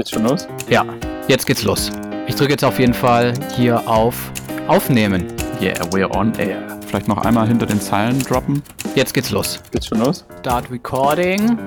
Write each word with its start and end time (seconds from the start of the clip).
Geht's 0.00 0.12
schon 0.12 0.24
los? 0.24 0.48
Ja, 0.70 0.82
jetzt 1.28 1.44
geht's 1.44 1.62
los. 1.62 1.90
Ich 2.26 2.34
drücke 2.34 2.52
jetzt 2.52 2.64
auf 2.64 2.78
jeden 2.78 2.94
Fall 2.94 3.34
hier 3.54 3.86
auf 3.86 4.32
Aufnehmen. 4.66 5.26
Yeah, 5.60 5.74
we're 5.90 6.10
on 6.16 6.32
air. 6.38 6.62
Vielleicht 6.86 7.06
noch 7.06 7.18
einmal 7.18 7.46
hinter 7.46 7.66
den 7.66 7.78
Zeilen 7.82 8.18
droppen. 8.20 8.62
Jetzt 8.94 9.12
geht's 9.12 9.30
los. 9.30 9.60
Geht's 9.70 9.88
schon 9.88 9.98
los? 9.98 10.24
Start 10.38 10.70
Recording. 10.70 11.58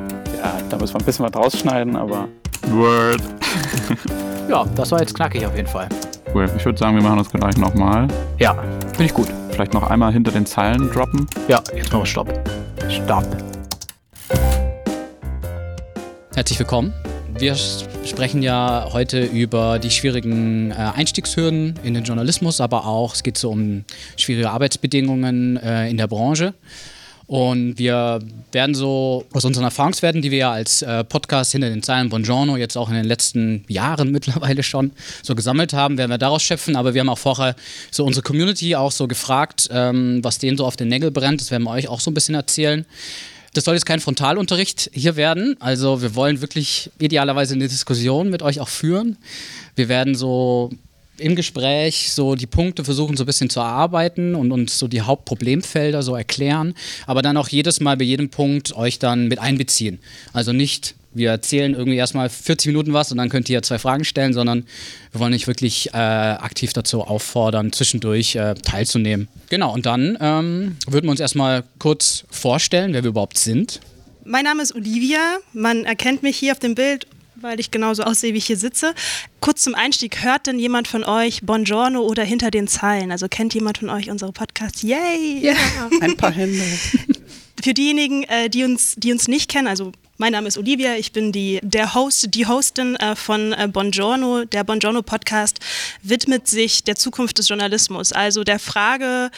Ja, 0.42 0.52
da 0.68 0.78
müssen 0.78 0.96
wir 0.96 1.02
ein 1.02 1.06
bisschen 1.06 1.26
was 1.28 1.36
rausschneiden, 1.36 1.96
aber. 1.96 2.28
Word. 2.70 3.22
ja, 4.50 4.66
das 4.76 4.90
war 4.90 5.00
jetzt 5.00 5.14
knackig 5.14 5.46
auf 5.46 5.56
jeden 5.56 5.70
Fall. 5.70 5.88
Cool. 6.34 6.50
Ich 6.58 6.66
würde 6.66 6.80
sagen, 6.80 6.96
wir 6.96 7.04
machen 7.04 7.20
das 7.20 7.30
gleich 7.30 7.58
nochmal. 7.58 8.08
Ja, 8.40 8.56
finde 8.94 9.04
ich 9.04 9.14
gut. 9.14 9.28
Vielleicht 9.52 9.76
noch 9.76 9.84
einmal 9.92 10.12
hinter 10.12 10.32
den 10.32 10.48
Zeilen 10.48 10.90
droppen. 10.90 11.28
Ja, 11.48 11.62
jetzt 11.76 11.94
machen 11.94 12.02
wir 12.02 12.08
Stopp. 12.08 12.34
Stopp. 12.90 13.28
Herzlich 16.34 16.58
willkommen. 16.58 16.96
Wir 17.44 17.58
sprechen 17.58 18.42
ja 18.42 18.88
heute 18.94 19.26
über 19.26 19.78
die 19.78 19.92
schwierigen 19.92 20.72
äh, 20.72 20.76
Einstiegshürden 20.76 21.78
in 21.84 21.94
den 21.94 22.06
Journalismus, 22.06 22.62
aber 22.62 22.86
auch 22.86 23.16
es 23.16 23.22
geht 23.22 23.38
so 23.38 23.50
um 23.50 23.84
schwierige 24.16 24.50
Arbeitsbedingungen 24.50 25.58
äh, 25.58 25.90
in 25.90 25.98
der 25.98 26.08
Branche. 26.08 26.54
Und 27.28 27.78
wir 27.78 28.20
werden 28.54 28.76
so 28.76 29.26
aus 29.34 29.44
unseren 29.44 29.66
Erfahrungswerten, 29.66 30.22
die 30.22 30.32
wir 30.32 30.38
ja 30.38 30.52
als 30.54 30.84
äh, 30.84 31.04
Podcast 31.04 31.52
hinter 31.52 31.68
den 31.68 31.84
Zeilen 31.84 32.08
Buongiorno 32.08 32.56
jetzt 32.56 32.78
auch 32.78 32.88
in 32.88 32.96
den 32.96 33.04
letzten 33.04 33.66
Jahren 33.68 34.12
mittlerweile 34.14 34.64
schon 34.64 34.94
so 35.22 35.36
gesammelt 35.36 35.74
haben, 35.74 35.98
werden 35.98 36.12
wir 36.12 36.18
daraus 36.18 36.44
schöpfen. 36.44 36.78
Aber 36.78 36.94
wir 36.94 37.02
haben 37.02 37.10
auch 37.10 37.18
vorher 37.18 37.58
so 37.92 38.06
unsere 38.06 38.24
Community 38.24 38.74
auch 38.78 38.94
so 38.94 39.06
gefragt, 39.10 39.68
ähm, 39.70 40.24
was 40.24 40.38
denen 40.38 40.56
so 40.56 40.66
auf 40.66 40.78
den 40.78 40.88
Nägel 40.88 41.12
brennt. 41.12 41.42
Das 41.42 41.52
werden 41.52 41.64
wir 41.64 41.72
euch 41.72 41.90
auch 41.90 42.00
so 42.00 42.10
ein 42.10 42.14
bisschen 42.14 42.36
erzählen. 42.36 42.86
Das 43.54 43.66
soll 43.66 43.76
jetzt 43.76 43.86
kein 43.86 44.00
Frontalunterricht 44.00 44.90
hier 44.94 45.16
werden. 45.16 45.56
Also 45.60 46.02
wir 46.02 46.16
wollen 46.16 46.42
wirklich 46.42 46.90
idealerweise 47.00 47.54
eine 47.54 47.68
Diskussion 47.68 48.30
mit 48.30 48.42
euch 48.42 48.60
auch 48.60 48.70
führen. 48.70 49.18
Wir 49.76 49.90
werden 49.90 50.16
so 50.16 50.72
im 51.18 51.36
Gespräch 51.36 52.12
so 52.12 52.36
die 52.36 52.48
Punkte 52.48 52.84
versuchen 52.84 53.16
so 53.16 53.24
ein 53.24 53.28
bisschen 53.28 53.50
zu 53.50 53.60
erarbeiten 53.60 54.34
und 54.34 54.52
uns 54.52 54.80
so 54.80 54.88
die 54.88 55.02
Hauptproblemfelder 55.02 56.02
so 56.02 56.16
erklären, 56.16 56.74
aber 57.06 57.22
dann 57.22 57.38
auch 57.38 57.50
jedes 57.50 57.80
Mal 57.80 57.98
bei 57.98 58.04
jedem 58.04 58.30
Punkt 58.30 58.76
euch 58.76 58.98
dann 58.98 59.28
mit 59.28 59.40
einbeziehen. 59.40 60.00
Also 60.34 60.54
nicht 60.54 60.96
wir 61.14 61.30
erzählen 61.30 61.74
irgendwie 61.74 61.98
erstmal 61.98 62.30
40 62.30 62.68
Minuten 62.68 62.94
was 62.94 63.12
und 63.12 63.18
dann 63.18 63.30
könnt 63.30 63.50
ihr 63.50 63.62
zwei 63.62 63.80
Fragen 63.80 64.04
stellen, 64.04 64.34
sondern 64.34 64.66
wir 65.12 65.20
wollen 65.20 65.34
euch 65.34 65.48
wirklich 65.48 65.94
äh, 65.94 65.98
aktiv 65.98 66.74
dazu 66.74 67.02
auffordern, 67.02 67.72
zwischendurch 67.72 68.36
äh, 68.36 68.56
teilzunehmen. 68.56 69.28
Genau, 69.50 69.74
und 69.74 69.86
dann 69.86 70.18
ähm, 70.20 70.78
würden 70.88 71.06
wir 71.06 71.12
uns 71.12 71.20
erstmal 71.20 71.64
kurz 71.80 72.26
vorstellen, 72.30 72.94
wer 72.94 73.04
wir 73.04 73.10
überhaupt 73.10 73.38
sind. 73.38 73.80
Mein 74.26 74.46
Name 74.46 74.64
ist 74.64 74.74
Olivia. 74.74 75.38
Man 75.52 75.86
erkennt 75.86 76.24
mich 76.24 76.38
hier 76.38 76.54
auf 76.54 76.60
dem 76.60 76.76
Bild, 76.76 77.08
weil 77.36 77.60
ich 77.60 77.72
genauso 77.72 78.04
aussehe, 78.04 78.34
wie 78.34 78.38
ich 78.38 78.46
hier 78.46 78.58
sitze. 78.58 78.94
Kurz 79.42 79.64
zum 79.64 79.76
Einstieg, 79.76 80.24
hört 80.24 80.48
denn 80.48 80.60
jemand 80.60 80.88
von 80.88 81.04
euch 81.04 81.42
Buongiorno 81.42 82.02
oder 82.02 82.24
Hinter 82.24 82.50
den 82.50 82.68
Zeilen? 82.68 83.12
Also 83.12 83.28
kennt 83.28 83.54
jemand 83.54 83.80
von 83.80 83.90
euch 83.90 84.10
unsere 84.10 84.32
Podcasts? 84.32 84.82
Yay! 84.82 85.40
Ja, 85.42 85.54
ein 86.02 86.16
paar 86.16 86.32
Hände. 86.32 86.64
Für 87.64 87.74
diejenigen, 87.74 88.24
äh, 88.24 88.50
die, 88.50 88.66
uns, 88.66 88.94
die 88.98 89.14
uns 89.14 89.30
nicht 89.30 89.50
kennen, 89.50 89.70
also 89.70 89.94
mein 90.18 90.34
Name 90.34 90.50
ist 90.50 90.58
Olivia, 90.58 90.96
ich 90.96 91.14
bin 91.14 91.32
die, 91.32 91.62
der 91.64 91.94
Host, 91.96 92.36
die 92.36 92.46
Hostin 92.46 92.98
äh, 92.98 93.16
von 93.16 93.54
äh, 93.54 93.70
Buongiorno. 93.72 94.44
Der 94.44 94.66
Buongiorno 94.66 95.02
Podcast 95.02 95.62
widmet 96.02 96.46
sich 96.50 96.84
der 96.84 96.98
Zukunft 96.98 97.38
des 97.38 97.48
Journalismus, 97.48 98.12
also 98.12 98.44
der 98.44 98.60
Frage, 98.60 99.32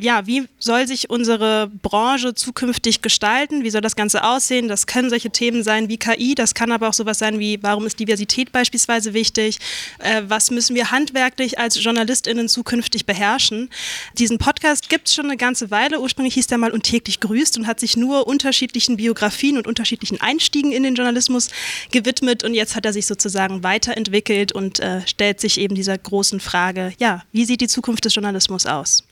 ja, 0.00 0.26
wie 0.26 0.46
soll 0.58 0.86
sich 0.86 1.10
unsere 1.10 1.70
Branche 1.82 2.34
zukünftig 2.34 3.02
gestalten? 3.02 3.64
Wie 3.64 3.70
soll 3.70 3.80
das 3.80 3.96
Ganze 3.96 4.24
aussehen? 4.24 4.68
Das 4.68 4.86
können 4.86 5.10
solche 5.10 5.30
Themen 5.30 5.62
sein 5.62 5.88
wie 5.88 5.96
KI, 5.96 6.34
das 6.34 6.54
kann 6.54 6.72
aber 6.72 6.88
auch 6.88 6.92
sowas 6.92 7.18
sein 7.18 7.38
wie, 7.38 7.62
warum 7.62 7.86
ist 7.86 7.98
Diversität 7.98 8.52
beispielsweise 8.52 9.14
wichtig? 9.14 9.58
Äh, 9.98 10.22
was 10.28 10.50
müssen 10.50 10.74
wir 10.74 10.90
handwerklich 10.90 11.58
als 11.58 11.82
JournalistInnen 11.82 12.48
zukünftig 12.48 13.06
beherrschen? 13.06 13.70
Diesen 14.18 14.38
Podcast 14.38 14.88
gibt 14.88 15.08
es 15.08 15.14
schon 15.14 15.26
eine 15.26 15.36
ganze 15.36 15.70
Weile. 15.70 16.00
Ursprünglich 16.00 16.34
hieß 16.34 16.46
der 16.46 16.58
mal 16.58 16.72
und 16.72 16.82
täglich 16.82 17.20
grüßt 17.20 17.58
und 17.58 17.66
hat 17.66 17.80
sich 17.80 17.96
nur 17.96 18.26
unterschiedlichen 18.26 18.96
Biografien 18.96 19.56
und 19.56 19.66
unterschiedlichen 19.66 20.20
Einstiegen 20.20 20.72
in 20.72 20.82
den 20.82 20.94
Journalismus 20.94 21.48
gewidmet 21.90 22.44
und 22.44 22.54
jetzt 22.54 22.76
hat 22.76 22.86
er 22.86 22.92
sich 22.92 23.06
sozusagen 23.06 23.62
weiterentwickelt 23.62 24.52
und 24.52 24.80
äh, 24.80 25.06
stellt 25.06 25.40
sich 25.40 25.58
eben 25.58 25.74
dieser 25.74 25.96
großen 25.96 26.40
Frage, 26.40 26.92
ja, 26.98 27.22
wie 27.32 27.44
sieht 27.44 27.60
die 27.60 27.68
Zukunft 27.68 28.04
des 28.04 28.14
Journalismus 28.14 28.66
aus? 28.66 29.04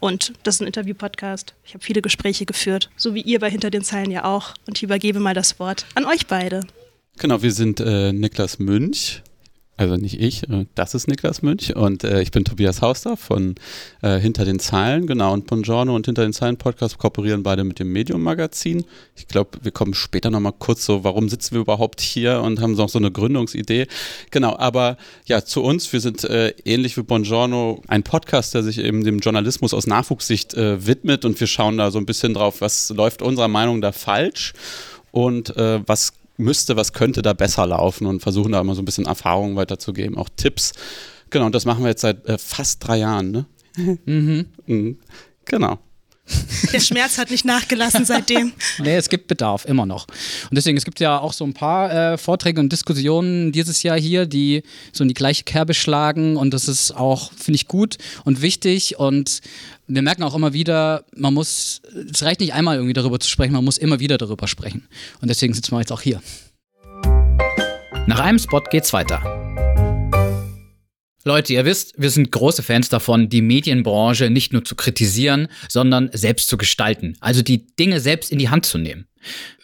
Und 0.00 0.32
das 0.42 0.56
ist 0.56 0.60
ein 0.60 0.66
Interview-Podcast. 0.66 1.54
Ich 1.64 1.74
habe 1.74 1.84
viele 1.84 2.02
Gespräche 2.02 2.46
geführt, 2.46 2.90
so 2.96 3.14
wie 3.14 3.22
ihr 3.22 3.40
bei 3.40 3.50
Hinter 3.50 3.70
den 3.70 3.82
Zeilen 3.82 4.10
ja 4.10 4.24
auch. 4.24 4.54
Und 4.66 4.78
ich 4.78 4.82
übergebe 4.82 5.20
mal 5.20 5.34
das 5.34 5.58
Wort 5.58 5.86
an 5.94 6.04
euch 6.04 6.26
beide. 6.26 6.60
Genau, 7.18 7.42
wir 7.42 7.52
sind 7.52 7.80
äh, 7.80 8.12
Niklas 8.12 8.58
Münch 8.58 9.22
also 9.76 9.96
nicht 9.96 10.20
ich, 10.20 10.48
äh, 10.48 10.66
das 10.74 10.94
ist 10.94 11.08
Niklas 11.08 11.42
Münch 11.42 11.74
und 11.74 12.04
äh, 12.04 12.22
ich 12.22 12.30
bin 12.30 12.44
Tobias 12.44 12.80
Hauster 12.80 13.16
von 13.16 13.56
äh, 14.02 14.18
Hinter 14.18 14.44
den 14.44 14.60
Zeilen, 14.60 15.06
genau, 15.06 15.32
und 15.32 15.46
Buongiorno 15.46 15.94
und 15.94 16.06
Hinter 16.06 16.22
den 16.22 16.32
Zeilen 16.32 16.56
Podcast 16.56 16.98
kooperieren 16.98 17.42
beide 17.42 17.64
mit 17.64 17.80
dem 17.80 17.92
Medium 17.92 18.22
Magazin. 18.22 18.84
Ich 19.16 19.26
glaube, 19.26 19.58
wir 19.62 19.72
kommen 19.72 19.94
später 19.94 20.30
nochmal 20.30 20.54
kurz 20.58 20.84
so, 20.84 21.02
warum 21.02 21.28
sitzen 21.28 21.54
wir 21.54 21.62
überhaupt 21.62 22.00
hier 22.00 22.40
und 22.42 22.60
haben 22.60 22.74
noch 22.74 22.88
so 22.88 22.98
eine 22.98 23.10
Gründungsidee. 23.10 23.88
Genau, 24.30 24.56
aber 24.56 24.96
ja, 25.26 25.44
zu 25.44 25.62
uns, 25.62 25.92
wir 25.92 26.00
sind 26.00 26.22
äh, 26.24 26.50
ähnlich 26.64 26.96
wie 26.96 27.02
Buongiorno 27.02 27.82
ein 27.88 28.04
Podcast, 28.04 28.54
der 28.54 28.62
sich 28.62 28.78
eben 28.78 29.02
dem 29.02 29.18
Journalismus 29.18 29.74
aus 29.74 29.86
Nachwuchssicht 29.86 30.54
äh, 30.54 30.86
widmet 30.86 31.24
und 31.24 31.38
wir 31.40 31.48
schauen 31.48 31.78
da 31.78 31.90
so 31.90 31.98
ein 31.98 32.06
bisschen 32.06 32.34
drauf, 32.34 32.60
was 32.60 32.90
läuft 32.90 33.22
unserer 33.22 33.48
Meinung 33.48 33.80
da 33.80 33.90
falsch 33.90 34.52
und 35.10 35.56
äh, 35.56 35.80
was 35.86 36.12
müsste, 36.36 36.76
was 36.76 36.92
könnte 36.92 37.22
da 37.22 37.32
besser 37.32 37.66
laufen 37.66 38.06
und 38.06 38.20
versuchen 38.20 38.52
da 38.52 38.60
immer 38.60 38.74
so 38.74 38.82
ein 38.82 38.84
bisschen 38.84 39.06
Erfahrungen 39.06 39.56
weiterzugeben, 39.56 40.16
auch 40.16 40.28
Tipps. 40.36 40.72
Genau, 41.30 41.46
und 41.46 41.54
das 41.54 41.64
machen 41.64 41.82
wir 41.82 41.90
jetzt 41.90 42.02
seit 42.02 42.26
äh, 42.26 42.38
fast 42.38 42.86
drei 42.86 42.98
Jahren, 42.98 43.30
ne? 43.30 43.46
Mhm. 44.04 44.46
mhm. 44.66 44.98
Genau. 45.44 45.78
Der 46.72 46.80
Schmerz 46.80 47.18
hat 47.18 47.30
nicht 47.30 47.44
nachgelassen 47.44 48.04
seitdem. 48.04 48.52
nee, 48.78 48.96
es 48.96 49.08
gibt 49.08 49.28
Bedarf, 49.28 49.64
immer 49.66 49.86
noch. 49.86 50.06
Und 50.50 50.56
deswegen, 50.56 50.76
es 50.76 50.84
gibt 50.84 50.98
ja 51.00 51.18
auch 51.18 51.32
so 51.32 51.44
ein 51.44 51.52
paar 51.52 51.92
äh, 52.14 52.18
Vorträge 52.18 52.60
und 52.60 52.72
Diskussionen 52.72 53.52
dieses 53.52 53.82
Jahr 53.82 53.98
hier, 53.98 54.26
die 54.26 54.62
so 54.92 55.04
in 55.04 55.08
die 55.08 55.14
gleiche 55.14 55.44
Kerbe 55.44 55.74
schlagen. 55.74 56.36
Und 56.36 56.52
das 56.54 56.66
ist 56.66 56.92
auch, 56.92 57.32
finde 57.32 57.56
ich, 57.56 57.68
gut 57.68 57.98
und 58.24 58.40
wichtig. 58.40 58.98
Und 58.98 59.40
wir 59.86 60.02
merken 60.02 60.22
auch 60.22 60.34
immer 60.34 60.52
wieder, 60.52 61.04
man 61.14 61.34
muss, 61.34 61.82
es 62.12 62.22
reicht 62.22 62.40
nicht 62.40 62.54
einmal 62.54 62.76
irgendwie 62.76 62.94
darüber 62.94 63.20
zu 63.20 63.28
sprechen, 63.28 63.52
man 63.52 63.64
muss 63.64 63.78
immer 63.78 64.00
wieder 64.00 64.16
darüber 64.16 64.48
sprechen. 64.48 64.88
Und 65.20 65.28
deswegen 65.28 65.52
sitzen 65.52 65.72
wir 65.72 65.80
jetzt 65.80 65.92
auch 65.92 66.00
hier. 66.00 66.22
Nach 68.06 68.20
einem 68.20 68.38
Spot 68.38 68.62
geht's 68.70 68.92
weiter. 68.92 69.43
Leute, 71.26 71.54
ihr 71.54 71.64
wisst, 71.64 71.94
wir 71.96 72.10
sind 72.10 72.30
große 72.30 72.62
Fans 72.62 72.90
davon, 72.90 73.30
die 73.30 73.40
Medienbranche 73.40 74.28
nicht 74.28 74.52
nur 74.52 74.62
zu 74.62 74.74
kritisieren, 74.74 75.48
sondern 75.70 76.10
selbst 76.12 76.48
zu 76.48 76.58
gestalten. 76.58 77.16
Also 77.20 77.40
die 77.40 77.66
Dinge 77.76 78.00
selbst 78.00 78.30
in 78.30 78.38
die 78.38 78.50
Hand 78.50 78.66
zu 78.66 78.76
nehmen. 78.76 79.06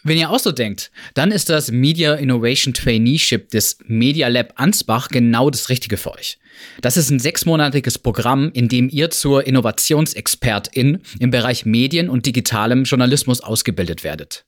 Wenn 0.03 0.17
ihr 0.17 0.31
auch 0.31 0.39
so 0.39 0.51
denkt, 0.51 0.91
dann 1.13 1.31
ist 1.31 1.49
das 1.49 1.69
Media 1.69 2.15
Innovation 2.15 2.73
Traineeship 2.73 3.49
des 3.49 3.77
Media 3.85 4.27
Lab 4.27 4.53
Ansbach 4.55 5.09
genau 5.09 5.51
das 5.51 5.69
Richtige 5.69 5.97
für 5.97 6.13
euch. 6.13 6.39
Das 6.81 6.97
ist 6.97 7.11
ein 7.11 7.19
sechsmonatiges 7.19 7.99
Programm, 7.99 8.49
in 8.53 8.67
dem 8.67 8.89
ihr 8.89 9.11
zur 9.11 9.45
Innovationsexpertin 9.45 11.01
im 11.19 11.29
Bereich 11.29 11.67
Medien 11.67 12.09
und 12.09 12.25
digitalem 12.25 12.85
Journalismus 12.85 13.41
ausgebildet 13.41 14.03
werdet. 14.03 14.45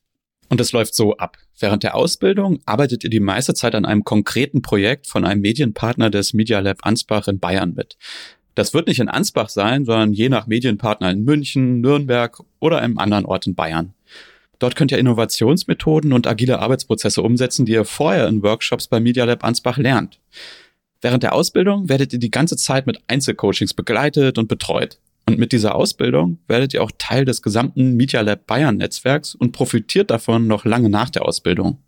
Und 0.48 0.60
es 0.60 0.72
läuft 0.72 0.94
so 0.94 1.16
ab. 1.16 1.38
Während 1.58 1.82
der 1.82 1.94
Ausbildung 1.94 2.60
arbeitet 2.66 3.04
ihr 3.04 3.10
die 3.10 3.20
meiste 3.20 3.54
Zeit 3.54 3.74
an 3.74 3.84
einem 3.84 4.04
konkreten 4.04 4.62
Projekt 4.62 5.06
von 5.06 5.24
einem 5.24 5.40
Medienpartner 5.40 6.10
des 6.10 6.34
Media 6.34 6.60
Lab 6.60 6.78
Ansbach 6.82 7.28
in 7.28 7.38
Bayern 7.38 7.74
mit. 7.74 7.96
Das 8.54 8.74
wird 8.74 8.86
nicht 8.86 9.00
in 9.00 9.08
Ansbach 9.08 9.48
sein, 9.48 9.84
sondern 9.84 10.12
je 10.12 10.28
nach 10.28 10.46
Medienpartner 10.46 11.10
in 11.10 11.24
München, 11.24 11.80
Nürnberg 11.80 12.38
oder 12.60 12.78
einem 12.78 12.98
anderen 12.98 13.24
Ort 13.24 13.46
in 13.46 13.54
Bayern. 13.54 13.94
Dort 14.58 14.76
könnt 14.76 14.92
ihr 14.92 14.98
Innovationsmethoden 14.98 16.12
und 16.12 16.26
agile 16.26 16.60
Arbeitsprozesse 16.60 17.22
umsetzen, 17.22 17.66
die 17.66 17.72
ihr 17.72 17.84
vorher 17.84 18.28
in 18.28 18.42
Workshops 18.42 18.86
bei 18.86 19.00
Media 19.00 19.24
Lab 19.24 19.44
Ansbach 19.44 19.78
lernt. 19.78 20.20
Während 21.00 21.22
der 21.22 21.34
Ausbildung 21.34 21.88
werdet 21.88 22.12
ihr 22.12 22.18
die 22.18 22.30
ganze 22.30 22.56
Zeit 22.56 22.86
mit 22.86 22.98
Einzelcoachings 23.08 23.74
begleitet 23.74 24.38
und 24.38 24.48
betreut. 24.48 24.98
Und 25.26 25.38
mit 25.38 25.52
dieser 25.52 25.74
Ausbildung 25.74 26.38
werdet 26.48 26.74
ihr 26.74 26.82
auch 26.82 26.90
Teil 26.98 27.24
des 27.24 27.42
gesamten 27.42 27.94
Media 27.94 28.20
Lab 28.20 28.46
Bayern 28.46 28.76
Netzwerks 28.76 29.34
und 29.34 29.52
profitiert 29.52 30.10
davon 30.10 30.46
noch 30.46 30.64
lange 30.64 30.90
nach 30.90 31.10
der 31.10 31.24
Ausbildung. 31.24 31.78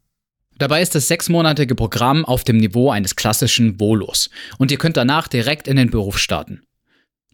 Dabei 0.58 0.80
ist 0.80 0.94
das 0.94 1.08
sechsmonatige 1.08 1.74
Programm 1.74 2.24
auf 2.24 2.42
dem 2.42 2.56
Niveau 2.56 2.90
eines 2.90 3.14
klassischen 3.14 3.78
Volos 3.78 4.30
und 4.56 4.70
ihr 4.70 4.78
könnt 4.78 4.96
danach 4.96 5.28
direkt 5.28 5.68
in 5.68 5.76
den 5.76 5.90
Beruf 5.90 6.18
starten. 6.18 6.62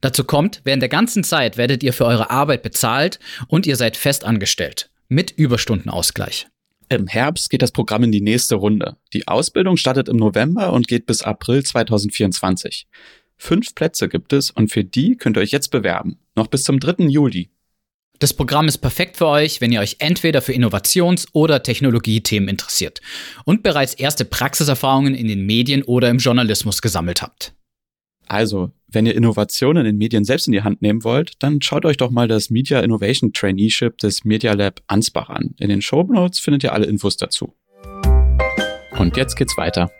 Dazu 0.00 0.25
kommt, 0.25 0.60
während 0.64 0.82
der 0.82 0.88
ganzen 0.88 1.22
Zeit 1.22 1.56
werdet 1.56 1.84
ihr 1.84 1.93
für 1.93 2.04
eure 2.04 2.31
Arbeit 2.31 2.64
bezahlt 2.64 3.20
und 3.46 3.66
ihr 3.69 3.76
seid 3.76 3.96
fest 3.96 4.25
angestellt, 4.25 4.90
mit 5.08 5.31
Überstundenausgleich. 5.31 6.49
Im 6.88 7.06
Herbst 7.06 7.49
geht 7.49 7.62
das 7.62 7.70
Programm 7.70 8.02
in 8.02 8.12
die 8.12 8.20
nächste 8.20 8.56
Runde. 8.56 8.96
Die 9.12 9.28
Ausbildung 9.28 9.76
startet 9.76 10.08
im 10.08 10.16
November 10.16 10.72
und 10.72 10.88
geht 10.88 11.06
bis 11.06 11.22
April 11.22 11.62
2024. 11.62 12.88
Fünf 13.44 13.74
Plätze 13.74 14.08
gibt 14.08 14.32
es 14.32 14.52
und 14.52 14.70
für 14.70 14.84
die 14.84 15.16
könnt 15.16 15.36
ihr 15.36 15.40
euch 15.40 15.50
jetzt 15.50 15.72
bewerben. 15.72 16.16
Noch 16.36 16.46
bis 16.46 16.62
zum 16.62 16.78
3. 16.78 17.06
Juli. 17.08 17.50
Das 18.20 18.32
Programm 18.32 18.68
ist 18.68 18.78
perfekt 18.78 19.16
für 19.16 19.26
euch, 19.26 19.60
wenn 19.60 19.72
ihr 19.72 19.80
euch 19.80 19.96
entweder 19.98 20.40
für 20.42 20.52
Innovations- 20.52 21.26
oder 21.32 21.60
Technologiethemen 21.60 22.48
interessiert 22.48 23.00
und 23.44 23.64
bereits 23.64 23.94
erste 23.94 24.24
Praxiserfahrungen 24.24 25.16
in 25.16 25.26
den 25.26 25.44
Medien 25.44 25.82
oder 25.82 26.08
im 26.08 26.18
Journalismus 26.18 26.82
gesammelt 26.82 27.20
habt. 27.20 27.52
Also, 28.28 28.70
wenn 28.86 29.06
ihr 29.06 29.16
Innovationen 29.16 29.86
in 29.86 29.98
Medien 29.98 30.24
selbst 30.24 30.46
in 30.46 30.52
die 30.52 30.62
Hand 30.62 30.80
nehmen 30.80 31.02
wollt, 31.02 31.32
dann 31.40 31.60
schaut 31.60 31.84
euch 31.84 31.96
doch 31.96 32.12
mal 32.12 32.28
das 32.28 32.48
Media 32.48 32.78
Innovation 32.78 33.32
Traineeship 33.32 33.98
des 33.98 34.24
Media 34.24 34.52
Lab 34.52 34.82
Ansbach 34.86 35.30
an. 35.30 35.56
In 35.58 35.68
den 35.68 35.82
Show 35.82 36.04
Notes 36.04 36.38
findet 36.38 36.62
ihr 36.62 36.72
alle 36.72 36.86
Infos 36.86 37.16
dazu. 37.16 37.56
Und 38.96 39.16
jetzt 39.16 39.34
geht's 39.34 39.56
weiter. 39.56 39.90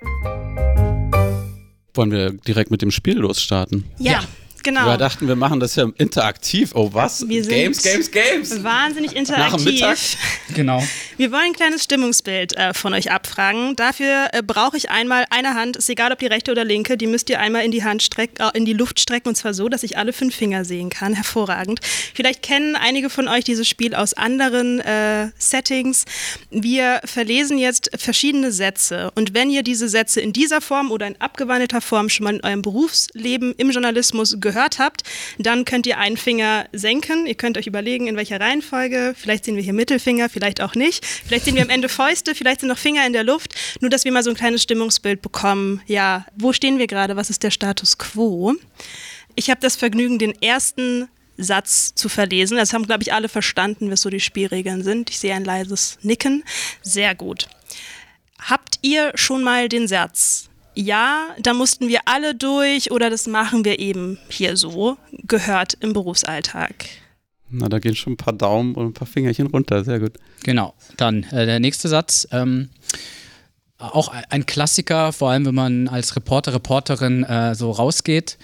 Wollen 1.95 2.11
wir 2.11 2.31
direkt 2.33 2.71
mit 2.71 2.83
dem 2.83 2.91
Spiel 2.91 3.19
losstarten? 3.19 3.85
Ja, 3.99 4.13
Ja. 4.13 4.21
Genau. 4.63 4.87
Wir 4.87 4.97
dachten, 4.97 5.29
wir 5.29 5.37
machen 5.37 5.61
das 5.61 5.77
ja 5.77 5.89
interaktiv. 5.99 6.73
Oh, 6.75 6.91
was? 6.93 7.29
Wir 7.29 7.43
sind 7.45 7.53
Games, 7.53 7.83
Games, 7.83 8.11
Games. 8.11 8.63
Wahnsinnig 8.63 9.15
Nach 9.29 9.57
dem 9.57 9.65
Mittag. 9.65 9.73
interaktiv. 9.73 10.19
Genau. 10.55 10.83
Wir 11.17 11.33
wollen 11.33 11.47
ein 11.47 11.53
kleines 11.53 11.85
Stimmungsbild 11.85 12.57
äh, 12.57 12.75
von 12.75 12.95
euch 12.95 13.11
abfragen. 13.11 13.77
Dafür 13.77 14.29
äh, 14.33 14.43
brauche 14.43 14.77
ich 14.77 14.91
einmal 14.91 15.25
eine 15.31 15.55
Hand, 15.55 15.77
ist 15.77 15.89
egal 15.89 16.13
ob 16.13 16.19
die 16.19 16.27
rechte 16.27 16.51
oder 16.51 16.65
linke, 16.65 16.97
die 16.97 17.07
müsst 17.07 17.31
ihr 17.31 17.41
einmal 17.41 17.65
in 17.65 17.71
die 17.71 17.85
Hand 17.85 18.03
strecken, 18.03 18.37
äh, 18.39 18.57
in 18.57 18.65
die 18.65 18.73
Luft 18.73 19.01
strecken 19.01 19.29
und 19.29 19.35
zwar 19.35 19.55
so, 19.55 19.69
dass 19.69 19.83
ich 19.83 19.97
alle 19.99 20.13
fünf 20.13 20.35
Finger 20.35 20.65
sehen 20.65 20.91
kann. 20.91 21.15
Hervorragend. 21.15 21.81
Vielleicht 22.15 22.43
kennen 22.43 22.77
einige 22.77 23.11
von 23.11 23.29
euch 23.29 23.45
dieses 23.45 23.69
Spiel 23.69 23.95
aus 23.95 24.15
anderen 24.15 24.81
äh, 24.81 25.31
Settings. 25.39 26.05
Wir 26.51 27.01
verlesen 27.05 27.59
jetzt 27.59 27.91
verschiedene 27.97 28.53
Sätze 28.53 29.11
und 29.15 29.35
wenn 29.35 29.51
ihr 29.51 29.63
diese 29.63 29.89
Sätze 29.89 30.21
in 30.21 30.33
dieser 30.33 30.61
Form 30.61 30.91
oder 30.91 31.07
in 31.07 31.21
abgewandelter 31.21 31.81
Form 31.81 32.09
schon 32.09 32.25
mal 32.25 32.35
in 32.35 32.45
eurem 32.45 32.63
Berufsleben 32.63 33.55
im 33.57 33.71
Journalismus 33.71 34.37
gehört 34.39 34.52
habt, 34.55 35.03
dann 35.39 35.65
könnt 35.65 35.87
ihr 35.87 35.99
einen 35.99 36.17
Finger 36.17 36.67
senken. 36.73 37.27
Ihr 37.27 37.35
könnt 37.35 37.59
euch 37.59 37.67
überlegen, 37.67 38.07
in 38.07 38.17
welcher 38.17 38.41
Reihenfolge. 38.41 39.15
Vielleicht 39.17 39.45
sehen 39.45 39.57
wir 39.57 39.63
hier 39.63 39.73
Mittelfinger, 39.73 40.29
vielleicht 40.29 40.61
auch 40.61 40.75
nicht. 40.75 41.05
Vielleicht 41.05 41.45
sehen 41.45 41.57
wir 41.57 41.63
am 41.63 41.71
Ende 41.71 41.89
Fäuste, 41.89 42.35
vielleicht 42.35 42.61
sind 42.61 42.69
noch 42.69 42.79
Finger 42.79 43.07
in 43.07 43.13
der 43.13 43.25
Luft. 43.25 43.55
Nur, 43.81 43.91
dass 43.91 44.05
wir 44.05 44.13
mal 44.13 44.23
so 44.23 44.31
ein 44.31 44.37
kleines 44.37 44.63
Stimmungsbild 44.63 45.23
bekommen. 45.23 45.83
Ja, 45.87 46.27
wo 46.37 46.53
stehen 46.53 46.79
wir 46.79 46.87
gerade? 46.87 47.17
Was 47.17 47.31
ist 47.31 47.43
der 47.43 47.51
Status 47.51 47.99
quo? 47.99 48.55
Ich 49.35 49.51
habe 49.51 49.61
das 49.61 49.77
Vergnügen, 49.77 50.19
den 50.19 50.41
ersten 50.43 51.09
Satz 51.37 51.95
zu 51.95 52.09
verlesen. 52.09 52.57
Das 52.57 52.73
haben, 52.73 52.87
glaube 52.87 53.03
ich, 53.03 53.13
alle 53.13 53.29
verstanden, 53.29 53.91
was 53.91 54.03
so 54.03 54.11
die 54.11 54.21
Spielregeln 54.21 54.83
sind. 54.83 55.11
Ich 55.11 55.19
sehe 55.19 55.35
ein 55.35 55.45
leises 55.45 55.99
Nicken. 56.03 56.45
Sehr 56.83 57.15
gut. 57.15 57.49
Habt 58.39 58.79
ihr 58.83 59.13
schon 59.15 59.43
mal 59.43 59.69
den 59.69 59.89
Satz? 59.89 60.49
Ja, 60.75 61.29
da 61.41 61.53
mussten 61.53 61.89
wir 61.89 62.01
alle 62.07 62.35
durch 62.35 62.91
oder 62.91 63.11
das 63.11 63.27
machen 63.27 63.65
wir 63.65 63.79
eben 63.79 64.19
hier 64.29 64.57
so, 64.57 64.97
gehört 65.27 65.75
im 65.81 65.93
Berufsalltag. 65.93 66.87
Na, 67.51 67.69
da 67.69 67.79
gehen 67.79 67.95
schon 67.95 68.15
ein 68.15 68.17
paar 68.17 68.33
Daumen 68.33 68.75
und 68.75 68.87
ein 68.87 68.95
paar 68.95 69.07
Fingerchen 69.07 69.49
runter. 69.49 69.85
Sehr 69.85 70.01
gut. 70.01 70.13
Genau. 70.43 70.75
Dann 70.97 71.25
äh, 71.25 71.45
der 71.45 71.61
nächste 71.61 71.89
Satz. 71.89 72.27
Ähm, 72.33 72.71
auch 73.77 74.13
ein 74.31 74.47
Klassiker, 74.47 75.13
vor 75.13 75.31
allem 75.31 75.45
wenn 75.45 75.55
man 75.55 75.89
als 75.89 76.15
Reporter, 76.15 76.55
Reporterin 76.55 77.25
äh, 77.25 77.55
so 77.55 77.71
rausgeht. 77.73 78.39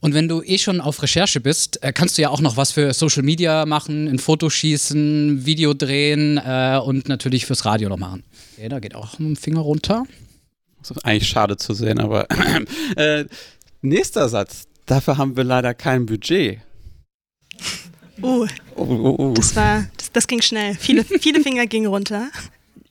Und 0.00 0.14
wenn 0.14 0.28
du 0.28 0.42
eh 0.42 0.56
schon 0.56 0.80
auf 0.80 1.02
Recherche 1.02 1.40
bist, 1.40 1.82
äh, 1.82 1.92
kannst 1.92 2.16
du 2.16 2.22
ja 2.22 2.30
auch 2.30 2.40
noch 2.40 2.56
was 2.56 2.72
für 2.72 2.92
Social 2.94 3.22
Media 3.22 3.66
machen, 3.66 4.08
ein 4.08 4.18
Foto 4.18 4.48
schießen, 4.48 5.44
Video 5.44 5.74
drehen 5.74 6.38
äh, 6.38 6.80
und 6.82 7.08
natürlich 7.08 7.44
fürs 7.44 7.66
Radio 7.66 7.90
noch 7.90 7.98
machen. 7.98 8.24
Okay, 8.56 8.68
da 8.70 8.80
geht 8.80 8.94
auch 8.94 9.18
ein 9.18 9.36
Finger 9.36 9.60
runter. 9.60 10.04
Das 10.80 10.90
ist 10.92 11.04
eigentlich 11.04 11.28
schade 11.28 11.56
zu 11.56 11.74
sehen, 11.74 12.00
aber 12.00 12.26
äh, 12.96 13.24
nächster 13.82 14.28
Satz. 14.28 14.64
Dafür 14.86 15.18
haben 15.18 15.36
wir 15.36 15.44
leider 15.44 15.74
kein 15.74 16.06
Budget. 16.06 16.60
Oh, 18.22 18.46
Oh, 18.80 18.84
oh, 18.84 19.14
oh. 19.18 19.32
das 19.34 19.54
war, 19.56 19.86
das, 19.98 20.10
das 20.12 20.26
ging 20.26 20.40
schnell. 20.40 20.74
Viele, 20.74 21.04
viele 21.20 21.42
Finger 21.42 21.66
gingen 21.66 21.86
runter. 21.88 22.30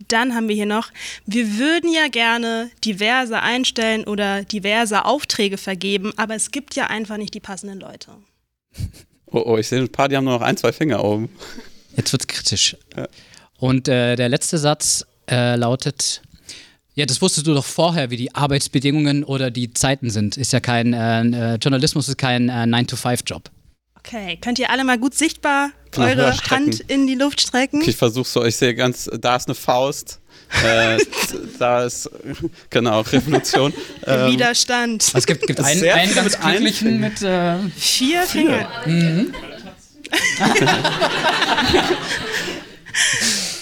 Dann 0.08 0.36
haben 0.36 0.48
wir 0.48 0.56
hier 0.56 0.66
noch, 0.66 0.92
wir 1.26 1.58
würden 1.58 1.92
ja 1.92 2.08
gerne 2.08 2.70
diverse 2.86 3.42
einstellen 3.42 4.06
oder 4.06 4.44
diverse 4.44 5.06
Aufträge 5.06 5.58
vergeben, 5.58 6.14
aber 6.16 6.36
es 6.36 6.52
gibt 6.52 6.76
ja 6.76 6.88
einfach 6.88 7.18
nicht 7.18 7.34
die 7.34 7.40
passenden 7.40 7.80
Leute. 7.80 8.12
oh, 9.28 9.44
oh, 9.46 9.58
ich 9.58 9.68
sehe 9.68 9.80
ein 9.82 9.90
paar, 9.90 10.10
die 10.10 10.16
haben 10.16 10.26
nur 10.26 10.34
noch 10.34 10.42
ein, 10.42 10.58
zwei 10.58 10.72
Finger 10.72 11.04
oben. 11.04 11.30
Jetzt 11.96 12.12
wird's 12.12 12.28
kritisch. 12.28 12.78
Ja. 12.96 13.08
Und 13.58 13.88
äh, 13.88 14.16
der 14.16 14.30
letzte 14.30 14.58
Satz 14.58 15.06
äh, 15.30 15.56
lautet: 15.56 16.22
Ja, 17.00 17.06
das 17.06 17.22
wusstest 17.22 17.48
du 17.48 17.54
doch 17.54 17.64
vorher, 17.64 18.10
wie 18.10 18.18
die 18.18 18.36
Arbeitsbedingungen 18.36 19.24
oder 19.24 19.52
die 19.52 19.72
Zeiten 19.72 20.10
sind. 20.10 20.36
Ist 20.36 20.52
ja 20.52 20.60
kein 20.60 20.92
äh, 20.92 21.54
äh, 21.54 21.56
Journalismus 21.56 22.10
ist 22.10 22.18
kein 22.18 22.50
äh, 22.50 22.64
9-to-5-Job. 22.64 23.44
Okay, 24.00 24.38
könnt 24.42 24.60
ihr 24.60 24.70
alle 24.70 24.84
mal 24.84 25.00
gut 25.00 25.14
sichtbar 25.14 25.70
Genau, 25.92 26.08
eure. 26.08 26.38
Hand 26.50 26.82
in 26.82 27.08
die 27.08 27.16
Luft 27.16 27.40
strecken? 27.40 27.80
Okay, 27.80 27.92
ich 27.92 27.96
versuche 27.96 28.28
so, 28.28 28.44
ich 28.44 28.58
sehe 28.58 28.76
ganz, 28.76 29.10
da 29.18 29.38
ist 29.38 29.48
eine 29.48 29.56
Faust. 29.56 30.20
Äh, 30.62 30.98
da 31.58 31.86
ist, 31.86 32.10
genau, 32.70 33.00
Revolution. 33.00 33.74
Ähm, 34.06 34.34
Widerstand. 34.34 35.10
Es 35.14 35.26
gibt, 35.26 35.48
gibt 35.48 35.62
einen, 35.62 35.80
Sehr 35.80 35.96
einen 35.96 36.14
ganz 36.14 36.38
glücklichen 36.38 37.00
mit. 37.00 37.22
Äh, 37.22 37.60
Vier 37.78 38.24
Finger. 38.24 38.68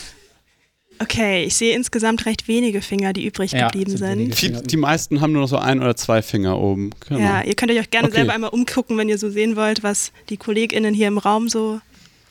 Okay, 1.00 1.44
ich 1.46 1.56
sehe 1.56 1.76
insgesamt 1.76 2.26
recht 2.26 2.48
wenige 2.48 2.82
Finger, 2.82 3.14
die 3.14 3.26
übrig 3.26 3.52
Ja, 3.52 3.68
geblieben 3.68 3.96
sind 3.98 4.18
sind. 4.18 4.36
viel, 4.36 4.52
die 4.62 4.78
meisten 4.78 5.22
haben 5.22 5.32
nur 5.34 5.42
noch 5.44 5.50
so 5.50 5.58
ein 5.58 5.80
oder 5.82 5.96
zwei 5.96 6.22
Finger 6.22 6.60
oben. 6.60 6.90
Genau. 7.08 7.20
Ja, 7.20 7.42
ihr 7.44 7.56
könnt 7.56 7.72
euch 7.72 7.80
auch 7.80 7.90
gerne 7.90 8.08
Okay. 8.08 8.18
selber 8.18 8.34
einmal 8.34 8.50
umgucken, 8.50 8.98
wenn 8.98 9.10
ihr 9.10 9.18
so 9.18 9.30
sehen 9.30 9.56
wollt, 9.56 9.84
was 9.84 10.12
die 10.30 10.38
KollegInnen 10.38 10.94
hier 10.94 11.08
im 11.08 11.18
Raum 11.18 11.50
so 11.50 11.80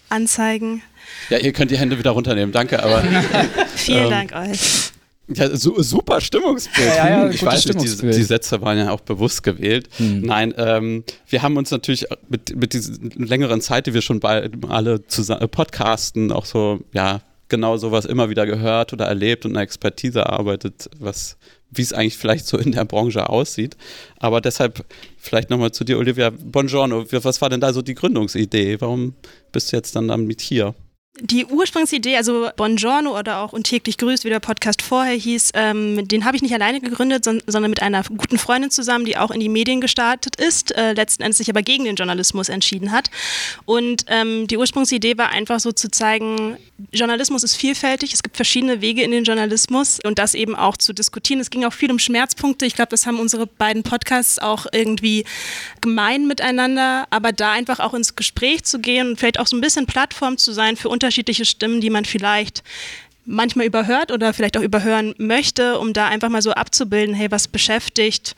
anzeigen. 0.08 0.82
ja, 1.30 1.38
ihr 1.38 1.52
könnt 1.52 1.70
die 1.70 1.78
Hände 1.78 1.98
wieder 1.98 2.10
runternehmen, 2.12 2.52
danke, 2.52 2.82
aber 2.82 3.02
Vielen 3.76 4.04
Ähm, 4.04 4.10
Dank 4.10 4.32
euch. 4.34 4.90
ja, 5.28 5.56
su 5.56 5.80
super 5.82 6.20
Stimmungsbild. 6.20 6.86
Ja, 6.96 7.08
ja, 7.08 7.22
Hm, 7.24 7.30
ich 7.32 7.44
weiß 7.44 7.66
nicht, 7.66 8.02
die, 8.02 8.06
die 8.10 8.22
Sätze 8.22 8.60
waren 8.62 8.78
ja 8.78 8.90
auch 8.90 9.00
bewusst 9.00 9.42
gewählt. 9.42 9.88
Hm. 9.98 10.22
Nein, 10.22 10.54
ähm, 10.56 11.04
wir 11.28 11.42
haben 11.42 11.56
uns 11.56 11.70
natürlich 11.70 12.06
mit, 12.28 12.54
mit 12.56 12.72
dieser 12.72 12.94
längeren 13.14 13.60
Zeit, 13.60 13.86
die 13.86 13.94
wir 13.94 14.02
schon 14.02 14.20
bei 14.20 14.48
alle 14.68 15.06
zusammen 15.06 15.48
podcasten, 15.48 16.30
auch 16.32 16.44
so, 16.46 16.80
ja, 16.92 17.20
genau 17.48 17.76
sowas 17.76 18.04
immer 18.04 18.28
wieder 18.30 18.46
gehört 18.46 18.92
oder 18.92 19.06
erlebt 19.06 19.44
und 19.44 19.52
eine 19.52 19.62
Expertise 19.62 20.20
erarbeitet, 20.20 20.88
was 20.98 21.36
wie 21.70 21.82
es 21.82 21.92
eigentlich 21.92 22.16
vielleicht 22.16 22.46
so 22.46 22.58
in 22.58 22.72
der 22.72 22.84
Branche 22.84 23.28
aussieht. 23.28 23.76
Aber 24.18 24.40
deshalb 24.40 24.84
vielleicht 25.18 25.50
nochmal 25.50 25.72
zu 25.72 25.84
dir, 25.84 25.98
Olivia. 25.98 26.30
Buongiorno, 26.30 27.04
was 27.10 27.40
war 27.40 27.50
denn 27.50 27.60
da 27.60 27.72
so 27.72 27.82
die 27.82 27.94
Gründungsidee? 27.94 28.80
Warum 28.80 29.14
bist 29.52 29.72
du 29.72 29.76
jetzt 29.76 29.96
dann 29.96 30.08
damit 30.08 30.40
hier? 30.40 30.74
Die 31.20 31.46
Ursprungsidee, 31.46 32.16
also 32.16 32.50
Buongiorno 32.56 33.18
oder 33.18 33.40
auch 33.40 33.54
Und 33.54 33.64
täglich 33.64 33.96
grüßt, 33.96 34.24
wie 34.24 34.28
der 34.28 34.40
Podcast 34.40 34.82
vorher 34.82 35.14
hieß, 35.14 35.52
ähm, 35.54 36.06
den 36.06 36.26
habe 36.26 36.36
ich 36.36 36.42
nicht 36.42 36.52
alleine 36.52 36.80
gegründet, 36.80 37.24
son 37.24 37.42
sondern 37.46 37.70
mit 37.70 37.80
einer 37.80 38.02
guten 38.02 38.38
Freundin 38.38 38.70
zusammen, 38.70 39.06
die 39.06 39.16
auch 39.16 39.30
in 39.30 39.40
die 39.40 39.48
Medien 39.48 39.80
gestartet 39.80 40.36
ist, 40.36 40.76
äh, 40.76 40.92
letzten 40.92 41.22
Endes 41.22 41.38
sich 41.38 41.48
aber 41.48 41.62
gegen 41.62 41.84
den 41.84 41.96
Journalismus 41.96 42.50
entschieden 42.50 42.92
hat. 42.92 43.10
Und 43.64 44.04
ähm, 44.08 44.46
die 44.46 44.58
Ursprungsidee 44.58 45.16
war 45.16 45.30
einfach 45.30 45.58
so 45.58 45.72
zu 45.72 45.90
zeigen, 45.90 46.58
Journalismus 46.92 47.42
ist 47.42 47.56
vielfältig, 47.56 48.12
es 48.12 48.22
gibt 48.22 48.36
verschiedene 48.36 48.82
Wege 48.82 49.02
in 49.02 49.10
den 49.10 49.24
Journalismus 49.24 49.98
und 50.04 50.18
das 50.18 50.34
eben 50.34 50.54
auch 50.54 50.76
zu 50.76 50.92
diskutieren. 50.92 51.40
Es 51.40 51.48
ging 51.48 51.64
auch 51.64 51.72
viel 51.72 51.90
um 51.90 51.98
Schmerzpunkte. 51.98 52.66
Ich 52.66 52.74
glaube, 52.74 52.90
das 52.90 53.06
haben 53.06 53.18
unsere 53.18 53.46
beiden 53.46 53.82
Podcasts 53.82 54.38
auch 54.38 54.66
irgendwie 54.72 55.24
gemein 55.80 56.26
miteinander, 56.26 57.06
aber 57.08 57.32
da 57.32 57.52
einfach 57.52 57.80
auch 57.80 57.94
ins 57.94 58.16
Gespräch 58.16 58.64
zu 58.64 58.80
gehen 58.80 59.08
und 59.08 59.18
vielleicht 59.18 59.40
auch 59.40 59.46
so 59.46 59.56
ein 59.56 59.62
bisschen 59.62 59.86
Plattform 59.86 60.36
zu 60.36 60.52
sein 60.52 60.76
für 60.76 60.90
unterschiedliche 61.06 61.44
Stimmen, 61.44 61.80
die 61.80 61.90
man 61.90 62.04
vielleicht 62.04 62.64
manchmal 63.24 63.66
überhört 63.66 64.10
oder 64.10 64.34
vielleicht 64.34 64.56
auch 64.56 64.62
überhören 64.62 65.14
möchte, 65.18 65.78
um 65.78 65.92
da 65.92 66.08
einfach 66.08 66.28
mal 66.28 66.42
so 66.42 66.50
abzubilden, 66.50 67.14
hey, 67.14 67.30
was 67.30 67.46
beschäftigt 67.46 68.34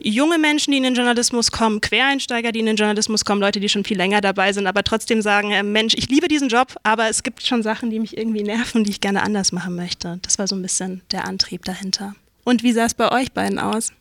junge 0.00 0.38
Menschen, 0.38 0.70
die 0.70 0.76
in 0.76 0.84
den 0.84 0.94
Journalismus 0.94 1.50
kommen, 1.50 1.80
Quereinsteiger, 1.80 2.52
die 2.52 2.60
in 2.60 2.66
den 2.66 2.76
Journalismus 2.76 3.24
kommen, 3.24 3.40
Leute, 3.40 3.60
die 3.60 3.68
schon 3.68 3.84
viel 3.84 3.96
länger 3.96 4.20
dabei 4.20 4.52
sind, 4.52 4.66
aber 4.66 4.84
trotzdem 4.84 5.22
sagen, 5.22 5.50
äh, 5.50 5.62
Mensch, 5.62 5.94
ich 5.96 6.08
liebe 6.08 6.28
diesen 6.28 6.48
Job, 6.48 6.76
aber 6.82 7.08
es 7.08 7.22
gibt 7.22 7.44
schon 7.44 7.62
Sachen, 7.62 7.90
die 7.90 7.98
mich 7.98 8.16
irgendwie 8.16 8.42
nerven, 8.42 8.84
die 8.84 8.90
ich 8.90 9.00
gerne 9.00 9.22
anders 9.22 9.52
machen 9.52 9.74
möchte. 9.74 10.18
Das 10.22 10.38
war 10.38 10.46
so 10.46 10.54
ein 10.54 10.62
bisschen 10.62 11.02
der 11.10 11.26
Antrieb 11.26 11.64
dahinter. 11.64 12.14
Und 12.44 12.62
wie 12.62 12.72
sah 12.72 12.84
es 12.84 12.94
bei 12.94 13.10
euch 13.10 13.32
beiden 13.32 13.58
aus? 13.58 13.92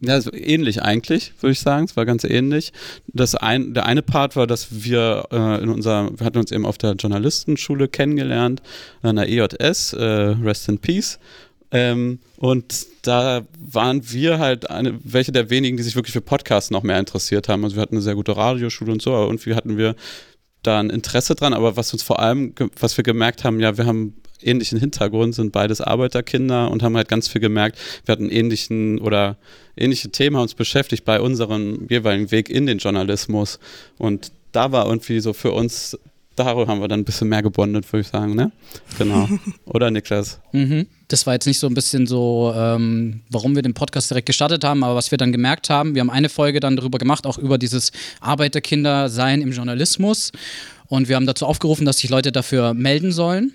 Ja, 0.00 0.20
so 0.20 0.32
ähnlich 0.32 0.82
eigentlich, 0.82 1.32
würde 1.40 1.52
ich 1.52 1.60
sagen. 1.60 1.84
Es 1.84 1.96
war 1.96 2.04
ganz 2.04 2.24
ähnlich. 2.24 2.72
Das 3.06 3.34
ein, 3.34 3.74
der 3.74 3.86
eine 3.86 4.02
Part 4.02 4.36
war, 4.36 4.46
dass 4.46 4.84
wir 4.84 5.28
äh, 5.30 5.62
in 5.62 5.70
unserer, 5.70 6.10
wir 6.18 6.26
hatten 6.26 6.38
uns 6.38 6.52
eben 6.52 6.66
auf 6.66 6.78
der 6.78 6.92
Journalistenschule 6.92 7.88
kennengelernt, 7.88 8.60
an 9.02 9.16
der 9.16 9.28
EJS, 9.28 9.92
äh, 9.94 10.04
Rest 10.04 10.68
in 10.68 10.78
Peace. 10.78 11.18
Ähm, 11.70 12.18
und 12.36 12.86
da 13.02 13.42
waren 13.58 14.12
wir 14.12 14.38
halt 14.38 14.70
eine, 14.70 14.98
welche 15.02 15.32
der 15.32 15.50
wenigen, 15.50 15.76
die 15.76 15.82
sich 15.82 15.96
wirklich 15.96 16.12
für 16.12 16.20
Podcasts 16.20 16.70
noch 16.70 16.82
mehr 16.82 16.98
interessiert 16.98 17.48
haben. 17.48 17.64
Also 17.64 17.76
wir 17.76 17.82
hatten 17.82 17.94
eine 17.94 18.02
sehr 18.02 18.14
gute 18.14 18.36
Radioschule 18.36 18.92
und 18.92 19.02
so, 19.02 19.14
aber 19.14 19.26
irgendwie 19.26 19.54
hatten 19.54 19.76
wir 19.76 19.96
da 20.62 20.80
ein 20.80 20.90
Interesse 20.90 21.34
dran, 21.34 21.52
aber 21.52 21.76
was 21.76 21.92
uns 21.92 22.02
vor 22.02 22.20
allem, 22.20 22.54
was 22.78 22.96
wir 22.96 23.04
gemerkt 23.04 23.44
haben, 23.44 23.60
ja, 23.60 23.76
wir 23.76 23.86
haben 23.86 24.14
ähnlichen 24.44 24.78
Hintergrund, 24.78 25.34
sind 25.34 25.52
beides 25.52 25.80
Arbeiterkinder 25.80 26.70
und 26.70 26.82
haben 26.82 26.96
halt 26.96 27.08
ganz 27.08 27.28
viel 27.28 27.40
gemerkt, 27.40 27.78
wir 28.04 28.12
hatten 28.12 28.30
ähnlichen 28.30 28.98
oder 28.98 29.36
ähnliche 29.76 30.10
Themen 30.10 30.36
uns 30.36 30.54
beschäftigt 30.54 31.04
bei 31.04 31.20
unserem 31.20 31.86
jeweiligen 31.88 32.30
Weg 32.30 32.48
in 32.48 32.66
den 32.66 32.78
Journalismus 32.78 33.58
und 33.98 34.32
da 34.52 34.70
war 34.70 34.86
irgendwie 34.86 35.18
so 35.20 35.32
für 35.32 35.50
uns 35.50 35.98
darüber 36.36 36.66
haben 36.66 36.80
wir 36.80 36.88
dann 36.88 37.00
ein 37.00 37.04
bisschen 37.04 37.28
mehr 37.28 37.42
gebondet, 37.42 37.90
würde 37.92 38.02
ich 38.02 38.08
sagen, 38.08 38.34
ne? 38.34 38.50
Genau. 38.98 39.28
Oder 39.66 39.90
Niklas? 39.90 40.40
Mhm. 40.52 40.86
Das 41.08 41.26
war 41.26 41.34
jetzt 41.34 41.46
nicht 41.46 41.58
so 41.58 41.66
ein 41.66 41.74
bisschen 41.74 42.06
so, 42.06 42.52
ähm, 42.56 43.20
warum 43.30 43.54
wir 43.54 43.62
den 43.62 43.74
Podcast 43.74 44.10
direkt 44.10 44.26
gestartet 44.26 44.64
haben, 44.64 44.82
aber 44.82 44.94
was 44.94 45.10
wir 45.10 45.18
dann 45.18 45.32
gemerkt 45.32 45.70
haben, 45.70 45.94
wir 45.94 46.00
haben 46.00 46.10
eine 46.10 46.28
Folge 46.28 46.60
dann 46.60 46.76
darüber 46.76 46.98
gemacht, 46.98 47.26
auch 47.26 47.38
über 47.38 47.58
dieses 47.58 47.92
Arbeiterkinder-Sein 48.20 49.42
im 49.42 49.52
Journalismus. 49.52 50.32
Und 50.86 51.08
wir 51.08 51.16
haben 51.16 51.26
dazu 51.26 51.46
aufgerufen, 51.46 51.84
dass 51.84 51.98
sich 51.98 52.10
Leute 52.10 52.32
dafür 52.32 52.74
melden 52.74 53.12
sollen. 53.12 53.54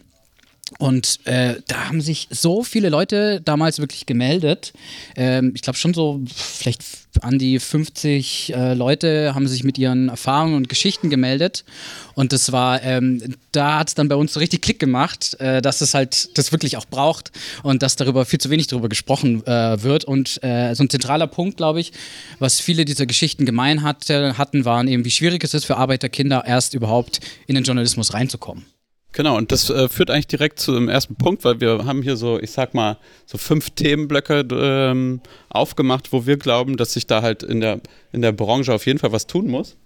Und 0.78 1.20
äh, 1.26 1.56
da 1.68 1.90
haben 1.90 2.02
sich 2.02 2.28
so 2.30 2.64
viele 2.64 2.90
Leute 2.90 3.42
damals 3.42 3.80
wirklich 3.80 4.06
gemeldet. 4.06 4.74
Ähm, 5.16 5.52
ich 5.56 5.62
glaube 5.62 5.78
schon 5.78 5.94
so 5.94 6.22
vielleicht 6.36 6.84
an 7.22 7.40
die 7.40 7.60
50 7.60 8.54
äh, 8.54 8.74
Leute 8.76 9.34
haben 9.34 9.48
sich 9.48 9.64
mit 9.64 9.78
ihren 9.78 10.10
Erfahrungen 10.10 10.54
und 10.56 10.70
Geschichten 10.70 11.10
gemeldet. 11.10 11.66
Und 12.14 12.34
das 12.34 12.52
war, 12.52 12.84
ähm, 12.84 13.36
da 13.52 13.80
hat 13.80 13.90
es 13.90 13.96
dann 13.96 14.10
bei 14.10 14.16
uns 14.16 14.34
so 14.34 14.40
richtig 14.40 14.62
Klick 14.62 14.80
gemacht, 14.80 15.40
äh, 15.40 15.62
dass 15.62 15.82
es 15.82 15.94
halt 15.96 16.38
das 16.38 16.52
wirklich 16.52 16.78
auch 16.78 16.86
braucht 16.86 17.32
und 17.64 17.82
dass 17.82 17.96
darüber 17.96 18.26
viel 18.26 18.40
zu 18.40 18.52
wenig 18.52 18.68
darüber 18.68 18.90
gesprochen 18.90 19.46
äh, 19.48 19.82
wird. 19.82 20.06
Und 20.06 20.42
äh, 20.44 20.76
so 20.76 20.84
ein 20.84 20.90
zentraler 20.90 21.28
Punkt, 21.28 21.58
glaube 21.58 21.80
ich, 21.80 21.94
was 22.38 22.60
viele 22.60 22.86
dieser 22.86 23.08
Geschichten 23.08 23.46
gemein 23.46 23.82
hatte, 23.82 24.38
hatten, 24.38 24.66
waren 24.66 24.88
eben, 24.88 25.04
wie 25.04 25.12
schwierig 25.12 25.44
es 25.44 25.54
ist 25.54 25.66
für 25.66 25.78
Arbeiterkinder 25.78 26.44
erst 26.46 26.76
überhaupt 26.76 27.20
in 27.48 27.56
den 27.56 27.64
Journalismus 27.64 28.14
reinzukommen. 28.14 28.66
Genau, 29.12 29.38
und 29.38 29.52
das 29.52 29.70
äh, 29.70 29.90
führt 29.90 30.12
eigentlich 30.12 30.28
direkt 30.28 30.60
zu 30.60 30.72
dem 30.72 30.88
ersten 30.88 31.16
Punkt, 31.16 31.44
weil 31.44 31.60
wir 31.60 31.86
haben 31.86 32.04
hier 32.04 32.16
so, 32.16 32.40
ich 32.40 32.52
sag 32.52 32.76
mal, 32.76 32.98
so 33.26 33.40
fünf 33.40 33.72
Themenblöcke 33.72 34.46
ähm, 34.52 35.22
aufgemacht, 35.50 36.14
wo 36.14 36.28
wir 36.28 36.38
glauben, 36.38 36.78
dass 36.78 36.94
sich 36.94 37.08
da 37.08 37.24
halt 37.24 37.42
in 37.42 37.60
der, 37.60 37.82
in 38.12 38.22
der 38.22 38.32
Branche 38.32 38.74
auf 38.74 38.86
jeden 38.86 39.00
Fall 39.00 39.12
was 39.12 39.26
tun 39.26 39.48
muss. 39.48 39.78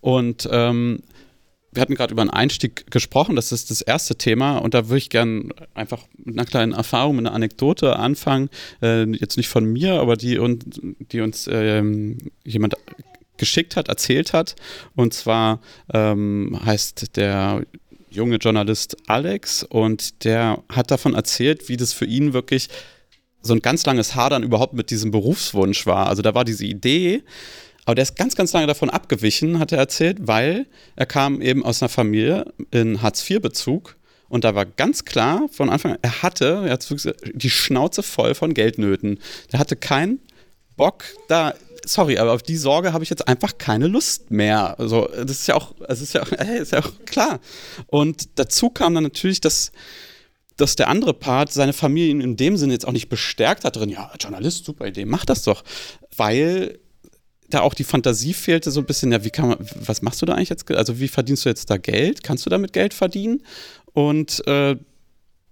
Und 0.00 0.48
ähm, 0.50 1.00
wir 1.74 1.82
hatten 1.82 1.94
gerade 1.94 2.12
über 2.12 2.22
einen 2.22 2.30
Einstieg 2.30 2.90
gesprochen, 2.90 3.36
das 3.36 3.52
ist 3.52 3.70
das 3.70 3.80
erste 3.80 4.16
Thema 4.16 4.58
und 4.58 4.74
da 4.74 4.88
würde 4.88 4.98
ich 4.98 5.10
gerne 5.10 5.48
einfach 5.74 6.02
mit 6.16 6.36
einer 6.36 6.46
kleinen 6.46 6.72
Erfahrung, 6.72 7.16
mit 7.16 7.26
einer 7.26 7.34
Anekdote 7.34 7.96
anfangen, 7.96 8.48
äh, 8.82 9.04
jetzt 9.10 9.36
nicht 9.36 9.48
von 9.48 9.64
mir, 9.64 9.94
aber 10.00 10.16
die, 10.16 10.38
und, 10.38 10.64
die 11.12 11.20
uns 11.20 11.48
ähm, 11.50 12.18
jemand 12.44 12.74
geschickt 13.36 13.76
hat, 13.76 13.88
erzählt 13.88 14.32
hat. 14.32 14.54
Und 14.94 15.14
zwar 15.14 15.60
ähm, 15.92 16.58
heißt 16.64 17.16
der 17.16 17.64
junge 18.14 18.36
Journalist 18.36 18.96
Alex 19.06 19.62
und 19.64 20.24
der 20.24 20.62
hat 20.70 20.90
davon 20.90 21.14
erzählt, 21.14 21.68
wie 21.68 21.76
das 21.76 21.92
für 21.92 22.04
ihn 22.04 22.32
wirklich 22.32 22.68
so 23.42 23.52
ein 23.52 23.60
ganz 23.60 23.84
langes 23.84 24.14
Hadern 24.14 24.42
überhaupt 24.42 24.74
mit 24.74 24.90
diesem 24.90 25.10
Berufswunsch 25.10 25.86
war. 25.86 26.08
Also 26.08 26.22
da 26.22 26.34
war 26.34 26.44
diese 26.44 26.64
Idee, 26.64 27.22
aber 27.84 27.94
der 27.94 28.04
ist 28.04 28.16
ganz, 28.16 28.34
ganz 28.34 28.52
lange 28.52 28.66
davon 28.66 28.88
abgewichen, 28.88 29.58
hat 29.58 29.72
er 29.72 29.78
erzählt, 29.78 30.18
weil 30.20 30.66
er 30.96 31.06
kam 31.06 31.42
eben 31.42 31.64
aus 31.64 31.82
einer 31.82 31.90
Familie 31.90 32.52
in 32.70 33.02
Hartz-IV-Bezug 33.02 33.96
und 34.28 34.44
da 34.44 34.54
war 34.54 34.64
ganz 34.64 35.04
klar 35.04 35.48
von 35.52 35.68
Anfang 35.68 35.92
an, 35.92 35.98
er 36.02 36.22
hatte, 36.22 36.62
er 36.64 36.72
hat 36.72 37.06
die 37.34 37.50
Schnauze 37.50 38.02
voll 38.02 38.34
von 38.34 38.54
Geldnöten. 38.54 39.18
Der 39.52 39.60
hatte 39.60 39.76
keinen 39.76 40.20
Bock, 40.76 41.04
da 41.28 41.54
sorry, 41.86 42.18
aber 42.18 42.32
auf 42.32 42.42
die 42.42 42.56
Sorge 42.56 42.92
habe 42.92 43.04
ich 43.04 43.10
jetzt 43.10 43.26
einfach 43.28 43.58
keine 43.58 43.86
Lust 43.86 44.30
mehr. 44.30 44.78
Also, 44.78 45.08
das 45.08 45.40
ist 45.40 45.46
ja 45.46 45.54
auch, 45.54 45.74
das 45.86 46.00
ist 46.00 46.14
ja, 46.14 46.22
ist 46.60 46.72
ja 46.72 46.80
auch 46.80 46.92
klar. 47.06 47.40
Und 47.86 48.38
dazu 48.38 48.70
kam 48.70 48.94
dann 48.94 49.04
natürlich, 49.04 49.40
dass, 49.40 49.72
dass 50.56 50.76
der 50.76 50.88
andere 50.88 51.14
Part 51.14 51.52
seine 51.52 51.72
Familie 51.72 52.22
in 52.22 52.36
dem 52.36 52.56
Sinne 52.56 52.72
jetzt 52.72 52.86
auch 52.86 52.92
nicht 52.92 53.08
bestärkt 53.08 53.64
hat 53.64 53.76
drin, 53.76 53.90
ja, 53.90 54.10
Journalist, 54.18 54.64
super 54.64 54.86
Idee, 54.86 55.04
mach 55.04 55.24
das 55.24 55.42
doch. 55.42 55.64
Weil 56.16 56.78
da 57.48 57.60
auch 57.60 57.74
die 57.74 57.84
Fantasie 57.84 58.34
fehlte 58.34 58.70
so 58.70 58.80
ein 58.80 58.86
bisschen, 58.86 59.12
ja, 59.12 59.22
wie 59.24 59.30
kann 59.30 59.48
man, 59.48 59.58
was 59.74 60.02
machst 60.02 60.22
du 60.22 60.26
da 60.26 60.34
eigentlich 60.34 60.50
jetzt? 60.50 60.70
Also, 60.70 61.00
wie 61.00 61.08
verdienst 61.08 61.44
du 61.44 61.48
jetzt 61.48 61.70
da 61.70 61.76
Geld? 61.76 62.22
Kannst 62.22 62.46
du 62.46 62.50
damit 62.50 62.72
Geld 62.72 62.94
verdienen? 62.94 63.42
Und 63.92 64.46
äh, 64.46 64.76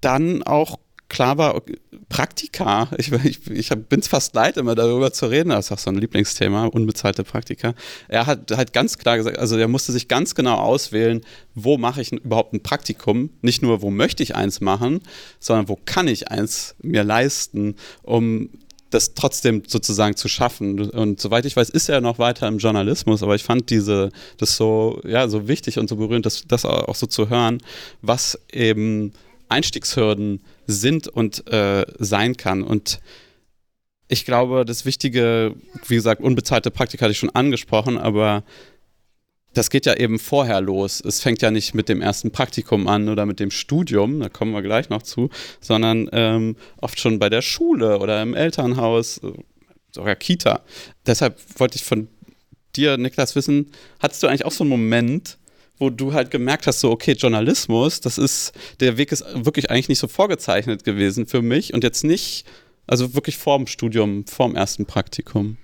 dann 0.01 0.43
auch 0.43 0.79
klar 1.13 1.39
war, 1.39 1.63
Praktika, 2.09 2.89
ich, 2.97 3.13
ich, 3.13 3.51
ich 3.51 3.69
bin 3.69 4.01
es 4.01 4.09
fast 4.09 4.35
leid, 4.35 4.57
immer 4.57 4.75
darüber 4.75 5.13
zu 5.13 5.27
reden, 5.27 5.51
das 5.51 5.67
ist 5.67 5.73
auch 5.73 5.79
so 5.79 5.91
ein 5.91 5.97
Lieblingsthema, 5.97 6.67
unbezahlte 6.67 7.23
Praktika. 7.23 7.75
Er 8.09 8.27
hat 8.27 8.51
halt 8.51 8.73
ganz 8.73 8.99
klar 8.99 9.19
gesagt, 9.19 9.39
also 9.39 9.57
er 9.57 9.69
musste 9.69 9.93
sich 9.93 10.09
ganz 10.09 10.35
genau 10.35 10.57
auswählen, 10.57 11.21
wo 11.55 11.77
mache 11.79 12.01
ich 12.01 12.13
überhaupt 12.13 12.55
ein 12.55 12.63
Praktikum, 12.63 13.31
nicht 13.43 13.63
nur, 13.63 13.83
wo 13.83 13.91
möchte 13.91 14.23
ich 14.23 14.35
eins 14.35 14.61
machen, 14.61 15.01
sondern 15.39 15.69
wo 15.69 15.79
kann 15.85 16.09
ich 16.09 16.29
eins 16.29 16.75
mir 16.83 17.05
leisten, 17.05 17.77
um 18.03 18.49
das 18.91 19.15
trotzdem 19.15 19.63
sozusagen 19.67 20.17
zu 20.17 20.29
schaffen. 20.29 20.91
Und 20.91 21.21
soweit 21.21 21.45
ich 21.47 21.57
weiß, 21.57 21.71
ist 21.71 21.89
er 21.89 22.01
noch 22.01 22.19
weiter 22.19 22.49
im 22.49 22.59
Journalismus, 22.59 23.23
aber 23.23 23.35
ich 23.35 23.45
fand 23.45 23.71
diese, 23.71 24.11
das 24.39 24.57
so, 24.57 25.01
ja, 25.05 25.29
so 25.29 25.47
wichtig 25.49 25.79
und 25.79 25.89
so 25.89 25.97
berührend, 25.97 26.27
das, 26.27 26.45
das 26.47 26.65
auch 26.65 26.95
so 26.95 27.07
zu 27.07 27.29
hören, 27.29 27.59
was 28.01 28.39
eben 28.51 29.13
Einstiegshürden 29.49 30.41
sind 30.67 31.09
und 31.09 31.47
äh, 31.53 31.85
sein 31.99 32.37
kann. 32.37 32.63
Und 32.63 33.01
ich 34.09 34.25
glaube, 34.25 34.65
das 34.65 34.85
Wichtige, 34.85 35.55
wie 35.87 35.95
gesagt, 35.95 36.21
unbezahlte 36.21 36.71
Praktika 36.71 37.05
hatte 37.05 37.13
ich 37.13 37.19
schon 37.19 37.35
angesprochen, 37.35 37.99
aber 37.99 38.45
das 39.55 39.71
geht 39.71 39.87
ja 39.87 39.95
eben 39.95 40.19
vorher 40.19 40.61
los. 40.61 41.03
Es 41.05 41.21
fängt 41.21 41.43
ja 41.43 41.51
nicht 41.51 41.75
mit 41.75 41.89
dem 41.89 42.01
ersten 42.01 42.31
Praktikum 42.31 42.89
an 42.89 43.09
oder 43.09 43.27
mit 43.27 43.41
dem 43.41 43.51
Studium, 43.51 44.21
da 44.21 44.29
kommen 44.29 44.53
wir 44.53 44.63
gleich 44.63 44.89
noch 44.89 45.03
zu, 45.03 45.31
sondern 45.61 46.09
ähm, 46.13 46.57
oft 46.79 46.99
schon 46.99 47.19
bei 47.19 47.29
der 47.29 47.43
Schule 47.43 47.99
oder 47.99 48.23
im 48.23 48.35
Elternhaus, 48.35 49.21
sogar 49.91 50.17
Kita. 50.17 50.63
Deshalb 51.07 51.39
wollte 51.59 51.77
ich 51.77 51.85
von 51.85 52.09
dir, 52.77 52.97
Niklas, 52.97 53.37
wissen, 53.37 53.71
hattest 54.01 54.23
du 54.23 54.27
eigentlich 54.27 54.47
auch 54.47 54.53
so 54.53 54.65
einen 54.65 54.71
Moment, 54.71 55.39
wo 55.83 55.91
du 55.91 56.13
halt 56.13 56.31
gemerkt 56.31 56.69
hast, 56.69 56.79
so, 56.79 56.93
okay, 56.93 57.13
Journalismus, 57.13 58.01
das 58.01 58.17
ist, 58.17 58.53
der 58.79 58.99
Weg 58.99 59.11
ist 59.11 59.25
wirklich 59.35 59.69
eigentlich 59.69 59.89
nicht 59.89 59.99
so 59.99 60.07
vorgezeichnet 60.07 60.85
gewesen 60.85 61.27
für 61.27 61.43
mich 61.43 61.75
und 61.75 61.83
jetzt 61.83 62.05
nicht, 62.05 62.45
also 62.87 63.15
wirklich 63.15 63.37
vorm 63.37 63.67
Studium, 63.67 64.25
vorm 64.27 64.55
ersten 64.55 64.87
Praktikum. 64.87 65.57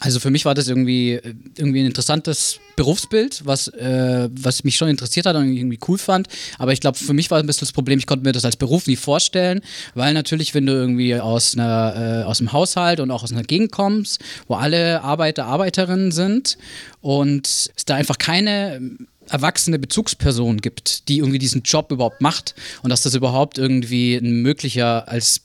Also 0.00 0.18
für 0.20 0.30
mich 0.30 0.44
war 0.44 0.54
das 0.54 0.68
irgendwie, 0.68 1.20
irgendwie 1.56 1.80
ein 1.80 1.86
interessantes 1.86 2.58
Berufsbild, 2.76 3.42
was, 3.44 3.68
äh, 3.68 4.28
was 4.30 4.62
mich 4.62 4.76
schon 4.76 4.88
interessiert 4.88 5.26
hat 5.26 5.34
und 5.34 5.56
irgendwie 5.56 5.78
cool 5.88 5.98
fand. 5.98 6.28
Aber 6.58 6.72
ich 6.72 6.80
glaube, 6.80 6.98
für 6.98 7.14
mich 7.14 7.30
war 7.30 7.38
ein 7.38 7.46
bisschen 7.46 7.66
das 7.66 7.72
Problem, 7.72 7.98
ich 7.98 8.06
konnte 8.06 8.24
mir 8.24 8.32
das 8.32 8.44
als 8.44 8.56
Beruf 8.56 8.86
nie 8.86 8.96
vorstellen, 8.96 9.60
weil 9.94 10.14
natürlich, 10.14 10.54
wenn 10.54 10.66
du 10.66 10.72
irgendwie 10.72 11.16
aus, 11.16 11.54
einer, 11.54 12.22
äh, 12.22 12.24
aus 12.24 12.40
einem 12.40 12.52
Haushalt 12.52 13.00
und 13.00 13.10
auch 13.12 13.22
aus 13.22 13.32
einer 13.32 13.42
Gegend 13.42 13.70
kommst, 13.70 14.20
wo 14.48 14.54
alle 14.54 15.02
Arbeiter, 15.02 15.46
Arbeiterinnen 15.46 16.12
sind 16.12 16.58
und 17.00 17.46
es 17.46 17.84
da 17.84 17.96
einfach 17.96 18.18
keine 18.18 18.80
erwachsene 19.30 19.78
Bezugsperson 19.78 20.58
gibt, 20.58 21.08
die 21.08 21.18
irgendwie 21.18 21.38
diesen 21.38 21.62
Job 21.62 21.92
überhaupt 21.92 22.20
macht 22.20 22.54
und 22.82 22.90
dass 22.90 23.02
das 23.02 23.14
überhaupt 23.14 23.58
irgendwie 23.58 24.16
ein 24.16 24.42
möglicher 24.42 25.08
als 25.08 25.42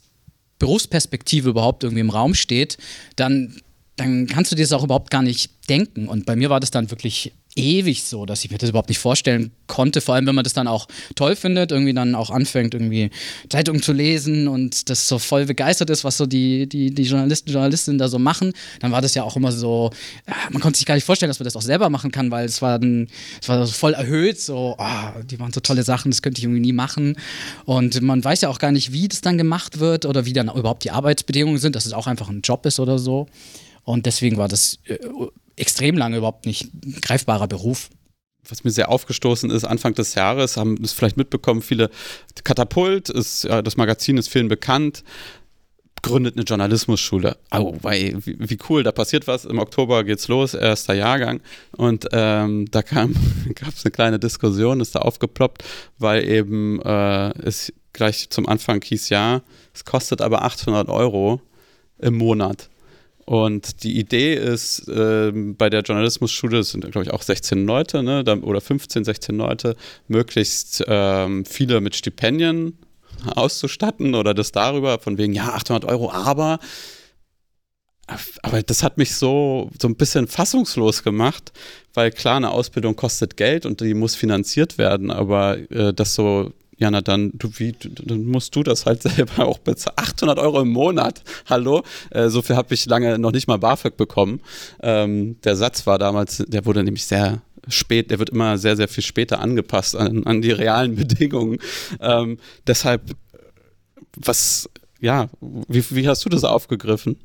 Berufsperspektive 0.59 1.49
überhaupt 1.49 1.83
irgendwie 1.83 2.01
im 2.01 2.09
Raum 2.09 2.33
steht, 2.33 2.77
dann, 3.15 3.61
dann 3.95 4.27
kannst 4.27 4.51
du 4.51 4.55
dir 4.55 4.63
das 4.63 4.71
auch 4.71 4.83
überhaupt 4.83 5.09
gar 5.11 5.21
nicht 5.21 5.51
denken. 5.69 6.07
Und 6.07 6.25
bei 6.25 6.35
mir 6.35 6.49
war 6.49 6.59
das 6.59 6.71
dann 6.71 6.89
wirklich 6.89 7.33
ewig 7.55 8.03
so, 8.03 8.25
dass 8.25 8.43
ich 8.43 8.51
mir 8.51 8.57
das 8.57 8.69
überhaupt 8.69 8.89
nicht 8.89 9.00
vorstellen 9.00 9.51
konnte. 9.67 10.01
Vor 10.01 10.15
allem, 10.15 10.25
wenn 10.25 10.36
man 10.36 10.43
das 10.43 10.53
dann 10.53 10.67
auch 10.67 10.88
toll 11.15 11.36
findet, 11.36 11.72
irgendwie 11.72 11.93
dann 11.93 12.15
auch 12.15 12.29
anfängt, 12.29 12.74
irgendwie 12.74 13.10
Zeitungen 13.50 13.81
zu 13.81 13.93
lesen 13.93 14.48
und 14.48 14.89
das 14.89 15.07
so 15.07 15.19
voll 15.19 15.45
begeistert 15.45 15.89
ist, 15.89 16.03
was 16.03 16.17
so 16.17 16.25
die, 16.25 16.67
die, 16.67 16.93
die 16.93 17.03
Journalisten, 17.03 17.51
Journalistinnen 17.51 17.98
da 17.98 18.07
so 18.07 18.19
machen, 18.19 18.53
dann 18.79 18.91
war 18.91 19.01
das 19.01 19.13
ja 19.15 19.24
auch 19.24 19.36
immer 19.36 19.51
so, 19.51 19.91
man 20.51 20.62
konnte 20.62 20.77
sich 20.77 20.86
gar 20.86 20.95
nicht 20.95 21.05
vorstellen, 21.05 21.29
dass 21.29 21.39
man 21.39 21.45
das 21.45 21.55
auch 21.55 21.62
selber 21.62 21.89
machen 21.89 22.12
kann, 22.12 22.31
weil 22.31 22.45
es 22.45 22.62
war 22.62 22.79
dann, 22.79 23.07
es 23.41 23.50
war 23.50 23.65
so 23.65 23.72
voll 23.72 23.93
erhöht, 23.93 24.39
so, 24.39 24.75
oh, 24.77 25.22
die 25.24 25.39
waren 25.39 25.53
so 25.53 25.60
tolle 25.60 25.83
Sachen, 25.83 26.12
das 26.12 26.22
könnte 26.22 26.39
ich 26.39 26.45
irgendwie 26.45 26.62
nie 26.62 26.74
machen. 26.74 27.15
Und 27.65 28.01
man 28.01 28.24
weiß 28.24 28.41
ja 28.41 28.50
auch 28.50 28.60
gar 28.60 28.72
nicht, 28.72 28.91
wie 28.91 29.07
das 29.07 29.22
dann 29.22 29.38
gemacht 29.38 29.79
wird 29.79 30.05
oder 30.05 30.25
wie 30.25 30.33
dann 30.33 30.50
überhaupt 30.50 30.83
die 30.83 30.91
Arbeitsbedingungen 30.91 31.60
sind, 31.60 31.75
dass 31.75 31.86
es 31.86 31.93
auch 31.93 32.07
einfach 32.07 32.29
ein 32.29 32.41
Job 32.41 32.65
ist 32.65 32.79
oder 32.79 33.00
so. 33.00 33.27
Und 33.83 34.05
deswegen 34.05 34.38
war 34.38 34.48
das 34.48 34.79
äh, 34.86 34.98
extrem 35.55 35.98
lange 35.98 36.17
überhaupt 36.17 36.45
nicht 36.45 36.69
greifbarer 37.01 37.48
Beruf. 37.48 37.89
Was 38.50 38.65
mir 38.65 38.72
sehr 38.72 38.89
aufgestoßen 38.89 39.50
ist, 39.51 39.63
Anfang 39.63 39.93
des 39.93 40.15
Jahres, 40.15 40.57
haben 40.57 40.77
es 40.83 40.91
vielleicht 40.91 41.15
mitbekommen, 41.15 41.62
viele 41.62 41.89
Katapult, 42.43 43.10
ist, 43.10 43.45
das 43.45 43.77
Magazin 43.77 44.17
ist 44.17 44.27
vielen 44.27 44.50
bekannt, 44.50 45.03
gründet 46.03 46.36
eine 46.36 46.43
Journalismusschule. 46.43 47.38
Oh, 47.51 47.75
wei, 47.81 48.13
wie, 48.17 48.36
wie, 48.38 48.57
cool, 48.69 48.83
da 48.83 48.91
passiert 48.91 49.25
was. 49.25 49.45
Im 49.45 49.57
Oktober 49.57 50.03
geht's 50.03 50.27
los, 50.27 50.53
erster 50.53 50.93
Jahrgang. 50.93 51.41
Und 51.72 52.07
ähm, 52.12 52.67
da 52.69 52.81
gab 52.81 53.10
es 53.75 53.86
eine 53.86 53.91
kleine 53.91 54.19
Diskussion, 54.19 54.81
ist 54.81 54.95
da 54.95 55.00
aufgeploppt, 55.00 55.63
weil 55.98 56.27
eben 56.27 56.81
äh, 56.81 57.29
es 57.39 57.74
gleich 57.93 58.29
zum 58.29 58.48
Anfang 58.48 58.81
hieß, 58.81 59.10
ja, 59.10 59.41
es 59.74 59.86
kostet 59.86 60.22
aber 60.22 60.43
800 60.43 60.89
Euro 60.89 61.41
im 62.00 62.15
Monat. 62.15 62.69
Und 63.25 63.83
die 63.83 63.97
Idee 63.97 64.35
ist, 64.35 64.87
äh, 64.87 65.31
bei 65.33 65.69
der 65.69 65.81
Journalismusschule 65.81 66.57
das 66.57 66.71
sind, 66.71 66.89
glaube 66.91 67.05
ich, 67.05 67.13
auch 67.13 67.21
16 67.21 67.65
Leute 67.65 68.03
ne, 68.03 68.23
oder 68.41 68.61
15, 68.61 69.05
16 69.05 69.37
Leute, 69.37 69.75
möglichst 70.07 70.83
ähm, 70.87 71.45
viele 71.45 71.79
mit 71.79 71.95
Stipendien 71.95 72.77
auszustatten 73.35 74.15
oder 74.15 74.33
das 74.33 74.51
darüber, 74.51 74.99
von 74.99 75.17
wegen, 75.17 75.33
ja, 75.33 75.53
800 75.53 75.85
Euro, 75.85 76.11
aber 76.11 76.59
aber 78.41 78.61
das 78.61 78.83
hat 78.83 78.97
mich 78.97 79.15
so, 79.15 79.69
so 79.81 79.87
ein 79.87 79.95
bisschen 79.95 80.27
fassungslos 80.27 81.03
gemacht, 81.03 81.53
weil 81.93 82.11
klar, 82.11 82.35
eine 82.35 82.51
Ausbildung 82.51 82.97
kostet 82.97 83.37
Geld 83.37 83.65
und 83.65 83.79
die 83.79 83.93
muss 83.93 84.15
finanziert 84.15 84.77
werden, 84.77 85.09
aber 85.09 85.57
äh, 85.71 85.93
das 85.93 86.13
so, 86.13 86.51
Jana, 86.83 87.01
dann, 87.01 87.31
du, 87.33 87.49
wie, 87.59 87.71
dann 87.71 88.25
musst 88.25 88.55
du 88.55 88.61
das 88.61 88.85
halt 88.85 89.01
selber 89.03 89.47
auch 89.47 89.57
bezahlen. 89.57 89.95
800 89.97 90.37
Euro 90.37 90.61
im 90.61 90.69
Monat, 90.69 91.23
hallo? 91.49 91.83
Äh, 92.11 92.27
so 92.27 92.41
viel 92.41 92.57
habe 92.57 92.73
ich 92.73 92.85
lange 92.85 93.17
noch 93.17 93.31
nicht 93.31 93.47
mal 93.47 93.57
BAföG 93.57 93.95
bekommen. 93.95 94.41
Ähm, 94.81 95.39
der 95.43 95.55
Satz 95.55 95.87
war 95.87 95.97
damals, 95.97 96.43
der 96.45 96.65
wurde 96.65 96.83
nämlich 96.83 97.05
sehr 97.05 97.41
spät, 97.69 98.11
der 98.11 98.19
wird 98.19 98.31
immer 98.31 98.57
sehr, 98.57 98.75
sehr 98.75 98.89
viel 98.89 99.03
später 99.03 99.39
angepasst 99.39 99.95
an, 99.95 100.25
an 100.25 100.41
die 100.41 100.51
realen 100.51 100.95
Bedingungen. 100.97 101.59
Ähm, 102.01 102.37
deshalb, 102.67 103.15
was, 104.17 104.69
ja, 104.99 105.29
wie, 105.39 105.83
wie 105.89 106.07
hast 106.07 106.25
du 106.25 106.29
das 106.29 106.43
aufgegriffen? 106.43 107.17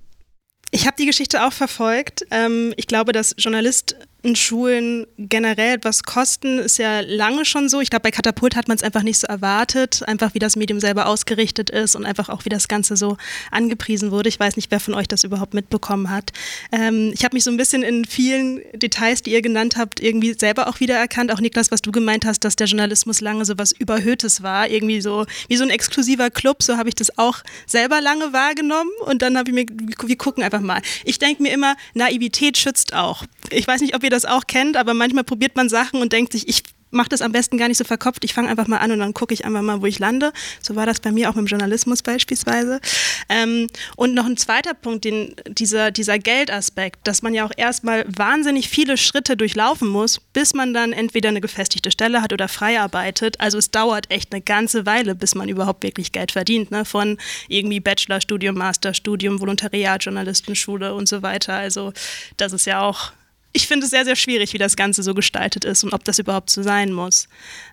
Ich 0.71 0.87
habe 0.87 0.97
die 0.99 1.07
Geschichte 1.07 1.45
auch 1.45 1.53
verfolgt. 1.53 2.27
Ähm, 2.31 2.75
ich 2.77 2.87
glaube, 2.87 3.13
dass 3.13 3.35
Journalist 3.39 3.97
Schulen 4.35 5.07
generell 5.17 5.77
etwas 5.77 6.03
kosten, 6.03 6.59
ist 6.59 6.79
ja 6.79 7.01
lange 7.01 7.45
schon 7.45 7.69
so. 7.69 7.81
Ich 7.81 7.89
glaube, 7.89 8.03
bei 8.03 8.11
Katapult 8.11 8.57
hat 8.57 8.67
man 8.67 8.77
es 8.77 8.83
einfach 8.83 9.05
nicht 9.05 9.19
so 9.19 9.29
erwartet, 9.29 10.03
einfach 10.07 10.35
wie 10.35 10.41
das 10.41 10.57
Medium 10.57 10.81
selber 10.81 11.07
ausgerichtet 11.07 11.71
ist 11.71 11.95
und 11.95 12.05
einfach 12.05 12.29
auch 12.29 12.45
wie 12.45 12.49
das 12.49 12.67
Ganze 12.67 12.97
so 12.97 13.17
angepriesen 13.53 14.11
wurde. 14.11 14.29
Ich 14.29 14.41
weiß 14.41 14.57
nicht, 14.57 14.73
wer 14.73 14.81
von 14.81 14.95
euch 14.95 15.07
das 15.07 15.23
überhaupt 15.23 15.55
mitbekommen 15.55 16.11
hat. 16.11 16.33
Ähm, 16.73 17.13
ich 17.15 17.25
habe 17.25 17.37
mich 17.37 17.45
so 17.45 17.51
ein 17.53 17.57
bisschen 17.57 17.85
in 17.85 18.05
vielen 18.05 18.61
Details, 18.73 19.23
die 19.23 19.31
ihr 19.31 19.41
genannt 19.41 19.77
habt, 19.77 20.01
irgendwie 20.01 20.35
selber 20.35 20.67
auch 20.67 20.81
wiedererkannt. 20.81 21.33
Auch 21.33 21.41
Niklas, 21.41 21.71
was 21.71 21.81
du 21.81 21.93
gemeint 21.93 22.27
hast, 22.27 22.41
dass 22.41 22.57
der 22.57 22.67
Journalismus 22.67 23.21
lange 23.21 23.45
so 23.45 23.55
was 23.57 23.71
Überhöhtes 23.71 24.43
war, 24.43 24.69
irgendwie 24.69 25.01
so 25.01 25.27
wie 25.47 25.57
so 25.57 25.63
ein 25.63 25.71
exklusiver 25.71 26.31
Club. 26.31 26.65
So 26.65 26.77
habe 26.77 26.89
ich 26.89 26.97
das 26.97 27.17
auch 27.19 27.39
selber 27.67 28.01
lange 28.01 28.33
wahrgenommen 28.33 28.91
und 29.07 29.23
dann 29.23 29.39
habe 29.39 29.51
ich 29.51 29.55
mir, 29.55 29.67
wir 30.05 30.17
gucken 30.17 30.43
einfach 30.43 30.61
mal. 30.61 30.83
Ich 31.05 31.21
denke 31.21 31.41
mir 31.43 31.53
immer, 31.53 31.77
Naivität 31.95 32.59
schützt 32.59 32.95
auch. 32.95 33.25
Ich 33.51 33.67
weiß 33.67 33.81
nicht, 33.81 33.95
ob 33.95 34.03
ihr 34.03 34.11
das 34.11 34.25
auch 34.25 34.47
kennt, 34.47 34.77
aber 34.77 34.95
manchmal 34.95 35.25
probiert 35.25 35.57
man 35.57 35.69
Sachen 35.69 36.01
und 36.01 36.13
denkt 36.13 36.33
sich, 36.33 36.49
ich 36.49 36.63
mache 36.91 37.09
das 37.09 37.23
am 37.23 37.33
besten 37.33 37.59
gar 37.59 37.69
nicht 37.69 37.79
so 37.79 37.85
verkopft. 37.85 38.25
Ich 38.25 38.35
fange 38.35 38.49
einfach 38.49 38.67
mal 38.67 38.79
an 38.79 38.93
und 38.93 38.99
dann 39.01 39.15
gucke 39.15 39.35
ich 39.35 39.45
einfach 39.45 39.63
mal, 39.63 39.83
wo 39.83 39.87
ich 39.87 39.99
lande. 39.99 40.33
So 40.63 40.77
war 40.77 40.87
das 40.87 41.01
bei 41.01 41.13
mir 41.13 41.29
auch 41.29 41.35
dem 41.35 41.47
Journalismus 41.47 42.03
beispielsweise. 42.03 42.81
Ähm, 43.29 43.67
und 43.97 44.15
noch 44.15 44.25
ein 44.25 44.37
zweiter 44.37 44.75
Punkt, 44.75 45.05
den, 45.05 45.35
dieser, 45.47 45.91
dieser 45.91 46.19
Geldaspekt, 46.19 47.07
dass 47.07 47.23
man 47.23 47.35
ja 47.35 47.45
auch 47.45 47.53
erstmal 47.57 48.05
wahnsinnig 48.09 48.69
viele 48.69 48.97
Schritte 48.97 49.37
durchlaufen 49.37 49.89
muss, 49.89 50.21
bis 50.33 50.55
man 50.55 50.73
dann 50.73 50.93
entweder 50.93 51.29
eine 51.29 51.41
gefestigte 51.41 51.91
Stelle 51.91 52.23
hat 52.23 52.33
oder 52.33 52.49
frei 52.49 52.81
arbeitet. 52.81 53.41
Also 53.41 53.59
es 53.59 53.71
dauert 53.71 54.11
echt 54.11 54.33
eine 54.33 54.41
ganze 54.41 54.87
Weile, 54.87 55.15
bis 55.15 55.35
man 55.35 55.49
überhaupt 55.49 55.83
wirklich 55.83 56.13
Geld 56.13 56.33
verdient. 56.33 56.71
Ne? 56.71 56.85
Von 56.85 57.19
irgendwie 57.49 57.81
Bachelorstudium, 57.81 58.57
Masterstudium, 58.57 59.41
Volontariat, 59.41 60.05
Journalistenschule 60.05 60.95
und 60.95 61.09
so 61.09 61.23
weiter. 61.23 61.55
Also 61.55 61.93
das 62.37 62.53
ist 62.53 62.67
ja 62.67 62.81
auch 62.81 63.13
ich 63.53 63.67
finde 63.67 63.85
es 63.85 63.91
sehr, 63.91 64.05
sehr 64.05 64.17
schwierig, 64.17 64.53
wie 64.53 64.59
das 64.59 64.77
Ganze 64.77 65.03
so 65.03 65.15
gestaltet 65.15 65.65
ist 65.65 65.83
und 65.85 65.93
ob 65.93 66.05
das 66.05 66.19
überhaupt 66.19 66.51
so 66.51 66.63
sein 66.63 66.93
muss. 66.93 67.29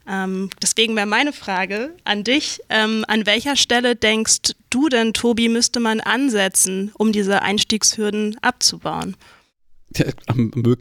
Ähm, 0.10 0.50
deswegen 0.62 0.96
wäre 0.96 1.06
meine 1.06 1.34
Frage 1.34 1.94
an 2.06 2.24
dich, 2.24 2.62
ähm, 2.70 3.04
an 3.08 3.26
welcher 3.26 3.56
Stelle 3.56 3.96
denkst 3.96 4.54
du 4.70 4.90
denn, 4.90 5.14
Tobi, 5.14 5.50
müsste 5.50 5.80
man 5.80 6.00
ansetzen, 6.00 6.92
um 6.96 7.12
diese 7.12 7.42
Einstiegshürden 7.42 8.38
abzubauen? 8.42 9.16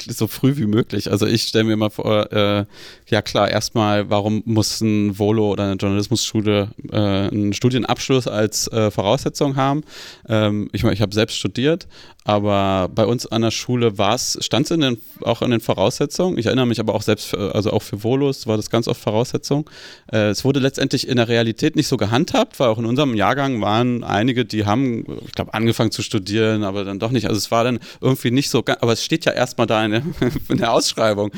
so 0.09 0.27
früh 0.27 0.57
wie 0.57 0.67
möglich. 0.67 1.11
Also 1.11 1.27
ich 1.27 1.43
stelle 1.43 1.65
mir 1.65 1.77
mal 1.77 1.91
vor, 1.91 2.33
äh, 2.33 2.65
ja 3.09 3.23
klar, 3.23 3.51
erstmal, 3.51 4.11
warum 4.11 4.43
muss 4.45 4.81
ein 4.81 5.19
Volo 5.19 5.53
oder 5.53 5.65
eine 5.65 5.75
Journalismusschule 5.75 6.71
äh, 6.91 6.97
einen 6.97 7.53
Studienabschluss 7.53 8.27
als 8.27 8.69
äh, 8.69 8.91
Voraussetzung 8.91 9.57
haben? 9.57 9.85
Ähm, 10.29 10.69
ich 10.73 10.83
meine, 10.83 10.95
ich 10.95 11.03
habe 11.03 11.15
selbst 11.15 11.37
studiert, 11.37 11.87
aber 12.25 12.89
bei 12.89 13.05
uns 13.05 13.27
an 13.27 13.43
der 13.43 13.51
Schule 13.51 13.99
war 13.99 14.15
es, 14.15 14.39
stand 14.41 14.71
es 14.71 14.99
auch 15.21 15.43
in 15.43 15.51
den 15.51 15.61
Voraussetzungen. 15.61 16.39
Ich 16.39 16.47
erinnere 16.47 16.67
mich 16.67 16.81
aber 16.81 16.95
auch 16.95 17.03
selbst, 17.03 17.35
also 17.35 17.71
auch 17.71 17.83
für 17.83 18.03
Volos 18.03 18.47
war 18.47 18.57
das 18.57 18.71
ganz 18.71 18.89
oft 18.89 19.01
Voraussetzung. 19.01 19.69
Äh, 20.11 20.31
es 20.31 20.43
wurde 20.43 20.59
letztendlich 20.59 21.07
in 21.07 21.17
der 21.17 21.29
Realität 21.29 21.77
nicht 21.77 21.87
so 21.87 21.99
gehandhabt, 21.99 22.59
weil 22.59 22.69
auch 22.69 22.79
in 22.79 22.87
unserem 22.87 23.15
Jahrgang 23.15 23.61
waren 23.61 24.03
einige, 24.05 24.47
die 24.47 24.65
haben, 24.65 25.05
ich 25.27 25.33
glaube, 25.33 25.53
angefangen 25.53 25.91
zu 25.91 26.01
studieren, 26.01 26.65
aber 26.65 26.85
dann 26.85 26.99
doch 26.99 27.11
nicht. 27.11 27.27
Also 27.27 27.37
es 27.37 27.51
war 27.51 27.63
dann 27.63 27.79
irgendwie 28.01 28.31
nicht 28.31 28.49
so, 28.49 28.65
aber 28.81 28.93
es 28.93 29.05
steht 29.05 29.27
ja 29.27 29.33
erstmal 29.33 29.67
da 29.67 29.85
in 29.85 29.91
der, 29.91 30.03
in 30.49 30.57
der 30.57 30.73
Ausschreibung. 30.73 31.31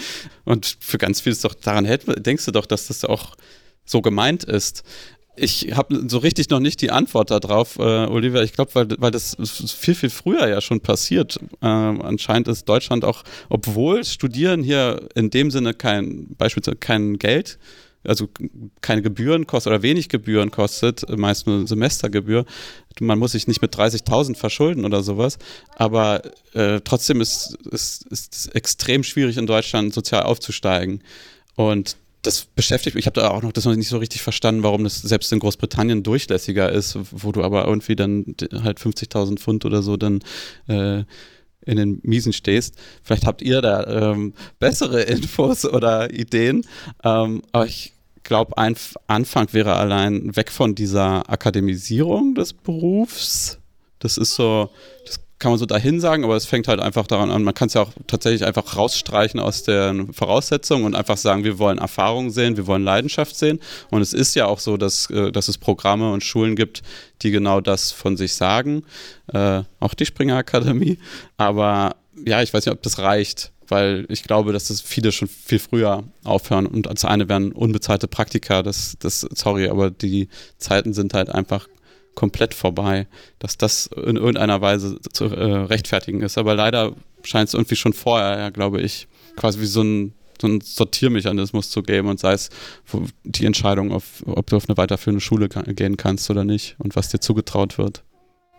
Und 0.45 0.77
für 0.79 0.99
ganz 0.99 1.21
vieles 1.21 1.41
doch 1.41 1.55
daran 1.55 1.85
denkst 1.85 2.45
du 2.45 2.53
doch, 2.53 2.67
dass 2.67 2.87
das 2.87 3.05
auch 3.05 3.35
so 3.85 4.03
gemeint 4.03 4.45
ist. 4.45 4.85
Ich 5.37 5.77
habe 5.77 6.09
so 6.09 6.19
richtig 6.19 6.49
noch 6.51 6.61
nicht 6.61 6.81
die 6.81 6.91
Antwort 6.91 7.31
darauf, 7.31 7.79
äh, 7.79 7.83
Olivia. 7.83 8.43
Ich 8.43 8.53
glaube, 8.53 8.75
weil, 8.75 8.89
weil 8.99 9.11
das 9.11 9.37
viel, 9.79 9.95
viel 9.95 10.11
früher 10.11 10.49
ja 10.49 10.61
schon 10.61 10.81
passiert. 10.81 11.39
Äh, 11.61 11.67
anscheinend 11.67 12.49
ist 12.49 12.69
Deutschland 12.69 13.05
auch, 13.05 13.23
obwohl 13.49 14.05
Studieren 14.05 14.63
hier 14.63 15.09
in 15.15 15.31
dem 15.31 15.51
Sinne 15.51 15.75
kein, 15.75 16.35
beispielsweise 16.37 16.77
kein 16.77 17.19
Geld 17.19 17.59
also 18.07 18.29
keine 18.81 19.03
Gebühren 19.03 19.47
kostet 19.47 19.73
oder 19.73 19.83
wenig 19.83 20.09
Gebühren 20.09 20.51
kostet, 20.51 21.09
meist 21.17 21.47
nur 21.47 21.67
Semestergebühr. 21.67 22.45
Man 23.01 23.19
muss 23.19 23.33
sich 23.33 23.47
nicht 23.47 23.63
mit 23.63 23.75
30.000 23.75 24.37
verschulden 24.37 24.85
oder 24.85 25.03
sowas, 25.03 25.39
aber 25.77 26.23
äh, 26.55 26.81
trotzdem 26.83 27.21
ist 27.21 27.59
es 27.71 28.49
extrem 28.53 29.03
schwierig 29.03 29.37
in 29.37 29.47
Deutschland 29.47 29.93
sozial 29.93 30.23
aufzusteigen. 30.23 31.03
Und 31.57 31.97
das 32.27 32.45
beschäftigt 32.45 32.95
mich. 32.95 33.03
Ich 33.03 33.07
habe 33.07 33.21
da 33.21 33.31
auch 33.31 33.43
noch 33.43 33.53
das 33.53 33.65
noch 33.65 33.75
nicht 33.75 33.89
so 33.89 33.99
richtig 33.99 34.23
verstanden, 34.23 34.63
warum 34.63 34.85
das 34.85 35.01
selbst 35.01 35.33
in 35.33 35.39
Großbritannien 35.39 36.03
durchlässiger 36.03 36.71
ist, 36.71 36.99
wo 37.13 37.33
du 37.33 37.43
aber 37.43 37.67
irgendwie 37.67 37.97
dann 37.97 38.35
halt 38.63 38.79
50.000 38.79 39.39
Pfund 39.39 39.65
oder 39.65 39.83
so 39.83 39.97
dann 39.97 40.21
äh, 40.67 41.05
in 41.67 41.77
den 41.77 42.01
Miesen 42.03 42.33
stehst. 42.33 42.77
Vielleicht 43.03 43.27
habt 43.27 43.43
ihr 43.43 43.61
da 43.61 44.13
ähm, 44.13 44.35
bessere 44.59 45.03
Infos 45.03 45.65
oder 45.65 46.13
Ideen. 46.13 46.65
Ähm, 47.05 47.43
aber 47.53 47.67
ich 47.67 47.93
glaube, 48.23 48.59
ein 48.59 48.77
Anfang 49.07 49.53
wäre 49.53 49.77
allein 49.77 50.35
weg 50.35 50.51
von 50.51 50.75
dieser 50.75 51.31
Akademisierung 51.31 52.35
des 52.35 52.53
Berufs. 52.53 53.59
Das 53.99 54.17
ist 54.17 54.35
so, 54.35 54.71
das 55.05 55.21
kann 55.39 55.53
man 55.53 55.59
so 55.59 55.67
dahin 55.67 56.01
sagen, 56.01 56.25
aber 56.25 56.37
es 56.37 56.47
fängt 56.47 56.67
halt 56.67 56.81
einfach 56.81 57.07
daran 57.07 57.31
an, 57.31 57.43
man 57.43 57.53
kann 57.53 57.69
es 57.69 57.75
ja 57.75 57.83
auch 57.83 57.93
tatsächlich 58.07 58.45
einfach 58.45 58.77
rausstreichen 58.77 59.39
aus 59.39 59.63
den 59.63 60.13
Voraussetzungen 60.13 60.85
und 60.85 60.95
einfach 60.95 61.19
sagen, 61.19 61.45
wir 61.45 61.59
wollen 61.59 61.79
Erfahrung 61.79 62.31
sehen, 62.31 62.57
wir 62.57 62.67
wollen 62.67 62.85
Leidenschaft 62.85 63.37
sehen. 63.37 63.61
Und 63.91 64.01
es 64.01 64.15
ist 64.15 64.35
ja 64.35 64.47
auch 64.47 64.61
so, 64.61 64.77
dass, 64.77 65.11
äh, 65.11 65.31
dass 65.33 65.49
es 65.49 65.59
Programme 65.59 66.13
und 66.13 66.25
Schulen 66.25 66.57
gibt, 66.57 66.83
die 67.23 67.31
genau 67.31 67.61
das 67.61 67.93
von 67.93 68.17
sich 68.17 68.35
sagen. 68.35 68.85
Äh, 69.33 69.63
auch 69.79 69.95
die 69.95 70.07
Springer 70.07 70.37
Akademie. 70.37 70.99
Aber 71.37 71.97
ja, 72.25 72.43
ich 72.43 72.55
weiß 72.55 72.65
nicht, 72.65 72.75
ob 72.75 72.83
das 72.83 72.99
reicht 72.99 73.53
weil 73.69 74.07
ich 74.09 74.23
glaube, 74.23 74.53
dass 74.53 74.69
das 74.69 74.81
viele 74.81 75.13
schon 75.13 75.29
viel 75.29 75.59
früher 75.59 76.05
aufhören 76.25 76.67
und 76.67 76.87
als 76.87 77.05
eine 77.05 77.29
wären 77.29 77.51
unbezahlte 77.51 78.07
Praktika, 78.07 78.63
das, 78.63 78.97
das, 79.01 79.21
sorry, 79.35 79.69
aber 79.69 79.91
die 79.91 80.29
Zeiten 80.59 80.93
sind 80.93 81.15
halt 81.15 81.31
einfach 81.31 81.69
komplett 82.17 82.55
vorbei, 82.55 83.07
dass 83.39 83.57
das 83.57 83.87
in 83.87 84.17
irgendeiner 84.17 84.61
Weise 84.61 84.99
zu 85.13 85.27
äh, 85.27 85.53
rechtfertigen 85.67 86.23
ist. 86.23 86.39
Aber 86.39 86.57
leider 86.57 86.97
scheint 87.23 87.49
es 87.49 87.55
irgendwie 87.55 87.77
schon 87.77 87.93
vorher, 87.93 88.39
ja, 88.39 88.51
glaube 88.51 88.81
ich, 88.81 89.07
quasi 89.37 89.61
wie 89.61 89.67
so 89.67 89.83
ein, 89.83 90.15
so 90.41 90.49
ein 90.49 90.61
Sortiermechanismus 90.61 91.71
zu 91.71 91.83
geben 91.83 92.09
und 92.09 92.19
sei 92.19 92.33
es 92.33 92.51
die 93.23 93.47
Entscheidung, 93.47 93.93
auf, 93.93 94.25
ob 94.27 94.49
du 94.49 94.57
auf 94.57 94.69
eine 94.69 94.77
weiterführende 94.77 95.21
Schule 95.21 95.49
gehen 95.49 95.97
kannst 95.97 96.29
oder 96.31 96.45
nicht 96.45 96.75
und 96.79 96.97
was 96.97 97.11
dir 97.11 97.21
zugetraut 97.21 97.79
wird. 97.79 98.03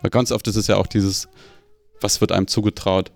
Weil 0.00 0.10
ganz 0.10 0.32
oft 0.32 0.46
ist 0.46 0.56
es 0.56 0.68
ja 0.68 0.76
auch 0.76 0.86
dieses, 0.86 1.28
was 2.00 2.20
wird 2.20 2.32
einem 2.32 2.46
zugetraut 2.46 3.10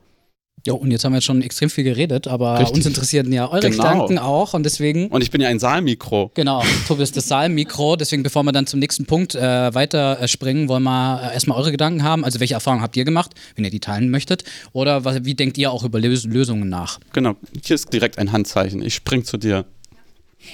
Jo, 0.65 0.77
und 0.77 0.93
jetzt 0.93 1.05
haben 1.05 1.11
wir 1.13 1.17
jetzt 1.17 1.25
schon 1.25 1.43
extrem 1.43 1.71
viel 1.71 1.83
geredet, 1.83 2.29
aber 2.29 2.61
Richtig. 2.61 2.77
uns 2.77 2.87
interessieren 2.87 3.33
ja 3.33 3.51
eure 3.51 3.69
genau. 3.69 3.83
Gedanken 3.83 4.19
auch 4.19 4.55
und 4.55 4.63
deswegen. 4.63 5.09
Und 5.09 5.21
ich 5.21 5.33
bin 5.33 5.41
ja 5.41 5.49
ein 5.49 5.59
Saalmikro. 5.59 6.31
Genau, 6.35 6.63
Tobi 6.87 7.03
ist 7.03 7.17
das 7.17 7.27
Saalmikro, 7.27 7.97
deswegen 7.97 8.23
bevor 8.23 8.45
wir 8.45 8.53
dann 8.53 8.69
zum 8.69 8.79
nächsten 8.79 9.05
Punkt 9.05 9.35
äh, 9.35 9.75
weiter 9.75 10.21
äh, 10.21 10.29
springen, 10.29 10.69
wollen 10.69 10.85
wir 10.85 11.31
äh, 11.31 11.35
erstmal 11.35 11.59
eure 11.59 11.73
Gedanken 11.73 12.05
haben. 12.05 12.25
Also 12.25 12.39
welche 12.39 12.55
Erfahrungen 12.55 12.83
habt 12.83 12.97
ihr 12.97 13.05
gemacht, 13.05 13.33
wenn 13.57 13.65
ihr 13.65 13.73
die 13.73 13.81
teilen 13.81 14.09
möchtet? 14.11 14.45
Oder 14.73 15.05
was, 15.05 15.25
wie 15.25 15.35
denkt 15.35 15.59
ihr 15.59 15.73
auch 15.73 15.83
über 15.83 15.99
Lös 15.99 16.25
Lösungen 16.25 16.69
nach? 16.69 17.01
Genau, 17.13 17.35
hier 17.65 17.75
ist 17.75 17.93
direkt 17.93 18.19
ein 18.19 18.31
Handzeichen. 18.31 18.83
Ich 18.83 18.95
spring 18.95 19.25
zu 19.25 19.39
dir. 19.39 19.65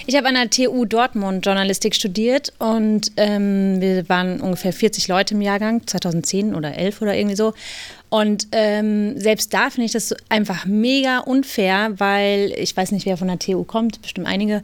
Ich 0.07 0.17
habe 0.17 0.29
an 0.29 0.35
der 0.35 0.51
TU 0.51 0.85
Dortmund 0.85 1.45
Journalistik 1.45 1.95
studiert 1.95 2.53
und 2.59 3.13
ähm, 3.17 3.81
wir 3.81 4.09
waren 4.09 4.41
ungefähr 4.41 4.73
40 4.73 5.09
Leute 5.09 5.35
im 5.35 5.41
Jahrgang, 5.41 5.87
2010 5.87 6.55
oder 6.55 6.75
11 6.77 7.03
oder 7.03 7.17
irgendwie 7.17 7.37
so. 7.37 7.55
Und 8.11 8.49
ähm, 8.53 9.19
selbst 9.19 9.53
da 9.53 9.69
finde 9.69 9.87
ich 9.87 9.93
das 9.93 10.15
einfach 10.29 10.65
mega 10.65 11.19
unfair, 11.19 11.93
weil 11.99 12.55
ich 12.57 12.75
weiß 12.75 12.93
nicht, 12.93 13.05
wer 13.05 13.19
von 13.19 13.29
der 13.29 13.39
TU 13.39 13.65
kommt, 13.65 14.01
bestimmt 14.01 14.27
einige, 14.27 14.63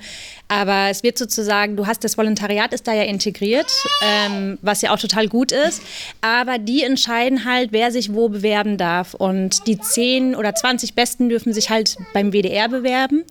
aber 0.49 0.89
es 0.91 1.03
wird 1.03 1.19
sozusagen, 1.19 1.77
du 1.77 1.87
hast 1.87 2.05
das 2.05 2.17
Volontariat 2.17 2.73
ist 2.73 2.87
da 2.87 2.95
ja 2.95 3.03
integriert, 3.03 3.71
ähm, 4.03 4.59
was 4.63 4.81
ja 4.81 4.95
auch 4.95 4.99
total 4.99 5.29
gut 5.29 5.53
ist, 5.53 5.83
aber 6.23 6.59
die 6.59 6.83
entscheiden 6.83 7.45
halt, 7.45 7.73
wer 7.73 7.91
sich 7.91 8.15
wo 8.15 8.29
bewerben 8.29 8.79
darf. 8.79 9.15
Und 9.15 9.67
die 9.67 9.79
10 9.79 10.35
oder 10.35 10.55
20 10.55 10.95
Besten 10.95 11.29
dürfen 11.29 11.53
sich 11.53 11.71
halt 11.71 11.97
beim 12.13 12.33
WDR 12.33 12.69
bewerben. 12.69 13.25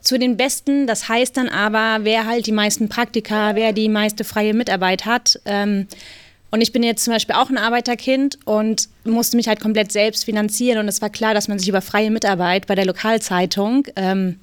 Zu 0.00 0.18
den 0.18 0.38
Besten. 0.38 0.86
Das 0.86 1.10
heißt 1.10 1.36
dann 1.36 1.50
aber, 1.50 2.04
wer 2.04 2.24
halt 2.24 2.46
die 2.46 2.52
meisten 2.52 2.88
Praktika, 2.88 3.54
wer 3.54 3.74
die 3.74 3.90
meiste 3.90 4.24
freie 4.24 4.54
Mitarbeit 4.54 5.04
hat, 5.04 5.38
ähm, 5.44 5.86
Und 6.50 6.60
ich 6.60 6.72
bin 6.72 6.82
jetzt 6.82 7.04
zum 7.04 7.12
Beispiel 7.12 7.36
auch 7.36 7.48
ein 7.48 7.58
Arbeiterkind 7.58 8.38
und 8.44 8.88
musste 9.04 9.36
mich 9.36 9.46
halt 9.46 9.60
komplett 9.60 9.92
selbst 9.92 10.24
finanzieren. 10.24 10.78
Und 10.78 10.88
es 10.88 11.00
war 11.00 11.10
klar, 11.10 11.32
dass 11.32 11.48
man 11.48 11.58
sich 11.58 11.68
über 11.68 11.80
freie 11.80 12.10
Mitarbeit 12.10 12.66
bei 12.66 12.74
der 12.74 12.86
Lokalzeitung 12.86 13.86
ähm, 13.94 14.40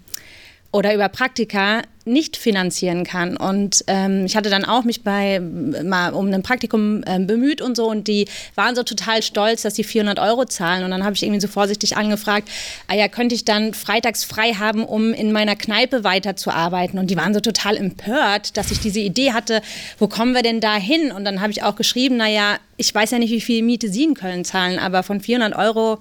oder 0.78 0.94
über 0.94 1.10
Praktika 1.10 1.82
nicht 2.06 2.38
finanzieren 2.38 3.04
kann. 3.04 3.36
Und 3.36 3.84
ähm, 3.88 4.26
ich 4.26 4.38
hatte 4.38 4.52
dann 4.52 4.64
auch 4.64 4.84
mich 4.84 5.04
bei 5.04 5.40
mal 5.40 6.14
um 6.14 6.32
ein 6.32 6.44
Praktikum 6.44 7.04
ähm, 7.08 7.26
bemüht 7.26 7.64
und 7.64 7.76
so 7.76 7.90
und 7.90 8.08
die 8.08 8.28
waren 8.54 8.76
so 8.76 8.84
total 8.84 9.24
stolz, 9.24 9.64
dass 9.64 9.76
sie 9.76 9.84
400 9.84 10.20
Euro 10.20 10.46
zahlen. 10.46 10.84
Und 10.84 10.92
dann 10.92 11.04
habe 11.04 11.16
ich 11.16 11.24
irgendwie 11.24 11.42
so 11.42 11.48
vorsichtig 11.48 11.98
angefragt, 11.98 12.48
ah 12.88 12.94
ja, 12.94 13.08
könnte 13.08 13.34
ich 13.34 13.44
dann 13.44 13.74
freitags 13.74 14.24
frei 14.24 14.54
haben, 14.54 14.86
um 14.86 15.14
in 15.14 15.32
meiner 15.32 15.56
Kneipe 15.56 16.04
weiterzuarbeiten? 16.04 17.00
Und 17.00 17.10
die 17.10 17.18
waren 17.18 17.34
so 17.34 17.40
total 17.40 17.76
empört, 17.76 18.56
dass 18.56 18.70
ich 18.70 18.80
diese 18.80 19.00
Idee 19.00 19.34
hatte, 19.34 19.64
wo 19.98 20.08
kommen 20.08 20.36
wir 20.36 20.44
denn 20.44 20.62
da 20.62 20.76
hin? 20.76 21.12
Und 21.12 21.26
dann 21.26 21.42
habe 21.42 21.52
ich 21.52 21.64
auch 21.64 21.76
geschrieben, 21.76 22.18
naja, 22.18 22.60
ich 22.78 22.94
weiß 22.94 23.10
ja 23.10 23.18
nicht, 23.18 23.32
wie 23.32 23.42
viel 23.42 23.64
Miete 23.64 23.90
Sie 23.90 24.04
in 24.04 24.14
Köln 24.14 24.46
zahlen, 24.46 24.78
aber 24.78 25.02
von 25.02 25.22
400 25.22 25.58
Euro 25.58 25.98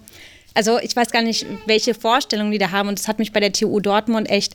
also 0.56 0.78
ich 0.80 0.96
weiß 0.96 1.10
gar 1.10 1.22
nicht, 1.22 1.46
welche 1.66 1.94
Vorstellungen 1.94 2.50
die 2.50 2.58
da 2.58 2.70
haben. 2.70 2.88
Und 2.88 2.98
das 2.98 3.08
hat 3.08 3.18
mich 3.18 3.32
bei 3.32 3.40
der 3.40 3.52
TU 3.52 3.78
Dortmund 3.80 4.28
echt 4.30 4.54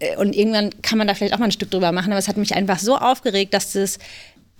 äh, 0.00 0.16
und 0.16 0.34
irgendwann 0.34 0.70
kann 0.82 0.98
man 0.98 1.06
da 1.06 1.14
vielleicht 1.14 1.34
auch 1.34 1.38
mal 1.38 1.46
ein 1.46 1.52
Stück 1.52 1.70
drüber 1.70 1.92
machen, 1.92 2.12
aber 2.12 2.18
es 2.18 2.28
hat 2.28 2.36
mich 2.36 2.54
einfach 2.54 2.78
so 2.78 2.96
aufgeregt, 2.96 3.54
dass 3.54 3.72
das 3.72 3.98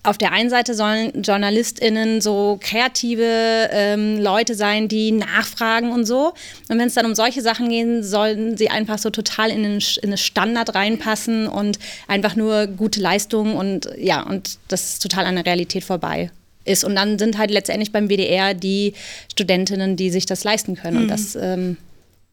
auf 0.04 0.16
der 0.16 0.32
einen 0.32 0.48
Seite 0.48 0.74
sollen 0.74 1.22
JournalistInnen 1.22 2.20
so 2.20 2.58
kreative 2.62 3.68
ähm, 3.72 4.18
Leute 4.20 4.54
sein, 4.54 4.86
die 4.86 5.10
nachfragen 5.10 5.90
und 5.90 6.06
so. 6.06 6.34
Und 6.68 6.78
wenn 6.78 6.86
es 6.86 6.94
dann 6.94 7.04
um 7.04 7.16
solche 7.16 7.42
Sachen 7.42 7.68
geht, 7.68 8.04
sollen 8.04 8.56
sie 8.56 8.70
einfach 8.70 8.98
so 8.98 9.10
total 9.10 9.50
in 9.50 9.64
den, 9.64 9.82
in 10.02 10.10
den 10.10 10.16
Standard 10.16 10.74
reinpassen 10.74 11.48
und 11.48 11.78
einfach 12.06 12.36
nur 12.36 12.68
gute 12.68 13.00
Leistungen 13.00 13.56
und 13.56 13.90
ja, 13.98 14.22
und 14.22 14.58
das 14.68 14.90
ist 14.90 15.02
total 15.02 15.26
an 15.26 15.34
der 15.34 15.46
Realität 15.46 15.84
vorbei 15.84 16.30
ist. 16.68 16.84
Und 16.84 16.94
dann 16.96 17.18
sind 17.18 17.38
halt 17.38 17.50
letztendlich 17.50 17.92
beim 17.92 18.08
WDR 18.08 18.54
die 18.54 18.94
Studentinnen, 19.30 19.96
die 19.96 20.10
sich 20.10 20.26
das 20.26 20.44
leisten 20.44 20.76
können. 20.76 20.96
Mhm. 20.96 21.02
Und 21.02 21.08
das, 21.08 21.34
ähm, 21.34 21.76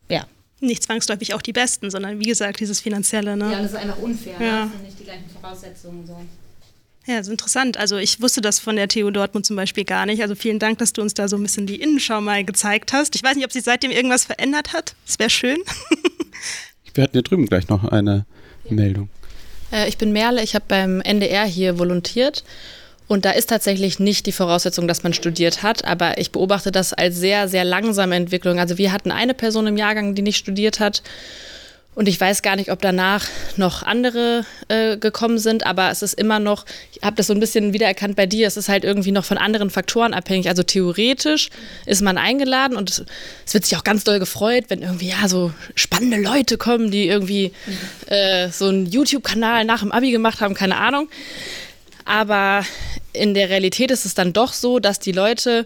ja 0.10 0.26
nicht 0.62 0.84
zwangsläufig 0.84 1.34
auch 1.34 1.42
die 1.42 1.54
Besten, 1.54 1.90
sondern 1.90 2.20
wie 2.20 2.26
gesagt, 2.26 2.60
dieses 2.60 2.80
Finanzielle. 2.80 3.38
Ne? 3.38 3.52
Ja, 3.52 3.62
das 3.62 3.72
ist 3.72 3.78
einfach 3.78 4.00
unfair. 4.00 4.36
Ja. 4.40 4.64
Das 4.64 4.72
sind 4.72 4.84
nicht 4.84 5.00
die 5.00 5.04
gleichen 5.04 5.30
Voraussetzungen. 5.30 6.08
So. 6.08 6.18
Ja, 7.08 7.18
das 7.18 7.28
ist 7.28 7.32
interessant. 7.32 7.78
Also 7.78 7.98
ich 7.98 8.22
wusste 8.22 8.42
das 8.42 8.60
von 8.60 8.76
der 8.76 8.88
TU 8.88 9.12
Dortmund 9.12 9.46
zum 9.46 9.56
Beispiel 9.56 9.86
gar 9.86 10.06
nicht. 10.06 10.22
Also 10.22 10.36
vielen 10.36 10.60
Dank, 10.60 10.80
dass 10.80 10.94
du 10.94 11.02
uns 11.02 11.14
da 11.14 11.28
so 11.28 11.36
ein 11.36 11.44
bisschen 11.44 11.68
die 11.68 11.76
Innenschau 11.76 12.22
mal 12.22 12.44
gezeigt 12.44 12.94
hast. 12.94 13.16
Ich 13.16 13.24
weiß 13.24 13.36
nicht, 13.36 13.46
ob 13.46 13.52
sich 13.52 13.64
seitdem 13.64 13.92
irgendwas 13.92 14.26
verändert 14.26 14.74
hat. 14.74 14.96
Das 15.06 15.20
wäre 15.20 15.30
schön. 15.30 15.58
Wir 16.94 17.04
hatten 17.04 17.14
hier 17.14 17.24
drüben 17.24 17.46
gleich 17.46 17.68
noch 17.68 17.84
eine 17.84 18.26
ja. 18.64 18.72
Meldung. 18.72 19.10
Äh, 19.72 19.88
ich 19.90 19.98
bin 19.98 20.14
Merle, 20.14 20.42
ich 20.42 20.56
habe 20.56 20.66
beim 20.68 21.02
NDR 21.02 21.46
hier 21.46 21.78
volontiert 21.78 22.44
und 23.08 23.26
da 23.26 23.32
ist 23.32 23.50
tatsächlich 23.50 24.00
nicht 24.00 24.26
die 24.26 24.32
Voraussetzung, 24.32 24.88
dass 24.88 25.04
man 25.04 25.14
studiert 25.14 25.62
hat, 25.64 25.86
aber 25.86 26.18
ich 26.18 26.32
beobachte 26.32 26.72
das 26.72 26.94
als 26.94 27.16
sehr, 27.18 27.48
sehr 27.48 27.64
langsame 27.64 28.16
Entwicklung. 28.16 28.60
Also 28.60 28.78
wir 28.78 28.92
hatten 28.92 29.12
eine 29.12 29.34
Person 29.34 29.68
im 29.68 29.78
Jahrgang, 29.78 30.16
die 30.16 30.22
nicht 30.24 30.38
studiert 30.38 30.80
hat. 30.80 31.04
Und 31.94 32.10
ich 32.10 32.20
weiß 32.20 32.42
gar 32.42 32.58
nicht, 32.58 32.72
ob 32.72 32.82
danach 32.82 33.26
noch 33.56 33.82
andere 33.82 34.46
äh, 34.68 34.98
gekommen 34.98 35.38
sind, 35.38 35.66
aber 35.66 35.90
es 35.92 36.02
ist 36.02 36.14
immer 36.14 36.40
noch, 36.40 36.66
ich 36.92 37.02
habe 37.02 37.16
das 37.16 37.28
so 37.28 37.34
ein 37.34 37.40
bisschen 37.40 37.72
wiedererkannt 37.72 38.18
bei 38.18 38.26
dir, 38.26 38.48
es 38.48 38.58
ist 38.58 38.68
halt 38.68 38.84
irgendwie 38.84 39.14
noch 39.14 39.24
von 39.24 39.38
anderen 39.38 39.70
Faktoren 39.70 40.14
abhängig. 40.14 40.50
Also 40.50 40.62
theoretisch 40.62 41.50
ist 41.86 42.02
man 42.02 42.18
eingeladen 42.18 42.76
und 42.76 43.06
es 43.46 43.54
wird 43.54 43.64
sich 43.64 43.78
auch 43.78 43.86
ganz 43.86 44.04
doll 44.04 44.20
gefreut, 44.20 44.66
wenn 44.68 44.82
irgendwie 44.82 45.08
ja 45.08 45.30
so 45.30 45.54
spannende 45.76 46.18
Leute 46.18 46.58
kommen, 46.58 46.92
die 46.92 47.08
irgendwie 47.08 47.54
äh, 48.08 48.50
so 48.50 48.68
einen 48.68 48.88
YouTube-Kanal 48.88 49.64
nach 49.64 49.80
dem 49.80 49.94
Abi 49.94 50.12
gemacht 50.12 50.42
haben, 50.42 50.54
keine 50.54 50.76
Ahnung. 50.76 51.08
Aber 52.06 52.64
in 53.14 53.34
der 53.34 53.50
Realität 53.50 53.92
ist 53.92 54.06
es 54.06 54.14
dann 54.14 54.32
doch 54.32 54.54
so, 54.54 54.80
dass 54.80 55.00
die 55.00 55.12
Leute 55.12 55.66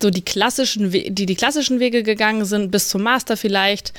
so 0.00 0.10
die 0.10 0.24
klassischen, 0.24 0.90
die 0.90 1.26
die 1.26 1.34
klassischen 1.34 1.80
Wege 1.80 2.02
gegangen 2.02 2.44
sind, 2.44 2.70
bis 2.70 2.88
zum 2.88 3.02
Master 3.02 3.36
vielleicht, 3.36 3.92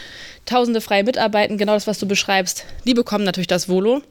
tausende 0.45 0.81
freie 0.81 1.03
Mitarbeiten, 1.03 1.57
genau 1.57 1.73
das, 1.73 1.87
was 1.87 1.99
du 1.99 2.07
beschreibst, 2.07 2.65
die 2.85 2.93
bekommen 2.93 3.23
natürlich 3.23 3.47
das 3.47 3.69
Volo. 3.69 4.01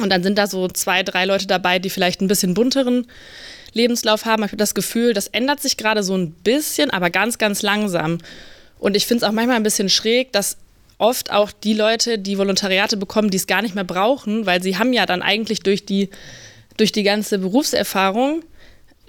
Und 0.00 0.10
dann 0.10 0.22
sind 0.22 0.38
da 0.38 0.46
so 0.46 0.68
zwei, 0.68 1.02
drei 1.02 1.24
Leute 1.24 1.46
dabei, 1.46 1.78
die 1.78 1.90
vielleicht 1.90 2.20
ein 2.20 2.28
bisschen 2.28 2.54
bunteren 2.54 3.06
Lebenslauf 3.72 4.24
haben. 4.24 4.42
Ich 4.42 4.48
habe 4.48 4.56
das 4.56 4.74
Gefühl, 4.74 5.12
das 5.12 5.28
ändert 5.28 5.60
sich 5.60 5.76
gerade 5.76 6.02
so 6.02 6.16
ein 6.16 6.32
bisschen, 6.32 6.90
aber 6.90 7.10
ganz, 7.10 7.38
ganz 7.38 7.62
langsam. 7.62 8.18
Und 8.78 8.96
ich 8.96 9.06
finde 9.06 9.24
es 9.24 9.28
auch 9.28 9.32
manchmal 9.32 9.56
ein 9.56 9.62
bisschen 9.62 9.88
schräg, 9.88 10.32
dass 10.32 10.56
oft 10.98 11.32
auch 11.32 11.50
die 11.52 11.74
Leute, 11.74 12.18
die 12.18 12.38
Volontariate 12.38 12.96
bekommen, 12.96 13.30
die 13.30 13.36
es 13.36 13.46
gar 13.46 13.62
nicht 13.62 13.74
mehr 13.74 13.84
brauchen, 13.84 14.46
weil 14.46 14.62
sie 14.62 14.78
haben 14.78 14.92
ja 14.92 15.06
dann 15.06 15.22
eigentlich 15.22 15.60
durch 15.60 15.84
die 15.84 16.10
durch 16.76 16.92
die 16.92 17.02
ganze 17.02 17.38
Berufserfahrung 17.38 18.42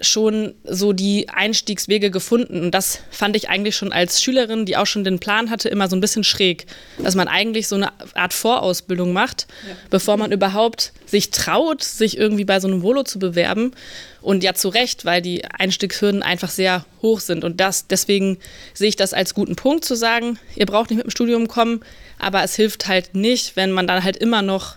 schon 0.00 0.54
so 0.64 0.92
die 0.92 1.28
Einstiegswege 1.30 2.10
gefunden. 2.10 2.60
Und 2.60 2.70
das 2.72 3.00
fand 3.10 3.34
ich 3.34 3.48
eigentlich 3.48 3.76
schon 3.76 3.92
als 3.92 4.22
Schülerin, 4.22 4.66
die 4.66 4.76
auch 4.76 4.86
schon 4.86 5.04
den 5.04 5.18
Plan 5.18 5.48
hatte, 5.48 5.70
immer 5.70 5.88
so 5.88 5.96
ein 5.96 6.00
bisschen 6.00 6.24
schräg. 6.24 6.66
Dass 7.02 7.14
man 7.14 7.28
eigentlich 7.28 7.66
so 7.66 7.76
eine 7.76 7.92
Art 8.14 8.34
Vorausbildung 8.34 9.12
macht, 9.12 9.46
ja. 9.66 9.74
bevor 9.88 10.18
man 10.18 10.32
überhaupt 10.32 10.92
sich 11.06 11.30
traut, 11.30 11.82
sich 11.82 12.18
irgendwie 12.18 12.44
bei 12.44 12.60
so 12.60 12.68
einem 12.68 12.82
Volo 12.82 13.04
zu 13.04 13.18
bewerben. 13.18 13.72
Und 14.20 14.44
ja, 14.44 14.54
zu 14.54 14.68
Recht, 14.68 15.04
weil 15.04 15.22
die 15.22 15.44
Einstiegshürden 15.46 16.22
einfach 16.22 16.50
sehr 16.50 16.84
hoch 17.00 17.20
sind. 17.20 17.44
Und 17.44 17.60
das, 17.60 17.86
deswegen 17.86 18.38
sehe 18.74 18.88
ich 18.88 18.96
das 18.96 19.14
als 19.14 19.32
guten 19.32 19.56
Punkt 19.56 19.84
zu 19.84 19.94
sagen, 19.94 20.38
ihr 20.56 20.66
braucht 20.66 20.90
nicht 20.90 20.98
mit 20.98 21.06
dem 21.06 21.10
Studium 21.10 21.48
kommen, 21.48 21.80
aber 22.18 22.42
es 22.42 22.54
hilft 22.54 22.86
halt 22.88 23.14
nicht, 23.14 23.56
wenn 23.56 23.70
man 23.70 23.86
dann 23.86 24.02
halt 24.04 24.16
immer 24.16 24.42
noch 24.42 24.76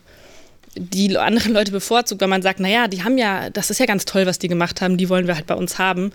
die 0.80 1.18
anderen 1.18 1.54
Leute 1.54 1.72
bevorzugt, 1.72 2.22
weil 2.22 2.28
man 2.28 2.42
sagt, 2.42 2.60
naja, 2.60 2.88
die 2.88 3.04
haben 3.04 3.18
ja, 3.18 3.50
das 3.50 3.70
ist 3.70 3.80
ja 3.80 3.86
ganz 3.86 4.06
toll, 4.06 4.26
was 4.26 4.40
die 4.40 4.48
gemacht 4.48 4.82
haben, 4.82 4.98
die 4.98 5.10
wollen 5.10 5.28
wir 5.28 5.36
halt 5.36 5.48
bei 5.48 5.56
uns 5.56 5.78
haben. 5.78 6.12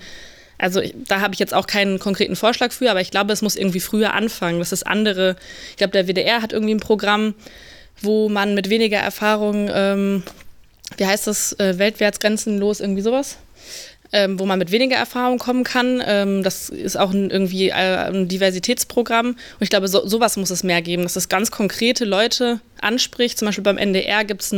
Also 0.59 0.81
da 1.09 1.21
habe 1.21 1.35
ich 1.35 1.41
jetzt 1.41 1.53
auch 1.53 1.67
keinen 1.67 1.99
konkreten 1.99 2.37
Vorschlag 2.37 2.73
für, 2.73 2.91
aber 2.91 3.01
ich 3.01 3.11
glaube, 3.11 3.33
es 3.33 3.43
muss 3.43 3.57
irgendwie 3.57 3.81
früher 3.81 4.15
anfangen. 4.15 4.61
Das 4.61 4.73
ist 4.73 4.87
andere, 4.87 5.37
ich 5.71 5.77
glaube, 5.77 5.93
der 5.93 6.07
WDR 6.07 6.43
hat 6.43 6.53
irgendwie 6.53 6.75
ein 6.75 6.81
Programm, 6.81 7.35
wo 8.01 8.29
man 8.29 8.55
mit 8.55 8.71
weniger 8.71 8.99
Erfahrung, 8.99 9.69
ähm, 9.73 10.23
wie 10.97 11.07
heißt 11.07 11.27
das, 11.27 11.53
äh, 11.59 11.79
weltwärts 11.79 12.21
grenzenlos, 12.21 12.81
irgendwie 12.81 13.03
sowas? 13.03 13.39
Ähm, 14.15 14.39
wo 14.39 14.47
man 14.47 14.61
mit 14.61 14.71
weniger 14.71 14.95
Erfahrung 14.95 15.39
kommen 15.39 15.65
kann. 15.65 16.01
Ähm, 16.07 16.45
das 16.45 16.69
ist 16.69 16.97
auch 16.97 17.13
ein, 17.13 17.31
irgendwie 17.31 17.71
äh, 17.71 17.73
ein 17.73 18.29
Diversitätsprogramm. 18.29 19.31
Und 19.31 19.39
ich 19.59 19.71
glaube, 19.71 19.89
so, 19.89 20.07
sowas 20.07 20.37
muss 20.37 20.51
es 20.51 20.63
mehr 20.63 20.83
geben, 20.83 21.03
dass 21.03 21.17
es 21.17 21.29
ganz 21.29 21.51
konkrete 21.51 22.05
Leute 22.05 22.61
anspricht. 22.81 23.37
Zum 23.39 23.47
Beispiel 23.47 23.65
beim 23.65 23.77
NDR 23.77 24.25
gibt 24.25 24.43
es 24.43 24.55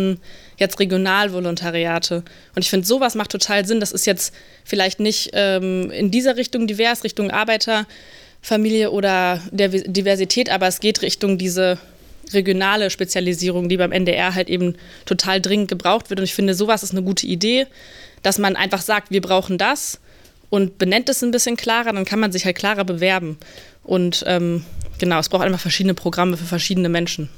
jetzt 0.59 0.79
Regionalvolontariate. 0.79 2.23
Und 2.55 2.62
ich 2.62 2.69
finde, 2.69 2.87
sowas 2.87 3.14
macht 3.14 3.31
total 3.31 3.66
Sinn. 3.66 3.81
Das 3.81 3.92
ist 3.92 4.05
jetzt 4.05 4.35
vielleicht 4.62 5.01
nicht 5.01 5.31
ähm, 5.33 5.90
in 5.90 6.11
dieser 6.11 6.37
Richtung 6.37 6.66
divers, 6.66 7.03
Richtung 7.03 7.31
Arbeiterfamilie 7.31 8.90
oder 8.90 9.40
der 9.53 9.71
Diversität, 9.71 10.51
aber 10.51 10.66
es 10.66 10.81
geht 10.81 11.01
Richtung 11.01 11.38
diese 11.38 11.79
regionale 12.35 12.90
Spezialisierung, 12.90 13.71
die 13.71 13.79
beim 13.79 13.92
NDR 13.92 14.35
halt 14.35 14.51
eben 14.51 14.75
total 15.07 15.40
dringend 15.40 15.69
gebraucht 15.69 16.11
wird. 16.11 16.21
Und 16.21 16.25
ich 16.25 16.35
finde, 16.35 16.53
sowas 16.53 16.83
ist 16.83 16.90
eine 16.90 17.03
gute 17.03 17.27
Idee 17.27 17.66
dass 18.23 18.39
man 18.39 18.57
einfach 18.57 18.81
sagt, 18.81 19.11
wir 19.11 19.21
brauchen 19.21 19.59
das 19.59 20.01
und 20.51 20.79
benennt 20.79 21.09
es 21.09 21.23
ein 21.23 21.31
bisschen 21.31 21.57
klarer, 21.57 21.93
dann 21.93 22.05
kann 22.05 22.21
man 22.21 22.33
sich 22.33 22.45
halt 22.45 22.57
klarer 22.57 22.85
bewerben. 22.85 23.39
Und 23.83 24.25
ähm, 24.27 24.65
genau, 24.99 25.19
es 25.19 25.29
braucht 25.29 25.45
einfach 25.45 25.61
verschiedene 25.61 25.95
Programme 25.95 26.37
für 26.37 26.45
verschiedene 26.45 26.89
Menschen. 26.89 27.29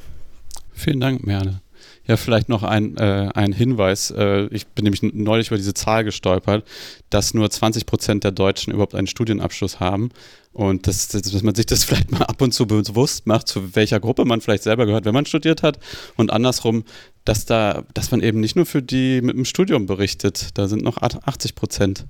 Vielen 0.74 1.00
Dank, 1.00 1.26
Merle. 1.26 1.60
Ja, 2.08 2.16
vielleicht 2.16 2.48
noch 2.48 2.62
ein, 2.62 2.96
äh, 2.96 3.28
ein 3.34 3.52
Hinweis. 3.52 4.10
Äh, 4.10 4.46
ich 4.46 4.66
bin 4.68 4.84
nämlich 4.84 5.02
neulich 5.02 5.48
über 5.48 5.58
diese 5.58 5.74
Zahl 5.74 6.04
gestolpert, 6.04 6.66
dass 7.10 7.34
nur 7.34 7.50
20 7.50 7.84
Prozent 7.84 8.24
der 8.24 8.32
Deutschen 8.32 8.72
überhaupt 8.72 8.94
einen 8.94 9.06
Studienabschluss 9.06 9.78
haben. 9.78 10.08
Und 10.52 10.86
das, 10.86 11.08
das, 11.08 11.20
dass 11.20 11.42
man 11.42 11.54
sich 11.54 11.66
das 11.66 11.84
vielleicht 11.84 12.10
mal 12.10 12.22
ab 12.22 12.40
und 12.40 12.52
zu 12.52 12.66
bewusst 12.66 13.26
macht, 13.26 13.46
zu 13.46 13.76
welcher 13.76 14.00
Gruppe 14.00 14.24
man 14.24 14.40
vielleicht 14.40 14.62
selber 14.62 14.86
gehört, 14.86 15.04
wenn 15.04 15.12
man 15.12 15.26
studiert 15.26 15.62
hat. 15.62 15.78
Und 16.16 16.32
andersrum, 16.32 16.84
dass 17.26 17.44
da, 17.44 17.84
dass 17.92 18.10
man 18.10 18.22
eben 18.22 18.40
nicht 18.40 18.56
nur 18.56 18.64
für 18.64 18.82
die 18.82 19.20
mit 19.20 19.36
dem 19.36 19.44
Studium 19.44 19.84
berichtet. 19.84 20.48
Da 20.54 20.66
sind 20.66 20.82
noch 20.82 20.96
80 20.96 21.54
Prozent. 21.56 22.06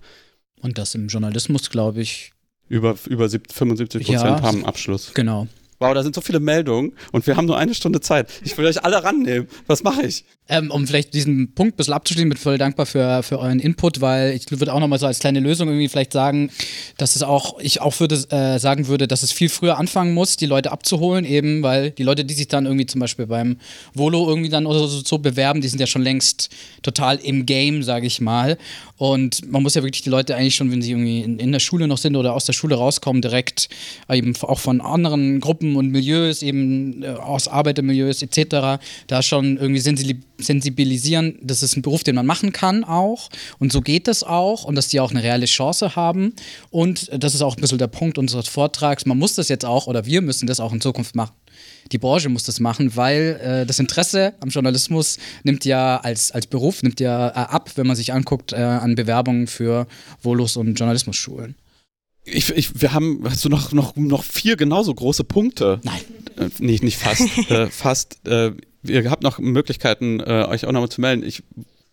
Und 0.61 0.79
das 0.79 0.95
im 0.95 1.09
Journalismus, 1.09 1.71
glaube 1.71 2.03
ich. 2.03 2.33
Über, 2.69 2.95
über 3.09 3.29
75 3.29 4.07
Prozent 4.07 4.23
ja, 4.23 4.43
haben 4.43 4.65
Abschluss. 4.65 5.13
Genau. 5.15 5.49
Wow, 5.81 5.95
da 5.95 6.03
sind 6.03 6.15
so 6.15 6.21
viele 6.21 6.41
Meldungen 6.41 6.93
und 7.13 7.27
wir 7.27 7.37
haben 7.37 7.47
nur 7.47 7.57
eine 7.57 7.73
Stunde 7.73 8.01
Zeit. 8.01 8.29
Ich 8.43 8.59
will 8.59 8.67
euch 8.67 8.85
alle 8.85 9.03
rannehmen. 9.05 9.47
Was 9.69 9.85
mache 9.85 10.03
ich? 10.03 10.25
Ähm, 10.49 10.71
um 10.71 10.87
vielleicht 10.87 11.13
diesen 11.13 11.55
Punkt 11.55 11.75
ein 11.75 11.77
bisschen 11.77 11.93
abzuschließen, 11.93 12.29
bin 12.29 12.39
voll 12.39 12.57
dankbar 12.57 12.87
für, 12.87 13.23
für 13.23 13.39
euren 13.39 13.61
Input, 13.61 14.01
weil 14.01 14.33
ich 14.33 14.51
würde 14.51 14.73
auch 14.73 14.81
nochmal 14.81 14.99
so 14.99 15.07
als 15.07 15.19
kleine 15.19 15.41
Lösung 15.41 15.69
irgendwie 15.69 15.89
vielleicht 15.89 16.15
sagen, 16.15 16.51
dass 16.97 17.17
es 17.17 17.23
auch, 17.23 17.61
ich 17.61 17.83
auch 17.83 18.01
würde 18.01 18.17
äh, 18.31 18.59
sagen 18.59 18.89
würde, 18.89 19.07
dass 19.07 19.23
es 19.23 19.31
viel 19.31 19.51
früher 19.51 19.77
anfangen 19.77 20.15
muss, 20.15 20.37
die 20.37 20.47
Leute 20.47 20.73
abzuholen, 20.73 21.27
eben, 21.27 21.63
weil 21.63 21.91
die 21.91 22.03
Leute, 22.03 22.25
die 22.25 22.35
sich 22.35 22.49
dann 22.49 22.65
irgendwie 22.65 22.87
zum 22.87 23.01
Beispiel 23.01 23.27
beim 23.27 23.59
Volo 23.93 24.27
irgendwie 24.27 24.49
dann 24.49 24.67
oder 24.67 24.81
so, 24.81 25.03
so 25.05 25.19
bewerben, 25.19 25.61
die 25.61 25.69
sind 25.69 25.81
ja 25.81 25.87
schon 25.87 26.03
längst 26.03 26.49
total 26.83 27.19
im 27.19 27.45
Game, 27.45 27.83
sage 27.83 28.07
ich 28.07 28.21
mal. 28.21 28.57
Und 28.99 29.51
man 29.51 29.63
muss 29.63 29.75
ja 29.75 29.83
wirklich 29.83 30.03
die 30.03 30.11
Leute 30.11 30.37
eigentlich 30.37 30.57
schon, 30.57 30.71
wenn 30.71 30.83
sie 30.83 30.91
irgendwie 30.91 31.21
in, 31.21 31.39
in 31.39 31.53
der 31.53 31.61
Schule 31.61 31.87
noch 31.87 31.99
sind 31.99 32.17
oder 32.17 32.35
aus 32.35 32.45
der 32.45 32.53
Schule 32.53 32.75
rauskommen, 32.75 33.23
direkt 33.23 33.69
eben 34.13 34.35
auch 34.43 34.59
von 34.59 34.81
anderen 34.81 35.41
Gruppen 35.41 35.77
und 35.77 35.91
Milieus, 35.91 36.43
eben 36.43 37.03
äh, 37.05 37.09
aus 37.09 37.49
Arbeitermilieus 37.49 38.23
etc., 38.23 38.83
da 39.07 39.23
schon 39.23 39.57
irgendwie 39.57 39.81
sensibilisieren, 40.39 41.39
das 41.43 41.63
ist 41.63 41.77
ein 41.77 41.83
Beruf, 41.83 42.03
den 42.03 42.17
man 42.17 42.27
machen 42.27 42.53
kann 42.53 42.85
auch. 42.85 43.31
Und 43.61 43.73
so 43.73 43.81
geht 43.81 44.09
das 44.09 44.25
auch. 44.25 44.65
Und 44.65 44.75
dass 44.75 44.89
die 44.89 45.01
auch 45.01 45.13
eine 45.13 45.23
reelle 45.23 45.47
Chance 45.47 45.95
haben. 45.95 46.35
Und 46.71 47.09
das 47.17 47.35
ist 47.35 47.43
auch 47.43 47.57
ein 47.57 47.61
bisschen 47.61 47.79
der 47.79 47.87
Punkt 47.87 48.19
unseres 48.19 48.49
Vortrags, 48.49 49.07
man 49.07 49.19
muss 49.19 49.35
das 49.35 49.49
jetzt 49.49 49.65
auch 49.65 49.87
oder 49.87 50.07
wir 50.07 50.23
müssen 50.23 50.47
das 50.47 50.61
auch 50.61 50.73
in 50.73 50.81
Zukunft 50.81 51.15
machen 51.15 51.33
die 51.93 51.99
Branche 51.99 52.29
muss 52.29 52.45
das 52.45 52.61
machen, 52.61 52.97
weil 52.97 53.41
äh, 53.43 53.67
das 53.67 53.79
Interesse 53.79 54.35
am 54.41 54.51
Journalismus 54.51 55.19
nimmt 55.43 55.65
ja 55.65 55.99
als, 55.99 56.33
als 56.33 56.47
Beruf 56.47 56.83
nimmt 56.83 57.01
ja 57.01 57.29
äh, 57.29 57.33
ab, 57.33 57.71
wenn 57.77 57.87
man 57.87 57.97
sich 57.97 58.13
anguckt 58.13 58.53
äh, 58.53 58.57
an 58.57 58.95
Bewerbungen 58.95 59.47
für 59.47 59.87
Volus 60.23 60.57
und 60.57 60.75
Journalismusschulen. 60.79 61.55
Ich, 62.25 62.51
ich, 62.51 62.81
wir 62.81 62.93
haben, 62.93 63.23
hast 63.25 63.45
du 63.45 63.49
noch, 63.49 63.73
noch, 63.73 63.97
noch 63.97 64.23
vier 64.23 64.57
genauso 64.57 64.95
große 64.95 65.25
Punkte? 65.25 65.81
Nein. 65.83 66.01
Äh, 66.37 66.51
nicht, 66.59 66.83
nicht 66.83 66.99
fast. 66.99 67.27
äh, 67.51 67.69
fast. 67.69 68.27
Äh, 68.27 68.53
ihr 68.83 69.11
habt 69.11 69.23
noch 69.23 69.39
Möglichkeiten, 69.39 70.21
äh, 70.21 70.45
euch 70.49 70.67
auch 70.67 70.73
nochmal 70.73 70.91
zu 70.91 71.01
melden. 71.01 71.23
Ich 71.23 71.43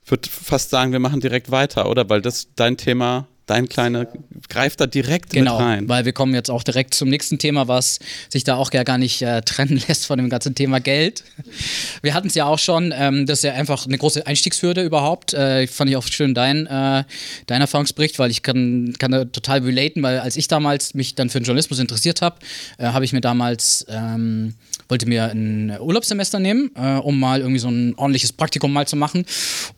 würde 0.05 0.29
fast 0.29 0.69
sagen, 0.69 0.91
wir 0.91 0.99
machen 0.99 1.21
direkt 1.21 1.51
weiter, 1.51 1.89
oder? 1.89 2.09
Weil 2.09 2.21
das 2.21 2.49
dein 2.55 2.77
Thema 2.77 3.27
dein 3.45 3.69
kleiner 3.69 4.07
greift 4.49 4.79
da 4.81 4.87
direkt 4.87 5.31
genau, 5.31 5.57
mit 5.57 5.65
rein. 5.65 5.89
Weil 5.89 6.05
wir 6.05 6.13
kommen 6.13 6.33
jetzt 6.33 6.49
auch 6.49 6.63
direkt 6.63 6.93
zum 6.93 7.09
nächsten 7.09 7.37
Thema, 7.37 7.67
was 7.67 7.99
sich 8.29 8.43
da 8.43 8.55
auch 8.55 8.71
gar 8.71 8.97
nicht 8.97 9.21
äh, 9.21 9.41
trennen 9.41 9.81
lässt 9.87 10.05
von 10.05 10.17
dem 10.17 10.29
ganzen 10.29 10.55
Thema 10.55 10.79
Geld. 10.79 11.23
Wir 12.01 12.13
hatten 12.13 12.27
es 12.27 12.35
ja 12.35 12.45
auch 12.45 12.59
schon, 12.59 12.93
ähm, 12.95 13.25
das 13.25 13.39
ist 13.39 13.43
ja 13.43 13.53
einfach 13.53 13.85
eine 13.85 13.97
große 13.97 14.25
Einstiegshürde 14.25 14.83
überhaupt. 14.83 15.33
Äh, 15.33 15.67
fand 15.67 15.89
ich 15.89 15.97
auch 15.97 16.03
schön 16.03 16.33
dein, 16.33 16.65
äh, 16.67 17.03
dein 17.47 17.61
Erfahrungsbericht, 17.61 18.19
weil 18.19 18.31
ich 18.31 18.41
kann, 18.41 18.93
kann 18.97 19.11
da 19.11 19.25
total 19.25 19.59
relaten, 19.59 20.01
weil 20.03 20.19
als 20.19 20.37
ich 20.37 20.47
damals 20.47 20.93
mich 20.93 21.15
dann 21.15 21.29
für 21.29 21.39
den 21.39 21.45
Journalismus 21.45 21.79
interessiert 21.79 22.21
habe, 22.21 22.37
äh, 22.77 22.87
habe 22.87 23.05
ich 23.05 23.13
mir 23.13 23.21
damals 23.21 23.85
ähm, 23.89 24.55
wollte 24.87 25.07
mir 25.07 25.25
ein 25.31 25.75
Urlaubssemester 25.79 26.39
nehmen, 26.39 26.71
äh, 26.75 26.95
um 26.97 27.19
mal 27.19 27.39
irgendwie 27.39 27.59
so 27.59 27.69
ein 27.69 27.95
ordentliches 27.95 28.33
Praktikum 28.33 28.71
mal 28.71 28.87
zu 28.87 28.95
machen 28.95 29.25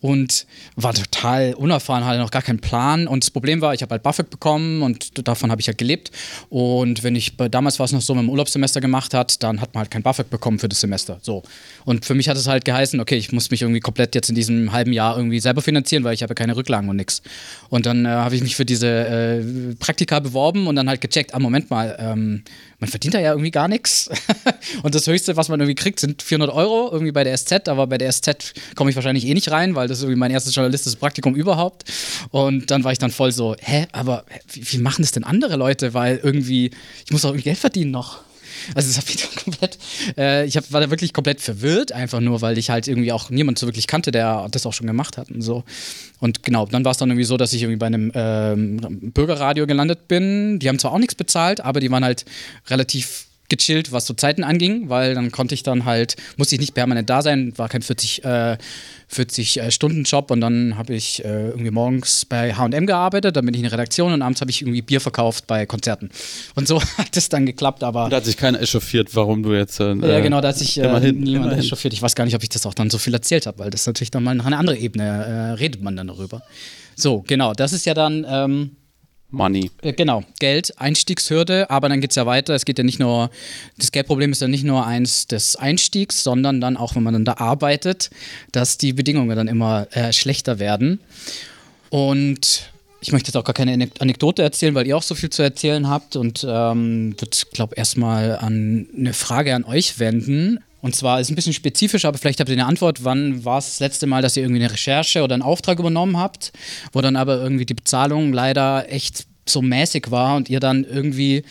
und 0.01 0.45
war 0.75 0.93
total 0.93 1.53
unerfahren, 1.53 2.05
hatte 2.05 2.19
noch 2.19 2.31
gar 2.31 2.41
keinen 2.41 2.59
Plan 2.59 3.07
und 3.07 3.23
das 3.23 3.31
Problem 3.31 3.56
war, 3.61 3.73
ich 3.73 3.81
habe 3.81 3.91
halt 3.91 4.03
BAföG 4.03 4.29
bekommen 4.29 4.81
und 4.81 5.27
davon 5.27 5.51
habe 5.51 5.61
ich 5.61 5.67
halt 5.67 5.77
gelebt 5.77 6.11
und 6.49 7.03
wenn 7.03 7.15
ich, 7.15 7.35
damals 7.35 7.79
war 7.79 7.85
es 7.85 7.91
noch 7.91 8.01
so, 8.01 8.15
wenn 8.15 8.25
man 8.25 8.31
Urlaubssemester 8.31 8.81
gemacht 8.81 9.13
hat, 9.13 9.41
dann 9.43 9.61
hat 9.61 9.73
man 9.73 9.81
halt 9.81 9.91
kein 9.91 10.03
BAföG 10.03 10.29
bekommen 10.29 10.59
für 10.59 10.69
das 10.69 10.81
Semester, 10.81 11.19
so. 11.21 11.43
Und 11.85 12.05
für 12.05 12.15
mich 12.15 12.29
hat 12.29 12.37
es 12.37 12.47
halt 12.47 12.65
geheißen, 12.65 12.99
okay, 12.99 13.15
ich 13.15 13.31
muss 13.31 13.51
mich 13.51 13.61
irgendwie 13.61 13.79
komplett 13.79 14.15
jetzt 14.15 14.29
in 14.29 14.35
diesem 14.35 14.71
halben 14.71 14.93
Jahr 14.93 15.17
irgendwie 15.17 15.39
selber 15.39 15.61
finanzieren, 15.61 16.03
weil 16.03 16.13
ich 16.13 16.23
habe 16.23 16.35
keine 16.35 16.55
Rücklagen 16.55 16.89
und 16.89 16.95
nichts. 16.95 17.21
Und 17.69 17.85
dann 17.85 18.05
äh, 18.05 18.09
habe 18.09 18.35
ich 18.35 18.41
mich 18.41 18.55
für 18.55 18.65
diese 18.65 18.87
äh, 18.87 19.75
Praktika 19.75 20.19
beworben 20.19 20.67
und 20.67 20.75
dann 20.75 20.89
halt 20.89 21.01
gecheckt, 21.01 21.33
ah, 21.33 21.39
Moment 21.39 21.69
mal, 21.69 21.95
ähm, 21.99 22.43
man 22.79 22.89
verdient 22.89 23.15
da 23.15 23.19
ja 23.19 23.31
irgendwie 23.31 23.51
gar 23.51 23.67
nichts. 23.67 24.09
und 24.83 24.93
das 24.93 25.07
Höchste, 25.07 25.35
was 25.35 25.49
man 25.49 25.59
irgendwie 25.59 25.75
kriegt, 25.75 25.99
sind 25.99 26.21
400 26.21 26.55
Euro 26.55 26.89
irgendwie 26.91 27.11
bei 27.11 27.23
der 27.23 27.35
SZ. 27.35 27.67
Aber 27.69 27.87
bei 27.87 27.97
der 27.97 28.11
SZ 28.11 28.53
komme 28.75 28.89
ich 28.89 28.95
wahrscheinlich 28.95 29.25
eh 29.25 29.33
nicht 29.33 29.49
rein, 29.49 29.73
weil 29.75 29.87
das 29.87 29.97
ist 29.97 30.03
irgendwie 30.03 30.19
mein 30.19 30.31
erstes 30.31 30.53
journalistisches 30.53 30.95
Praktikum 30.95 31.33
überhaupt. 31.33 31.85
Und 32.29 32.69
dann 32.69 32.83
war 32.83 32.91
ich 32.91 32.99
dann 32.99 33.11
voll 33.11 33.31
so, 33.31 33.55
hä, 33.59 33.87
aber 33.93 34.25
wie, 34.51 34.71
wie 34.71 34.77
machen 34.77 35.01
das 35.01 35.11
denn 35.11 35.23
andere 35.23 35.55
Leute? 35.55 35.93
Weil 35.93 36.19
irgendwie, 36.21 36.71
ich 37.05 37.11
muss 37.11 37.25
auch 37.25 37.29
irgendwie 37.29 37.45
Geld 37.45 37.57
verdienen 37.57 37.91
noch. 37.91 38.26
Also 38.75 38.89
es 38.89 38.97
hat 38.97 39.05
komplett, 39.43 39.77
äh, 40.17 40.45
ich 40.45 40.57
hab, 40.57 40.71
war 40.71 40.81
da 40.81 40.89
wirklich 40.89 41.13
komplett 41.13 41.41
verwirrt, 41.41 41.91
einfach 41.91 42.19
nur, 42.19 42.41
weil 42.41 42.57
ich 42.57 42.69
halt 42.69 42.87
irgendwie 42.87 43.11
auch 43.11 43.29
niemand 43.29 43.59
so 43.59 43.67
wirklich 43.67 43.87
kannte, 43.87 44.11
der 44.11 44.47
das 44.51 44.65
auch 44.65 44.73
schon 44.73 44.87
gemacht 44.87 45.17
hat 45.17 45.31
und 45.31 45.41
so. 45.41 45.63
Und 46.19 46.43
genau, 46.43 46.65
dann 46.65 46.83
war 46.83 46.91
es 46.91 46.97
dann 46.97 47.09
irgendwie 47.09 47.25
so, 47.25 47.37
dass 47.37 47.53
ich 47.53 47.61
irgendwie 47.61 47.77
bei 47.77 47.87
einem 47.87 48.11
ähm, 48.15 49.11
Bürgerradio 49.13 49.67
gelandet 49.67 50.07
bin. 50.07 50.59
Die 50.59 50.67
haben 50.67 50.79
zwar 50.79 50.93
auch 50.93 50.99
nichts 50.99 51.15
bezahlt, 51.15 51.61
aber 51.61 51.79
die 51.79 51.91
waren 51.91 52.03
halt 52.03 52.25
relativ 52.67 53.26
gechillt, 53.49 53.91
was 53.91 54.05
so 54.05 54.13
Zeiten 54.13 54.43
anging, 54.43 54.89
weil 54.89 55.15
dann 55.15 55.31
konnte 55.31 55.55
ich 55.55 55.63
dann 55.63 55.85
halt, 55.85 56.15
musste 56.35 56.55
ich 56.55 56.61
nicht 56.61 56.73
permanent 56.73 57.09
da 57.09 57.21
sein, 57.21 57.53
war 57.57 57.69
kein 57.69 57.81
40, 57.81 58.25
äh, 58.25 58.57
40 59.07 59.61
äh, 59.61 59.71
Stunden 59.71 60.03
Job 60.03 60.31
und 60.31 60.41
dann 60.41 60.77
habe 60.77 60.93
ich 60.93 61.23
äh, 61.23 61.49
irgendwie 61.49 61.71
morgens 61.71 62.25
bei 62.25 62.53
H&M 62.53 62.85
gearbeitet, 62.85 63.35
dann 63.35 63.45
bin 63.45 63.53
ich 63.53 63.59
in 63.59 63.63
der 63.63 63.71
Redaktion 63.71 64.11
und 64.11 64.21
abends 64.21 64.41
habe 64.41 64.51
ich 64.51 64.61
irgendwie 64.61 64.81
Bier 64.81 64.99
verkauft 64.99 65.47
bei 65.47 65.65
Konzerten. 65.65 66.09
Und 66.55 66.67
so 66.67 66.81
hat 66.97 67.15
es 67.15 67.29
dann 67.29 67.45
geklappt, 67.45 67.83
aber... 67.83 68.05
Und 68.05 68.11
da 68.11 68.17
hat 68.17 68.25
sich 68.25 68.37
keiner 68.37 68.61
echauffiert, 68.61 69.15
warum 69.15 69.43
du 69.43 69.53
jetzt... 69.53 69.79
Äh, 69.79 69.95
ja, 69.95 70.19
genau, 70.19 70.41
da 70.41 70.49
hat 70.49 70.57
sich 70.57 70.77
äh, 70.77 70.85
immerhin, 70.85 71.19
niemand 71.19 71.45
immerhin. 71.45 71.63
echauffiert. 71.63 71.93
Ich 71.93 72.01
weiß 72.01 72.15
gar 72.15 72.25
nicht, 72.25 72.35
ob 72.35 72.43
ich 72.43 72.49
das 72.49 72.65
auch 72.65 72.73
dann 72.73 72.89
so 72.89 72.97
viel 72.97 73.13
erzählt 73.13 73.45
habe, 73.45 73.59
weil 73.59 73.69
das 73.69 73.85
natürlich 73.85 74.11
dann 74.11 74.23
mal 74.23 74.35
nach 74.35 74.45
einer 74.45 74.59
anderen 74.59 74.79
Ebene 74.79 75.03
äh, 75.03 75.51
redet 75.53 75.81
man 75.81 75.95
dann 75.95 76.07
darüber. 76.07 76.41
So, 76.95 77.23
genau, 77.25 77.53
das 77.53 77.71
ist 77.71 77.85
ja 77.85 77.93
dann... 77.93 78.25
Ähm, 78.29 78.71
Money. 79.29 79.71
Äh, 79.81 79.93
genau, 79.93 80.23
Geld, 80.39 80.79
Einstiegshürde, 80.79 81.69
aber 81.69 81.89
dann 81.89 82.01
geht 82.01 82.11
es 82.11 82.15
ja 82.15 82.25
weiter. 82.25 82.53
Es 82.53 82.65
geht 82.65 82.77
ja 82.77 82.83
nicht 82.83 82.99
nur, 82.99 83.29
das 83.77 83.91
Geldproblem 83.91 84.31
ist 84.31 84.41
ja 84.41 84.47
nicht 84.47 84.63
nur 84.63 84.85
eins 84.85 85.27
des 85.27 85.55
Einstiegs, 85.55 86.23
sondern 86.23 86.61
dann 86.61 86.77
auch, 86.77 86.95
wenn 86.95 87.03
man 87.03 87.13
dann 87.13 87.25
da 87.25 87.33
arbeitet, 87.37 88.09
dass 88.51 88.77
die 88.77 88.93
Bedingungen 88.93 89.35
dann 89.35 89.47
immer 89.47 89.87
äh, 89.91 90.13
schlechter 90.13 90.59
werden. 90.59 90.99
Und 91.89 92.71
ich 93.01 93.11
möchte 93.11 93.29
jetzt 93.29 93.37
auch 93.37 93.43
gar 93.43 93.53
keine 93.53 93.89
Anekdote 93.99 94.41
erzählen, 94.41 94.75
weil 94.75 94.87
ihr 94.87 94.97
auch 94.97 95.03
so 95.03 95.15
viel 95.15 95.29
zu 95.29 95.43
erzählen 95.43 95.87
habt 95.87 96.15
und 96.15 96.45
ähm, 96.47 97.15
würde, 97.19 97.37
glaube 97.53 97.75
erstmal 97.75 98.37
an 98.37 98.87
eine 98.97 99.13
Frage 99.13 99.55
an 99.55 99.63
euch 99.63 99.99
wenden. 99.99 100.59
Und 100.81 100.95
zwar 100.95 101.19
ist 101.19 101.27
es 101.27 101.31
ein 101.31 101.35
bisschen 101.35 101.53
spezifisch, 101.53 102.05
aber 102.05 102.17
vielleicht 102.17 102.39
habt 102.39 102.49
ihr 102.49 102.53
eine 102.53 102.65
Antwort. 102.65 103.03
Wann 103.03 103.43
war 103.43 103.57
es 103.57 103.65
das 103.65 103.79
letzte 103.79 104.07
Mal, 104.07 104.21
dass 104.21 104.37
ihr 104.37 104.43
irgendwie 104.43 104.63
eine 104.63 104.71
Recherche 104.71 105.23
oder 105.23 105.33
einen 105.33 105.43
Auftrag 105.43 105.79
übernommen 105.79 106.17
habt, 106.17 106.51
wo 106.93 107.01
dann 107.01 107.15
aber 107.15 107.41
irgendwie 107.41 107.65
die 107.65 107.73
Bezahlung 107.73 108.31
leider 108.31 108.91
echt 108.91 109.25
so 109.45 109.61
mäßig 109.61 110.11
war 110.11 110.35
und 110.35 110.49
ihr 110.49 110.59
dann 110.59 110.83
irgendwie 110.83 111.43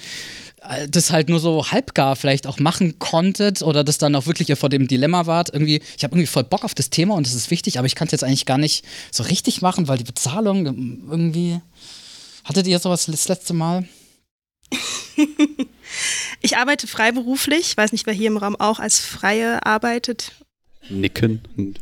äh, 0.69 0.89
das 0.89 1.11
halt 1.11 1.29
nur 1.29 1.41
so 1.41 1.71
halbgar 1.71 2.17
vielleicht 2.17 2.47
auch 2.47 2.59
machen 2.59 2.99
konntet 2.99 3.63
oder 3.63 3.85
das 3.85 3.99
dann 3.99 4.15
auch 4.15 4.27
wirklich 4.27 4.49
ihr 4.49 4.57
vor 4.57 4.69
dem 4.69 4.89
Dilemma 4.89 5.27
wart. 5.27 5.51
Irgendwie, 5.53 5.81
ich 5.97 6.05
habe 6.05 6.15
irgendwie 6.15 6.27
voll 6.27 6.45
Bock 6.45 6.65
auf 6.65 6.75
das 6.75 6.91
Thema 6.91 7.15
und 7.15 7.27
das 7.27 7.35
ist 7.35 7.51
wichtig, 7.51 7.79
aber 7.79 7.87
ich 7.87 7.95
kann 7.95 8.07
es 8.07 8.13
jetzt 8.13 8.25
eigentlich 8.25 8.47
gar 8.47 8.59
nicht 8.59 8.85
so 9.11 9.23
richtig 9.25 9.63
machen, 9.63 9.89
weil 9.89 9.99
die 9.99 10.05
Bezahlung 10.05 10.67
irgendwie. 11.11 11.61
Hattet 12.45 12.69
ihr 12.69 12.79
sowas 12.79 13.07
das 13.07 13.27
letzte 13.27 13.55
Mal? 13.55 13.89
ich 16.41 16.57
arbeite 16.57 16.87
freiberuflich. 16.87 17.61
Ich 17.61 17.77
weiß 17.77 17.93
nicht, 17.93 18.07
wer 18.07 18.15
hier 18.15 18.29
im 18.29 18.37
Raum 18.37 18.57
auch 18.57 18.79
als 18.79 19.01
Freie 19.01 19.65
arbeitet. 19.65 20.33
Nicken, 20.89 21.41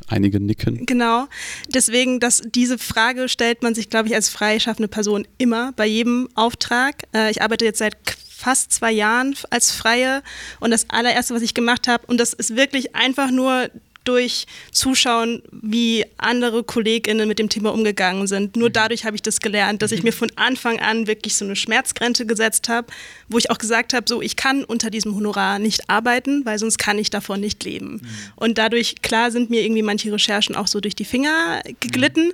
einige 0.08 0.40
nicken. 0.40 0.86
Genau. 0.86 1.26
Deswegen, 1.68 2.20
dass 2.20 2.42
diese 2.44 2.78
Frage 2.78 3.28
stellt 3.28 3.62
man 3.62 3.74
sich, 3.74 3.90
glaube 3.90 4.08
ich, 4.08 4.14
als 4.14 4.30
freischaffende 4.30 4.88
Person 4.88 5.26
immer 5.36 5.72
bei 5.72 5.86
jedem 5.86 6.28
Auftrag. 6.34 7.02
Äh, 7.14 7.30
ich 7.30 7.42
arbeite 7.42 7.64
jetzt 7.64 7.78
seit 7.78 7.96
fast 8.44 8.72
zwei 8.72 8.92
Jahren 8.92 9.34
als 9.50 9.72
Freie 9.72 10.22
und 10.60 10.70
das 10.70 10.90
allererste, 10.90 11.34
was 11.34 11.42
ich 11.42 11.54
gemacht 11.54 11.88
habe, 11.88 12.06
und 12.06 12.18
das 12.18 12.32
ist 12.32 12.56
wirklich 12.56 12.94
einfach 12.94 13.30
nur 13.30 13.70
durch 14.04 14.46
Zuschauen, 14.70 15.42
wie 15.50 16.04
andere 16.18 16.62
KollegInnen 16.62 17.26
mit 17.26 17.38
dem 17.38 17.48
Thema 17.48 17.72
umgegangen 17.72 18.26
sind. 18.26 18.56
Nur 18.56 18.68
mhm. 18.68 18.74
dadurch 18.74 19.04
habe 19.04 19.16
ich 19.16 19.22
das 19.22 19.40
gelernt, 19.40 19.82
dass 19.82 19.92
ich 19.92 20.00
mhm. 20.00 20.06
mir 20.06 20.12
von 20.12 20.30
Anfang 20.36 20.78
an 20.80 21.06
wirklich 21.06 21.34
so 21.34 21.44
eine 21.44 21.56
Schmerzgrenze 21.56 22.26
gesetzt 22.26 22.68
habe, 22.68 22.88
wo 23.28 23.38
ich 23.38 23.50
auch 23.50 23.58
gesagt 23.58 23.94
habe, 23.94 24.04
so 24.08 24.22
ich 24.22 24.36
kann 24.36 24.64
unter 24.64 24.90
diesem 24.90 25.14
Honorar 25.14 25.58
nicht 25.58 25.88
arbeiten, 25.88 26.44
weil 26.44 26.58
sonst 26.58 26.78
kann 26.78 26.98
ich 26.98 27.10
davon 27.10 27.40
nicht 27.40 27.64
leben. 27.64 27.94
Mhm. 27.94 28.08
Und 28.36 28.58
dadurch, 28.58 29.02
klar, 29.02 29.30
sind 29.30 29.50
mir 29.50 29.62
irgendwie 29.62 29.82
manche 29.82 30.12
Recherchen 30.12 30.54
auch 30.54 30.66
so 30.66 30.80
durch 30.80 30.94
die 30.94 31.04
Finger 31.04 31.62
geglitten, 31.80 32.32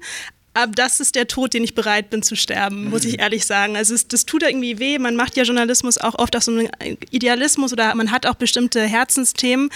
aber 0.52 0.72
das 0.72 0.98
ist 0.98 1.14
der 1.14 1.28
Tod, 1.28 1.54
den 1.54 1.62
ich 1.62 1.74
bereit 1.74 2.10
bin 2.10 2.22
zu 2.22 2.34
sterben, 2.34 2.90
muss 2.90 3.04
ich 3.04 3.14
mhm. 3.14 3.20
ehrlich 3.20 3.46
sagen. 3.46 3.76
Also 3.76 3.94
es, 3.94 4.08
das 4.08 4.26
tut 4.26 4.42
irgendwie 4.42 4.78
weh. 4.78 4.98
Man 4.98 5.14
macht 5.14 5.36
ja 5.36 5.44
Journalismus 5.44 5.98
auch 5.98 6.16
oft 6.18 6.34
aus 6.36 6.46
so 6.46 6.52
einem 6.52 6.68
Idealismus 7.10 7.72
oder 7.72 7.94
man 7.94 8.10
hat 8.10 8.26
auch 8.26 8.34
bestimmte 8.34 8.82
Herzensthemen. 8.82 9.70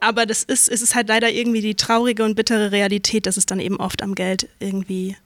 Aber 0.00 0.26
das 0.26 0.42
ist, 0.42 0.68
es 0.68 0.82
ist 0.82 0.94
halt 0.94 1.08
leider 1.08 1.30
irgendwie 1.30 1.60
die 1.60 1.76
traurige 1.76 2.24
und 2.24 2.34
bittere 2.34 2.72
Realität, 2.72 3.26
dass 3.26 3.36
es 3.36 3.46
dann 3.46 3.60
eben 3.60 3.76
oft 3.76 4.02
am 4.02 4.14
Geld 4.14 4.48
irgendwie 4.58 5.16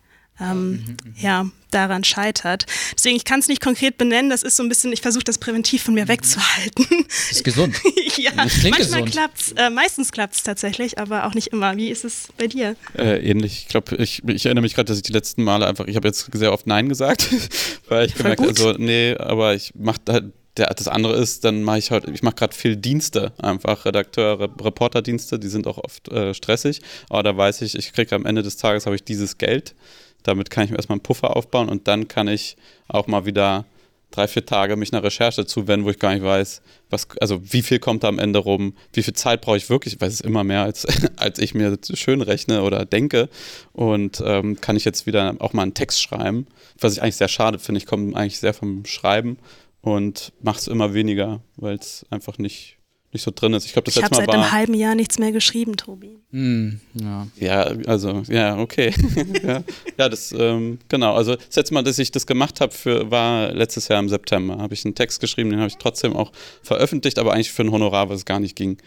ähm, 0.41 0.71
mhm, 0.71 0.77
mhm, 0.77 0.97
ja, 1.17 1.47
daran 1.71 2.03
scheitert. 2.05 2.67
Deswegen, 2.97 3.17
ich 3.17 3.25
kann 3.25 3.41
es 3.41 3.49
nicht 3.49 3.61
konkret 3.61 3.99
benennen, 3.99 4.31
das 4.31 4.43
ist 4.43 4.57
so 4.57 4.63
ein 4.63 4.69
bisschen, 4.69 4.93
ich 4.93 5.03
versuche 5.03 5.25
das 5.25 5.39
präventiv 5.39 5.83
von 5.83 5.95
mir 5.95 6.05
mhm. 6.05 6.09
wegzuhalten. 6.09 6.87
Das 7.09 7.33
ist 7.33 7.45
gesund. 7.45 7.77
ja, 8.17 8.33
manchmal 8.35 9.05
klappt 9.05 9.41
es, 9.41 9.53
äh, 9.53 9.71
meistens 9.71 10.13
klappt 10.13 10.35
es 10.35 10.43
tatsächlich, 10.43 10.99
aber 10.99 11.27
auch 11.27 11.35
nicht 11.35 11.49
immer. 11.49 11.77
Wie 11.77 11.89
ist 11.89 12.05
es 12.05 12.29
bei 12.37 12.47
dir? 12.47 12.77
Äh, 12.97 13.19
ähnlich. 13.29 13.61
Ich 13.63 13.69
glaube, 13.69 13.97
ich, 13.97 14.23
ich 14.27 14.47
erinnere 14.47 14.63
mich 14.63 14.75
gerade, 14.75 14.87
dass 14.87 14.97
ich 14.97 15.03
die 15.03 15.13
letzten 15.13 15.45
Male 15.45 15.67
einfach, 15.67 15.87
ich 15.87 15.97
habe 15.97 16.09
jetzt 16.09 16.29
sehr 16.33 16.53
oft 16.53 16.67
Nein 16.67 16.89
gesagt, 16.89 17.29
weil 17.89 18.07
ich 18.07 18.15
gemerkt 18.15 18.41
habe, 18.41 18.51
also, 18.51 18.73
nee, 18.73 19.17
aber 19.17 19.55
ich 19.55 19.75
mache 19.75 20.01
halt 20.09 20.33
der, 20.57 20.75
das 20.75 20.89
andere 20.89 21.15
ist, 21.15 21.45
dann 21.45 21.63
mache 21.63 21.79
ich 21.79 21.91
heute, 21.91 22.11
ich 22.11 22.23
mache 22.23 22.35
gerade 22.35 22.55
viel 22.55 22.77
Dienste, 22.77 23.33
einfach 23.39 23.85
Redakteur, 23.85 24.41
Reporterdienste, 24.41 25.39
die 25.39 25.49
sind 25.49 25.67
auch 25.67 25.79
oft 25.79 26.09
äh, 26.09 26.35
stressig, 26.35 26.83
aber 27.09 27.23
da 27.23 27.37
weiß 27.37 27.63
ich, 27.63 27.77
ich 27.77 27.93
kriege 27.93 28.15
am 28.15 28.27
Ende 28.27 28.43
des 28.43 28.57
Tages 28.57 28.87
habe 28.87 28.97
ich 28.97 29.05
dieses 29.05 29.39
Geld 29.39 29.75
damit 30.23 30.51
kann 30.51 30.65
ich 30.65 30.71
mir 30.71 30.77
erstmal 30.77 30.97
einen 30.97 31.03
Puffer 31.03 31.37
aufbauen 31.37 31.69
und 31.69 31.89
dann 31.89 32.09
kann 32.09 32.29
ich 32.29 32.57
auch 32.89 33.07
mal 33.07 33.27
wieder 33.27 33.65
drei, 34.11 34.27
vier 34.29 34.45
Tage 34.45 34.77
mich 34.77 34.93
einer 34.93 35.03
Recherche 35.03 35.47
zuwenden, 35.47 35.87
wo 35.87 35.91
ich 35.91 35.99
gar 35.99 36.13
nicht 36.13 36.25
weiß, 36.25 36.63
was, 36.91 37.09
also 37.21 37.41
wie 37.53 37.63
viel 37.63 37.79
kommt 37.79 38.03
da 38.03 38.09
am 38.09 38.19
Ende 38.19 38.41
rum, 38.41 38.75
wie 38.93 39.03
viel 39.03 39.15
Zeit 39.15 39.41
brauche 39.41 39.57
ich 39.57 39.71
wirklich, 39.71 39.95
ich 39.95 40.01
weiß 40.01 40.13
es 40.13 40.21
immer 40.21 40.45
mehr, 40.45 40.63
als, 40.63 40.87
als 41.17 41.39
ich 41.39 41.55
mir 41.55 41.79
schön 41.95 42.21
rechne 42.21 42.63
oder 42.63 42.85
denke. 42.85 43.29
Und 43.73 44.23
ähm, 44.25 44.61
kann 44.61 44.77
ich 44.77 44.85
jetzt 44.85 45.07
wieder 45.07 45.37
auch 45.39 45.53
mal 45.53 45.63
einen 45.63 45.75
Text 45.75 46.03
schreiben, 46.03 46.47
was 46.79 46.95
ich 46.95 47.03
eigentlich 47.03 47.17
sehr 47.17 47.29
schade 47.29 47.59
finde. 47.59 47.79
Ich 47.79 47.87
komme 47.87 48.17
eigentlich 48.17 48.41
sehr 48.41 48.55
vom 48.55 48.85
Schreiben 48.85 49.39
und 49.81 50.33
mache 50.43 50.59
es 50.59 50.67
immer 50.67 50.93
weniger, 50.95 51.41
weil 51.57 51.77
es 51.77 52.05
einfach 52.11 52.39
nicht, 52.39 52.77
nicht 53.13 53.23
so 53.23 53.33
drin 53.35 53.53
ist. 53.55 53.67
Ich 53.67 53.73
glaube, 53.73 53.87
das 53.87 53.97
Ich 53.97 54.03
letzte 54.03 54.17
habe 54.17 54.27
Mal 54.27 54.33
seit 54.33 54.41
war. 54.41 54.45
einem 54.45 54.53
halben 54.53 54.75
Jahr 54.75 54.95
nichts 54.95 55.19
mehr 55.19 55.33
geschrieben, 55.33 55.77
Tobi. 55.77 56.19
Hm, 56.31 56.81
ja. 56.95 57.27
Ja, 57.39 57.63
also, 57.87 58.23
ja, 58.29 58.57
okay. 58.59 58.93
ja, 59.43 59.63
ja, 59.99 60.09
das, 60.09 60.33
ähm, 60.33 60.79
genau. 60.89 61.15
Also, 61.15 61.35
das 61.37 61.57
letzte 61.57 61.75
Mal, 61.75 61.83
dass 61.83 61.99
ich 61.99 62.13
das 62.13 62.27
gemacht 62.27 62.61
habe, 62.61 62.73
war 63.11 63.53
letztes 63.53 63.89
Jahr 63.89 63.99
im 63.99 64.09
September. 64.09 64.59
Habe 64.59 64.75
ich 64.75 64.85
einen 64.85 64.95
Text 64.95 65.21
geschrieben, 65.21 65.51
den 65.51 65.59
habe 65.59 65.69
ich 65.69 65.77
trotzdem 65.77 66.15
auch 66.15 66.31
veröffentlicht, 66.63 67.19
aber 67.19 67.33
eigentlich 67.33 67.51
für 67.51 67.63
ein 67.63 67.73
Honorar, 67.73 68.09
was 68.09 68.19
es 68.19 68.25
gar 68.25 68.39
nicht 68.39 68.55
ging. 68.55 68.79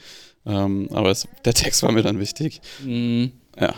Ähm, 0.46 0.88
aber 0.92 1.12
es, 1.12 1.28
der 1.44 1.54
Text 1.54 1.84
war 1.84 1.92
mir 1.92 2.04
dann 2.04 2.20
wichtig. 2.20 2.62
Hm. 2.84 3.32
Ja. 3.60 3.74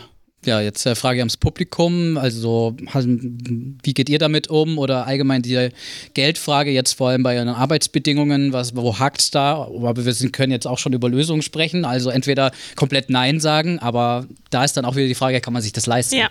Ja, 0.46 0.60
jetzt 0.60 0.86
äh, 0.86 0.94
Frage 0.94 1.20
ans 1.20 1.36
Publikum. 1.36 2.16
Also, 2.16 2.76
wie 2.78 3.94
geht 3.94 4.08
ihr 4.08 4.18
damit 4.18 4.48
um? 4.48 4.78
Oder 4.78 5.06
allgemein 5.06 5.42
die 5.42 5.70
Geldfrage, 6.14 6.70
jetzt 6.70 6.94
vor 6.94 7.08
allem 7.08 7.22
bei 7.22 7.34
Ihren 7.34 7.48
Arbeitsbedingungen, 7.48 8.52
was, 8.52 8.76
wo 8.76 8.98
hakt's 8.98 9.30
da? 9.30 9.64
Aber 9.64 10.04
wir 10.04 10.12
sind, 10.12 10.32
können 10.32 10.52
jetzt 10.52 10.66
auch 10.66 10.78
schon 10.78 10.92
über 10.92 11.08
Lösungen 11.08 11.42
sprechen. 11.42 11.84
Also 11.84 12.10
entweder 12.10 12.52
komplett 12.76 13.10
Nein 13.10 13.40
sagen, 13.40 13.78
aber 13.80 14.26
da 14.50 14.64
ist 14.64 14.76
dann 14.76 14.84
auch 14.84 14.94
wieder 14.96 15.08
die 15.08 15.14
Frage, 15.14 15.40
kann 15.40 15.52
man 15.52 15.62
sich 15.62 15.72
das 15.72 15.86
leisten? 15.86 16.16
Ja, 16.16 16.30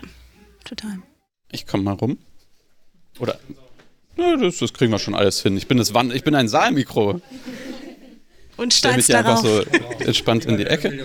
total. 0.64 0.98
Ich 1.52 1.66
komme 1.66 1.82
mal 1.84 1.92
rum. 1.92 2.18
Oder. 3.18 3.38
Nö, 4.16 4.38
das, 4.38 4.58
das 4.58 4.72
kriegen 4.72 4.90
wir 4.92 4.98
schon 4.98 5.14
alles 5.14 5.42
hin. 5.42 5.56
Ich 5.56 5.68
bin, 5.68 5.76
das 5.76 5.92
Wand, 5.92 6.14
ich 6.14 6.24
bin 6.24 6.34
ein 6.34 6.48
Saalmikro. 6.48 7.20
Und 8.56 8.72
Stell 8.72 8.96
mich 8.96 9.06
hier 9.06 9.18
einfach 9.18 9.42
darauf. 9.42 9.66
so 9.98 10.04
entspannt 10.04 10.46
in 10.46 10.56
die 10.56 10.64
Ecke. 10.64 11.04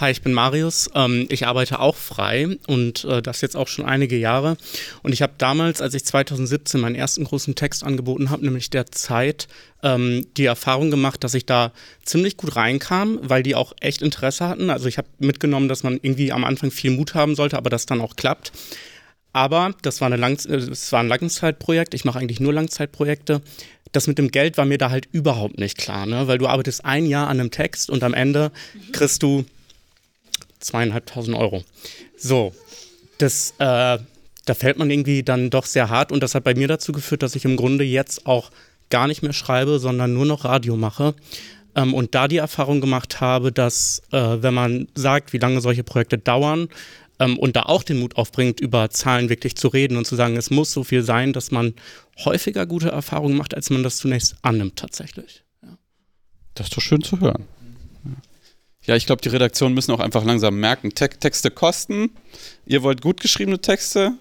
Hi, 0.00 0.10
ich 0.10 0.22
bin 0.22 0.32
Marius. 0.32 0.88
Ähm, 0.94 1.26
ich 1.28 1.46
arbeite 1.46 1.78
auch 1.78 1.94
frei 1.94 2.56
und 2.66 3.04
äh, 3.04 3.20
das 3.20 3.42
jetzt 3.42 3.54
auch 3.54 3.68
schon 3.68 3.84
einige 3.84 4.16
Jahre. 4.16 4.56
Und 5.02 5.12
ich 5.12 5.20
habe 5.20 5.34
damals, 5.36 5.82
als 5.82 5.92
ich 5.92 6.06
2017 6.06 6.80
meinen 6.80 6.94
ersten 6.94 7.24
großen 7.24 7.54
Text 7.54 7.84
angeboten 7.84 8.30
habe, 8.30 8.42
nämlich 8.42 8.70
der 8.70 8.86
Zeit, 8.86 9.46
ähm, 9.82 10.26
die 10.38 10.46
Erfahrung 10.46 10.90
gemacht, 10.90 11.22
dass 11.22 11.34
ich 11.34 11.44
da 11.44 11.72
ziemlich 12.02 12.38
gut 12.38 12.56
reinkam, 12.56 13.18
weil 13.20 13.42
die 13.42 13.54
auch 13.54 13.74
echt 13.80 14.00
Interesse 14.00 14.48
hatten. 14.48 14.70
Also 14.70 14.88
ich 14.88 14.96
habe 14.96 15.08
mitgenommen, 15.18 15.68
dass 15.68 15.82
man 15.82 15.98
irgendwie 16.00 16.32
am 16.32 16.44
Anfang 16.44 16.70
viel 16.70 16.92
Mut 16.92 17.12
haben 17.12 17.34
sollte, 17.34 17.58
aber 17.58 17.68
das 17.68 17.84
dann 17.84 18.00
auch 18.00 18.16
klappt. 18.16 18.52
Aber 19.34 19.74
das 19.82 20.00
war, 20.00 20.06
eine 20.06 20.16
Lang 20.16 20.38
äh, 20.46 20.66
das 20.66 20.92
war 20.92 21.00
ein 21.00 21.08
Langzeitprojekt. 21.08 21.92
Ich 21.92 22.06
mache 22.06 22.20
eigentlich 22.20 22.40
nur 22.40 22.54
Langzeitprojekte. 22.54 23.42
Das 23.92 24.06
mit 24.06 24.16
dem 24.16 24.30
Geld 24.30 24.56
war 24.56 24.64
mir 24.64 24.78
da 24.78 24.88
halt 24.88 25.08
überhaupt 25.12 25.58
nicht 25.58 25.76
klar, 25.76 26.06
ne? 26.06 26.26
weil 26.26 26.38
du 26.38 26.46
arbeitest 26.46 26.86
ein 26.86 27.04
Jahr 27.04 27.28
an 27.28 27.38
einem 27.38 27.50
Text 27.50 27.90
und 27.90 28.02
am 28.02 28.14
Ende 28.14 28.50
kriegst 28.92 29.22
du 29.22 29.44
zweieinhalbtausend 30.60 31.36
Euro. 31.36 31.64
So, 32.16 32.54
das, 33.18 33.54
äh, 33.58 33.98
da 34.46 34.54
fällt 34.54 34.78
man 34.78 34.90
irgendwie 34.90 35.22
dann 35.22 35.50
doch 35.50 35.66
sehr 35.66 35.88
hart 35.88 36.12
und 36.12 36.22
das 36.22 36.34
hat 36.34 36.44
bei 36.44 36.54
mir 36.54 36.68
dazu 36.68 36.92
geführt, 36.92 37.22
dass 37.22 37.34
ich 37.36 37.44
im 37.44 37.56
Grunde 37.56 37.84
jetzt 37.84 38.26
auch 38.26 38.50
gar 38.88 39.06
nicht 39.06 39.22
mehr 39.22 39.32
schreibe, 39.32 39.78
sondern 39.78 40.12
nur 40.12 40.26
noch 40.26 40.44
Radio 40.44 40.76
mache. 40.76 41.14
Ähm, 41.74 41.94
und 41.94 42.14
da 42.14 42.28
die 42.28 42.38
Erfahrung 42.38 42.80
gemacht 42.80 43.20
habe, 43.20 43.52
dass 43.52 44.02
äh, 44.12 44.18
wenn 44.42 44.54
man 44.54 44.88
sagt, 44.94 45.32
wie 45.32 45.38
lange 45.38 45.60
solche 45.60 45.84
Projekte 45.84 46.18
dauern 46.18 46.68
ähm, 47.20 47.38
und 47.38 47.54
da 47.54 47.62
auch 47.62 47.84
den 47.84 48.00
Mut 48.00 48.16
aufbringt, 48.16 48.60
über 48.60 48.90
Zahlen 48.90 49.28
wirklich 49.28 49.56
zu 49.56 49.68
reden 49.68 49.96
und 49.96 50.06
zu 50.06 50.16
sagen, 50.16 50.36
es 50.36 50.50
muss 50.50 50.72
so 50.72 50.82
viel 50.82 51.02
sein, 51.02 51.32
dass 51.32 51.50
man 51.50 51.74
häufiger 52.24 52.66
gute 52.66 52.88
Erfahrungen 52.88 53.36
macht, 53.36 53.54
als 53.54 53.70
man 53.70 53.82
das 53.82 53.98
zunächst 53.98 54.36
annimmt 54.42 54.76
tatsächlich. 54.76 55.44
Das 56.54 56.66
ist 56.66 56.76
doch 56.76 56.82
schön 56.82 57.02
zu 57.02 57.20
hören. 57.20 57.46
Ja, 58.84 58.96
ich 58.96 59.06
glaube, 59.06 59.22
die 59.22 59.28
Redaktionen 59.28 59.74
müssen 59.74 59.92
auch 59.92 60.00
einfach 60.00 60.24
langsam 60.24 60.58
merken, 60.58 60.90
Te 60.94 61.08
Texte 61.08 61.50
kosten. 61.50 62.10
Ihr 62.66 62.82
wollt 62.82 63.02
gut 63.02 63.20
geschriebene 63.20 63.60
Texte, 63.60 64.12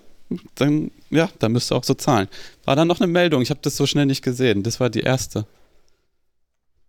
dann 0.56 0.92
ja, 1.10 1.30
dann 1.40 1.52
müsst 1.52 1.72
ihr 1.72 1.76
auch 1.76 1.84
so 1.84 1.94
zahlen. 1.94 2.28
War 2.66 2.76
da 2.76 2.86
noch 2.86 3.00
eine 3.00 3.08
Meldung? 3.08 3.42
Ich 3.42 3.50
habe 3.50 3.60
das 3.64 3.76
so 3.76 3.86
schnell 3.86 4.06
nicht 4.06 4.24
gesehen. 4.24 4.64
Das 4.64 4.80
war 4.80 4.90
die 4.90 5.02
erste. 5.02 5.46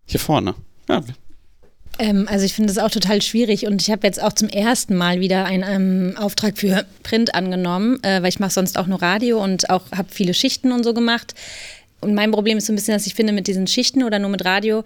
Hier 0.05 0.21
vorne. 0.21 0.55
Ja, 0.89 1.03
Ähm, 1.99 2.27
also 2.29 2.45
ich 2.45 2.55
finde 2.55 2.73
das 2.73 2.83
auch 2.83 2.91
total 2.91 3.23
schwierig 3.23 3.67
und 3.67 3.81
ich 3.83 3.91
habe 3.91 4.07
jetzt 4.07 4.23
auch 4.23 4.33
zum 4.33 4.49
ersten 4.49 4.97
Mal 4.97 5.21
wieder 5.21 5.45
einen 5.45 5.65
ähm, 5.67 6.17
Auftrag 6.17 6.59
für 6.59 6.85
Print 7.03 7.35
angenommen, 7.35 8.03
äh, 8.03 8.23
weil 8.23 8.29
ich 8.29 8.41
mache 8.41 8.51
sonst 8.51 8.79
auch 8.79 8.87
nur 8.87 9.03
Radio 9.03 9.43
und 9.43 9.71
auch 9.71 9.83
habe 9.93 10.09
viele 10.11 10.35
Schichten 10.35 10.73
und 10.73 10.85
so 10.85 10.95
gemacht. 10.95 11.35
Und 12.01 12.15
mein 12.15 12.31
Problem 12.31 12.59
ist 12.59 12.67
so 12.67 12.73
ein 12.73 12.77
bisschen, 12.77 12.95
dass 12.95 13.07
ich 13.07 13.15
finde, 13.15 13.33
mit 13.33 13.47
diesen 13.47 13.67
Schichten 13.67 14.03
oder 14.03 14.19
nur 14.19 14.31
mit 14.31 14.45
Radio 14.45 14.85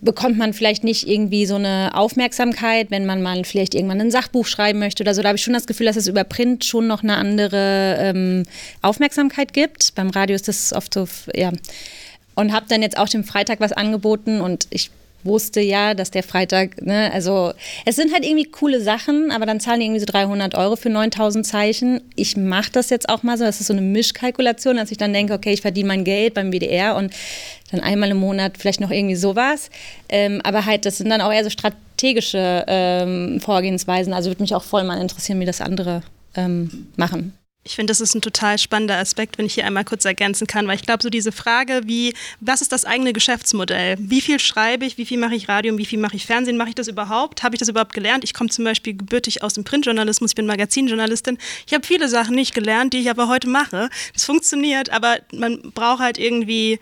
bekommt 0.00 0.36
man 0.36 0.52
vielleicht 0.52 0.84
nicht 0.84 1.08
irgendwie 1.08 1.46
so 1.46 1.54
eine 1.54 1.92
Aufmerksamkeit, 1.94 2.90
wenn 2.90 3.06
man 3.06 3.22
mal 3.22 3.44
vielleicht 3.44 3.74
irgendwann 3.74 4.00
ein 4.00 4.10
Sachbuch 4.10 4.46
schreiben 4.46 4.78
möchte 4.80 5.02
oder 5.02 5.14
so. 5.14 5.22
Da 5.22 5.28
habe 5.28 5.36
ich 5.36 5.44
schon 5.44 5.54
das 5.54 5.66
Gefühl, 5.66 5.86
dass 5.86 5.96
es 5.96 6.08
über 6.08 6.24
Print 6.24 6.64
schon 6.64 6.86
noch 6.86 7.02
eine 7.02 7.16
andere 7.16 7.96
ähm, 8.00 8.42
Aufmerksamkeit 8.82 9.52
gibt. 9.52 9.94
Beim 9.94 10.10
Radio 10.10 10.34
ist 10.34 10.48
das 10.48 10.72
oft 10.72 10.92
so, 10.92 11.06
ja. 11.34 11.52
Und 12.34 12.52
habe 12.52 12.66
dann 12.68 12.82
jetzt 12.82 12.98
auch 12.98 13.08
dem 13.08 13.24
Freitag 13.24 13.60
was 13.60 13.72
angeboten 13.72 14.40
und 14.40 14.66
ich 14.70 14.90
wusste 15.24 15.60
ja, 15.60 15.94
dass 15.94 16.10
der 16.10 16.22
Freitag, 16.22 16.82
ne, 16.82 17.10
also 17.12 17.52
es 17.84 17.96
sind 17.96 18.12
halt 18.12 18.24
irgendwie 18.24 18.44
coole 18.44 18.80
Sachen, 18.80 19.30
aber 19.30 19.46
dann 19.46 19.60
zahlen 19.60 19.80
die 19.80 19.86
irgendwie 19.86 20.00
so 20.00 20.06
300 20.06 20.54
Euro 20.54 20.76
für 20.76 20.88
9000 20.88 21.46
Zeichen. 21.46 22.00
Ich 22.14 22.36
mache 22.36 22.70
das 22.72 22.90
jetzt 22.90 23.08
auch 23.08 23.22
mal 23.22 23.36
so, 23.36 23.44
das 23.44 23.60
ist 23.60 23.66
so 23.66 23.72
eine 23.72 23.82
Mischkalkulation, 23.82 24.76
dass 24.76 24.90
ich 24.90 24.98
dann 24.98 25.12
denke, 25.12 25.34
okay, 25.34 25.52
ich 25.52 25.60
verdiene 25.62 25.88
mein 25.88 26.04
Geld 26.04 26.34
beim 26.34 26.52
WDR 26.52 26.96
und 26.96 27.12
dann 27.70 27.80
einmal 27.80 28.10
im 28.10 28.18
Monat 28.18 28.58
vielleicht 28.58 28.80
noch 28.80 28.90
irgendwie 28.90 29.16
sowas. 29.16 29.70
Ähm, 30.08 30.40
aber 30.44 30.64
halt, 30.66 30.86
das 30.86 30.98
sind 30.98 31.10
dann 31.10 31.20
auch 31.20 31.32
eher 31.32 31.44
so 31.44 31.50
strategische 31.50 32.64
ähm, 32.68 33.40
Vorgehensweisen. 33.40 34.12
Also 34.12 34.30
würde 34.30 34.42
mich 34.42 34.54
auch 34.54 34.62
voll 34.62 34.84
mal 34.84 35.00
interessieren, 35.00 35.40
wie 35.40 35.46
das 35.46 35.60
andere 35.60 36.02
ähm, 36.36 36.88
machen. 36.96 37.32
Ich 37.66 37.74
finde, 37.74 37.90
das 37.90 38.00
ist 38.00 38.14
ein 38.14 38.22
total 38.22 38.58
spannender 38.58 38.96
Aspekt, 38.96 39.38
wenn 39.38 39.46
ich 39.46 39.54
hier 39.54 39.66
einmal 39.66 39.84
kurz 39.84 40.04
ergänzen 40.04 40.46
kann, 40.46 40.68
weil 40.68 40.76
ich 40.76 40.82
glaube, 40.82 41.02
so 41.02 41.10
diese 41.10 41.32
Frage, 41.32 41.80
wie, 41.84 42.14
was 42.38 42.62
ist 42.62 42.70
das 42.70 42.84
eigene 42.84 43.12
Geschäftsmodell? 43.12 43.96
Wie 43.98 44.20
viel 44.20 44.38
schreibe 44.38 44.84
ich, 44.84 44.98
wie 44.98 45.04
viel 45.04 45.18
mache 45.18 45.34
ich 45.34 45.48
Radio 45.48 45.76
wie 45.76 45.84
viel 45.84 45.98
mache 45.98 46.14
ich 46.14 46.26
Fernsehen? 46.26 46.56
Mache 46.56 46.68
ich 46.68 46.74
das 46.76 46.86
überhaupt? 46.86 47.42
Habe 47.42 47.56
ich 47.56 47.58
das 47.58 47.68
überhaupt 47.68 47.92
gelernt? 47.92 48.22
Ich 48.22 48.34
komme 48.34 48.50
zum 48.50 48.64
Beispiel 48.64 48.96
gebürtig 48.96 49.42
aus 49.42 49.54
dem 49.54 49.64
Printjournalismus, 49.64 50.30
ich 50.30 50.34
bin 50.36 50.46
Magazinjournalistin. 50.46 51.38
Ich 51.66 51.74
habe 51.74 51.84
viele 51.84 52.08
Sachen 52.08 52.36
nicht 52.36 52.54
gelernt, 52.54 52.92
die 52.92 52.98
ich 52.98 53.10
aber 53.10 53.26
heute 53.26 53.48
mache. 53.48 53.90
Das 54.14 54.24
funktioniert, 54.24 54.90
aber 54.90 55.16
man 55.32 55.72
braucht 55.72 55.98
halt 55.98 56.18
irgendwie 56.18 56.78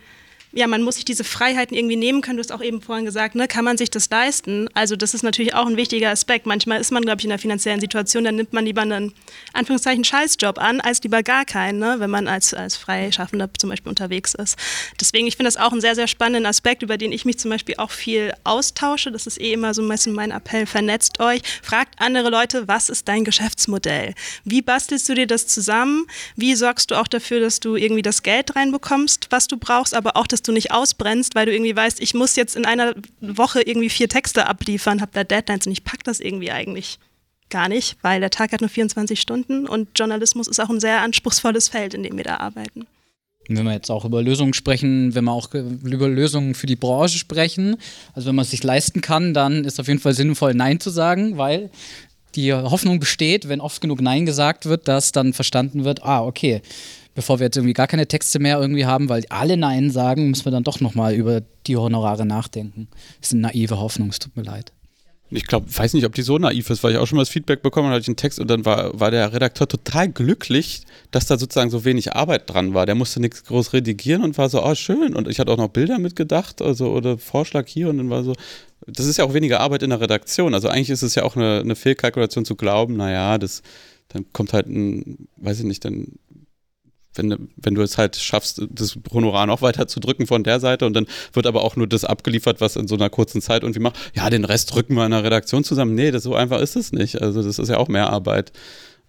ja, 0.55 0.67
man 0.67 0.83
muss 0.83 0.95
sich 0.95 1.03
diese 1.03 1.25
Freiheiten 1.25 1.75
irgendwie 1.75 1.97
nehmen 1.97 2.21
können. 2.21 2.37
Du 2.37 2.41
hast 2.41 2.53
auch 2.53 2.61
eben 2.61 2.81
vorhin 2.81 3.03
gesagt, 3.03 3.35
ne, 3.35 3.45
kann 3.45 3.65
man 3.65 3.77
sich 3.77 3.89
das 3.89 4.09
leisten? 4.09 4.69
Also 4.73 4.95
das 4.95 5.13
ist 5.13 5.21
natürlich 5.21 5.53
auch 5.53 5.67
ein 5.67 5.75
wichtiger 5.75 6.09
Aspekt. 6.11 6.45
Manchmal 6.45 6.79
ist 6.79 6.91
man, 6.91 7.03
glaube 7.03 7.19
ich, 7.19 7.25
in 7.25 7.31
einer 7.31 7.39
finanziellen 7.39 7.81
Situation, 7.81 8.23
dann 8.23 8.37
nimmt 8.37 8.53
man 8.53 8.65
lieber 8.65 8.81
einen, 8.81 9.13
Anführungszeichen, 9.51 10.05
Scheißjob 10.05 10.57
an, 10.57 10.79
als 10.79 11.03
lieber 11.03 11.23
gar 11.23 11.43
keinen, 11.43 11.79
ne, 11.79 11.95
wenn 11.99 12.09
man 12.09 12.29
als, 12.29 12.53
als 12.53 12.77
Freischaffender 12.77 13.49
zum 13.57 13.69
Beispiel 13.69 13.89
unterwegs 13.89 14.33
ist. 14.33 14.57
Deswegen, 14.99 15.27
ich 15.27 15.35
finde 15.35 15.49
das 15.49 15.57
auch 15.57 15.73
einen 15.73 15.81
sehr, 15.81 15.93
sehr 15.93 16.07
spannenden 16.07 16.45
Aspekt, 16.45 16.83
über 16.83 16.97
den 16.97 17.11
ich 17.11 17.25
mich 17.25 17.37
zum 17.37 17.51
Beispiel 17.51 17.75
auch 17.77 17.91
viel 17.91 18.31
austausche. 18.45 19.11
Das 19.11 19.27
ist 19.27 19.41
eh 19.41 19.51
immer 19.51 19.73
so 19.73 19.81
ein 19.81 19.89
bisschen 19.89 20.13
mein 20.13 20.31
Appell, 20.31 20.65
vernetzt 20.65 21.19
euch. 21.19 21.41
Fragt 21.63 21.95
andere 21.99 22.29
Leute, 22.29 22.69
was 22.69 22.87
ist 22.87 23.09
dein 23.09 23.25
Geschäftsmodell? 23.25 24.13
Wie 24.45 24.61
bastelst 24.61 25.09
du 25.09 25.15
dir 25.15 25.27
das 25.27 25.47
zusammen? 25.47 26.07
Wie 26.37 26.55
sorgst 26.55 26.91
du 26.91 26.95
auch 26.95 27.09
dafür, 27.09 27.41
dass 27.41 27.59
du 27.59 27.75
irgendwie 27.75 28.03
das 28.03 28.23
Geld 28.23 28.55
reinbekommst, 28.55 29.27
was 29.31 29.47
du 29.47 29.57
brauchst, 29.57 29.93
aber 29.93 30.15
auch, 30.15 30.27
dass 30.27 30.44
du 30.47 30.51
nicht 30.51 30.71
ausbrennst, 30.71 31.35
weil 31.35 31.45
du 31.45 31.53
irgendwie 31.53 31.75
weißt, 31.75 32.01
ich 32.01 32.13
muss 32.13 32.35
jetzt 32.35 32.55
in 32.55 32.65
einer 32.65 32.93
Woche 33.21 33.61
irgendwie 33.61 33.89
vier 33.89 34.09
Texte 34.09 34.47
abliefern, 34.47 35.01
hab 35.01 35.11
da 35.13 35.23
Deadlines 35.23 35.67
und 35.67 35.73
ich 35.73 35.83
pack 35.83 36.03
das 36.03 36.19
irgendwie 36.19 36.51
eigentlich 36.51 36.99
gar 37.49 37.69
nicht, 37.69 37.97
weil 38.01 38.19
der 38.19 38.29
Tag 38.29 38.51
hat 38.51 38.61
nur 38.61 38.69
24 38.69 39.19
Stunden 39.19 39.67
und 39.67 39.89
Journalismus 39.95 40.47
ist 40.47 40.59
auch 40.59 40.69
ein 40.69 40.79
sehr 40.79 41.01
anspruchsvolles 41.01 41.69
Feld, 41.69 41.93
in 41.93 42.03
dem 42.03 42.17
wir 42.17 42.23
da 42.23 42.37
arbeiten. 42.37 42.87
Wenn 43.47 43.65
wir 43.65 43.73
jetzt 43.73 43.91
auch 43.91 44.05
über 44.05 44.23
Lösungen 44.23 44.53
sprechen, 44.53 45.13
wenn 45.13 45.25
wir 45.25 45.31
auch 45.31 45.53
über 45.53 46.07
Lösungen 46.07 46.55
für 46.55 46.65
die 46.65 46.75
Branche 46.75 47.19
sprechen, 47.19 47.77
also 48.13 48.27
wenn 48.27 48.35
man 48.35 48.43
es 48.43 48.51
sich 48.51 48.63
leisten 48.63 49.01
kann, 49.01 49.35
dann 49.35 49.65
ist 49.65 49.79
auf 49.79 49.87
jeden 49.87 49.99
Fall 49.99 50.13
sinnvoll, 50.13 50.55
Nein 50.55 50.79
zu 50.79 50.89
sagen, 50.89 51.37
weil 51.37 51.69
die 52.35 52.53
Hoffnung 52.53 52.99
besteht, 52.99 53.47
wenn 53.47 53.61
oft 53.61 53.81
genug 53.81 54.01
Nein 54.01 54.25
gesagt 54.25 54.65
wird, 54.65 54.87
dass 54.87 55.11
dann 55.11 55.33
verstanden 55.33 55.85
wird, 55.85 56.03
ah, 56.03 56.23
okay, 56.23 56.61
bevor 57.15 57.39
wir 57.39 57.45
jetzt 57.45 57.55
irgendwie 57.57 57.73
gar 57.73 57.87
keine 57.87 58.07
Texte 58.07 58.39
mehr 58.39 58.59
irgendwie 58.59 58.85
haben, 58.85 59.09
weil 59.09 59.25
alle 59.29 59.57
Nein 59.57 59.89
sagen, 59.89 60.29
müssen 60.29 60.45
wir 60.45 60.51
dann 60.51 60.63
doch 60.63 60.81
nochmal 60.81 61.15
über 61.15 61.41
die 61.65 61.77
Honorare 61.77 62.25
nachdenken. 62.25 62.87
Das 63.19 63.29
ist 63.29 63.33
eine 63.33 63.41
naive 63.43 63.79
Hoffnung, 63.79 64.09
es 64.09 64.19
tut 64.19 64.35
mir 64.35 64.43
leid. 64.43 64.71
Ich 65.31 65.47
glaube, 65.47 65.65
weiß 65.75 65.93
nicht, 65.95 66.05
ob 66.05 66.13
die 66.13 66.21
so 66.21 66.37
naiv 66.37 66.69
ist, 66.69 66.83
weil 66.83 66.91
ich 66.91 66.97
auch 66.99 67.07
schon 67.07 67.15
mal 67.15 67.23
das 67.23 67.29
Feedback 67.29 67.63
bekommen 67.63 67.87
habe, 67.87 67.95
hatte 67.95 68.03
ich 68.03 68.09
einen 68.09 68.15
Text 68.15 68.39
und 68.39 68.47
dann 68.47 68.63
war, 68.63 68.99
war 68.99 69.09
der 69.09 69.33
Redakteur 69.33 69.67
total 69.67 70.07
glücklich, 70.07 70.83
dass 71.09 71.25
da 71.25 71.37
sozusagen 71.37 71.71
so 71.71 71.83
wenig 71.83 72.13
Arbeit 72.13 72.47
dran 72.47 72.75
war. 72.75 72.85
Der 72.85 72.93
musste 72.93 73.19
nichts 73.19 73.43
groß 73.43 73.73
redigieren 73.73 74.23
und 74.23 74.37
war 74.37 74.49
so, 74.49 74.63
oh 74.63 74.75
schön. 74.75 75.15
Und 75.15 75.27
ich 75.27 75.39
hatte 75.39 75.51
auch 75.51 75.57
noch 75.57 75.69
Bilder 75.69 75.97
mitgedacht, 75.97 76.61
also 76.61 76.91
oder 76.91 77.17
Vorschlag 77.17 77.67
hier 77.67 77.89
und 77.89 77.97
dann 77.97 78.09
war 78.11 78.23
so, 78.23 78.33
das 78.85 79.07
ist 79.07 79.17
ja 79.17 79.25
auch 79.25 79.33
weniger 79.33 79.61
Arbeit 79.61 79.81
in 79.81 79.89
der 79.89 79.99
Redaktion. 79.99 80.53
Also 80.53 80.67
eigentlich 80.67 80.91
ist 80.91 81.01
es 81.01 81.15
ja 81.15 81.23
auch 81.23 81.35
eine, 81.35 81.59
eine 81.59 81.75
Fehlkalkulation 81.75 82.45
zu 82.45 82.55
glauben, 82.55 82.95
naja, 82.95 83.39
das, 83.39 83.63
dann 84.09 84.31
kommt 84.31 84.53
halt 84.53 84.67
ein, 84.67 85.27
weiß 85.37 85.59
ich 85.59 85.65
nicht, 85.65 85.83
dann 85.85 86.19
wenn, 87.17 87.49
wenn 87.55 87.75
du 87.75 87.81
es 87.81 87.97
halt 87.97 88.15
schaffst, 88.15 88.61
das 88.69 88.97
Honorar 89.11 89.45
noch 89.45 89.61
weiter 89.61 89.87
zu 89.87 89.99
drücken 89.99 90.27
von 90.27 90.43
der 90.43 90.59
Seite 90.59 90.85
und 90.85 90.93
dann 90.93 91.05
wird 91.33 91.47
aber 91.47 91.63
auch 91.63 91.75
nur 91.75 91.87
das 91.87 92.05
abgeliefert, 92.05 92.61
was 92.61 92.75
in 92.75 92.87
so 92.87 92.95
einer 92.95 93.09
kurzen 93.09 93.41
Zeit 93.41 93.63
irgendwie 93.63 93.79
macht, 93.79 93.97
ja, 94.15 94.29
den 94.29 94.45
Rest 94.45 94.73
drücken 94.73 94.95
wir 94.95 95.05
in 95.05 95.11
der 95.11 95.23
Redaktion 95.23 95.63
zusammen. 95.63 95.95
Nee, 95.95 96.11
das 96.11 96.23
so 96.23 96.35
einfach 96.35 96.59
ist 96.59 96.75
es 96.75 96.91
nicht. 96.91 97.21
Also 97.21 97.43
das 97.43 97.59
ist 97.59 97.69
ja 97.69 97.77
auch 97.77 97.87
mehr 97.87 98.09
Arbeit. 98.09 98.51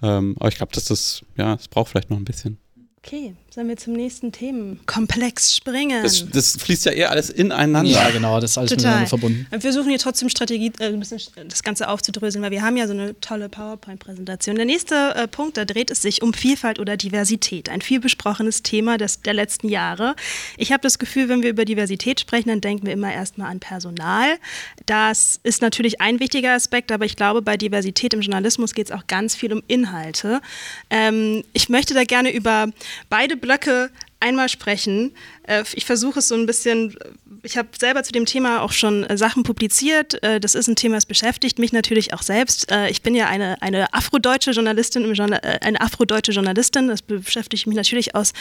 Ähm, 0.02 0.36
aber 0.38 0.48
ich 0.48 0.56
glaube, 0.56 0.72
dass 0.72 0.86
das, 0.86 1.22
ja, 1.36 1.54
es 1.54 1.68
braucht 1.68 1.90
vielleicht 1.90 2.10
noch 2.10 2.18
ein 2.18 2.24
bisschen. 2.24 2.58
Okay, 3.06 3.34
sollen 3.56 3.68
wir 3.68 3.76
zum 3.76 3.92
nächsten 3.92 4.32
Themenkomplex 4.32 5.54
springen? 5.54 6.02
Das, 6.02 6.28
das, 6.28 6.56
fließt 6.56 6.86
ja 6.86 6.92
eher 6.92 7.10
alles 7.12 7.30
ineinander. 7.30 7.88
Ja, 7.88 8.10
genau, 8.10 8.40
das 8.40 8.50
ist 8.50 8.58
alles 8.58 8.70
Total. 8.70 8.84
miteinander 8.86 9.08
verbunden. 9.08 9.46
Wir 9.48 9.60
versuchen 9.60 9.90
hier 9.90 9.98
trotzdem 10.00 10.28
Strategie, 10.28 10.72
äh, 10.80 10.86
ein 10.88 10.98
bisschen 10.98 11.20
das 11.48 11.62
Ganze 11.62 11.88
aufzudröseln, 11.88 12.42
weil 12.42 12.50
wir 12.50 12.62
haben 12.62 12.76
ja 12.76 12.88
so 12.88 12.94
eine 12.94 13.18
tolle 13.20 13.48
PowerPoint-Präsentation. 13.48 14.56
Der 14.56 14.64
nächste 14.64 15.14
äh, 15.14 15.28
Punkt, 15.28 15.56
da 15.56 15.64
dreht 15.64 15.92
es 15.92 16.02
sich 16.02 16.20
um 16.20 16.34
Vielfalt 16.34 16.80
oder 16.80 16.96
Diversität. 16.96 17.68
Ein 17.68 17.80
viel 17.80 18.00
besprochenes 18.00 18.64
Thema 18.64 18.98
des, 18.98 19.22
der 19.22 19.34
letzten 19.34 19.68
Jahre. 19.68 20.16
Ich 20.56 20.72
habe 20.72 20.82
das 20.82 20.98
Gefühl, 20.98 21.28
wenn 21.28 21.44
wir 21.44 21.50
über 21.50 21.64
Diversität 21.64 22.18
sprechen, 22.18 22.48
dann 22.48 22.60
denken 22.60 22.86
wir 22.86 22.92
immer 22.92 23.12
erstmal 23.12 23.52
an 23.52 23.60
Personal. 23.60 24.36
Das 24.86 25.38
ist 25.44 25.62
natürlich 25.62 26.00
ein 26.00 26.18
wichtiger 26.18 26.54
Aspekt, 26.54 26.90
aber 26.90 27.04
ich 27.04 27.14
glaube, 27.14 27.40
bei 27.40 27.56
Diversität 27.56 28.14
im 28.14 28.20
Journalismus 28.20 28.74
geht 28.74 28.88
es 28.88 28.92
auch 28.92 29.06
ganz 29.06 29.36
viel 29.36 29.52
um 29.52 29.62
Inhalte. 29.68 30.40
Ähm, 30.90 31.44
ich 31.52 31.68
möchte 31.68 31.94
da 31.94 32.02
gerne 32.02 32.34
über 32.34 32.68
beide 33.08 33.36
Blöcke 33.36 33.90
einmal 34.20 34.48
sprechen. 34.48 35.12
Äh, 35.44 35.64
ich 35.74 35.84
versuche 35.84 36.20
es 36.20 36.28
so 36.28 36.34
ein 36.34 36.46
bisschen 36.46 36.96
ich 37.42 37.56
habe 37.56 37.68
selber 37.78 38.02
zu 38.02 38.12
dem 38.12 38.26
Thema 38.26 38.62
auch 38.62 38.72
schon 38.72 39.04
äh, 39.04 39.16
Sachen 39.16 39.44
publiziert. 39.44 40.20
Äh, 40.22 40.40
das 40.40 40.54
ist 40.54 40.66
ein 40.68 40.74
Thema, 40.74 40.96
das 40.96 41.06
beschäftigt 41.06 41.58
mich 41.58 41.72
natürlich 41.72 42.12
auch 42.12 42.22
selbst. 42.22 42.66
Ich 42.90 43.02
bin 43.02 43.14
ja 43.14 43.26
eine, 43.28 43.60
eine 43.62 43.92
afrodeutsche 43.94 44.50
Journalistin, 44.50 45.04
eine 45.20 45.80
afrodeutsche 45.80 46.32
Journalistin. 46.32 46.88
Das 46.88 47.02
beschäftigt 47.02 47.66
mich 47.66 47.76
natürlich 47.76 48.14
aus 48.14 48.32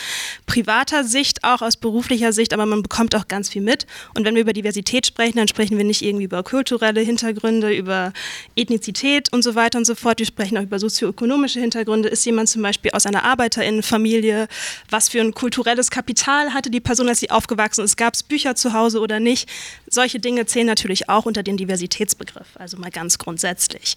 privater 0.46 1.04
Sicht, 1.04 1.44
auch 1.44 1.62
aus 1.62 1.78
beruflicher 1.78 2.34
Sicht, 2.34 2.54
aber 2.54 2.66
man 2.66 2.82
bekommt 2.82 3.16
auch 3.16 3.28
ganz 3.28 3.50
viel 3.50 3.62
mit. 3.62 3.86
Und 4.16 4.26
wenn 4.26 4.36
wir 4.36 4.42
über 4.42 4.54
Diversität 4.54 5.06
sprechen, 5.06 5.38
dann 5.38 5.48
sprechen 5.48 5.78
wir 5.78 5.84
nicht 5.84 6.02
irgendwie 6.02 6.26
über 6.26 6.42
kulturelle 6.44 7.02
Hintergründe, 7.02 7.74
über 7.76 8.14
Ethnizität 8.56 9.32
und 9.32 9.44
so 9.44 9.56
weiter 9.56 9.78
und 9.78 9.86
so 9.86 9.96
fort. 9.96 10.20
Wir 10.20 10.26
sprechen 10.26 10.58
auch 10.58 10.64
über 10.64 10.80
sozioökonomische 10.80 11.60
Hintergründe. 11.60 12.10
Ist 12.10 12.26
jemand 12.26 12.50
zum 12.50 12.62
Beispiel 12.62 12.92
aus 12.92 13.06
einer 13.06 13.24
Arbeiterinnenfamilie? 13.24 14.48
Was 14.90 15.10
für 15.10 15.22
ein 15.22 15.34
kulturelles 15.34 15.65
Kapital 15.90 16.54
hatte 16.54 16.70
die 16.70 16.80
Person, 16.80 17.10
als 17.10 17.20
sie 17.20 17.30
aufgewachsen 17.30 17.84
ist? 17.84 17.98
Gab 17.98 18.14
es 18.14 18.24
Bücher 18.24 18.56
zu 18.56 18.74
Hause? 18.74 18.86
Hause 18.86 19.00
oder 19.00 19.20
nicht. 19.20 19.50
Solche 19.88 20.20
Dinge 20.20 20.46
zählen 20.46 20.68
natürlich 20.68 21.10
auch 21.10 21.26
unter 21.26 21.44
den 21.44 21.58
Diversitätsbegriff, 21.58 22.48
also 22.56 22.78
mal 22.78 22.92
ganz 22.92 23.18
grundsätzlich. 23.18 23.96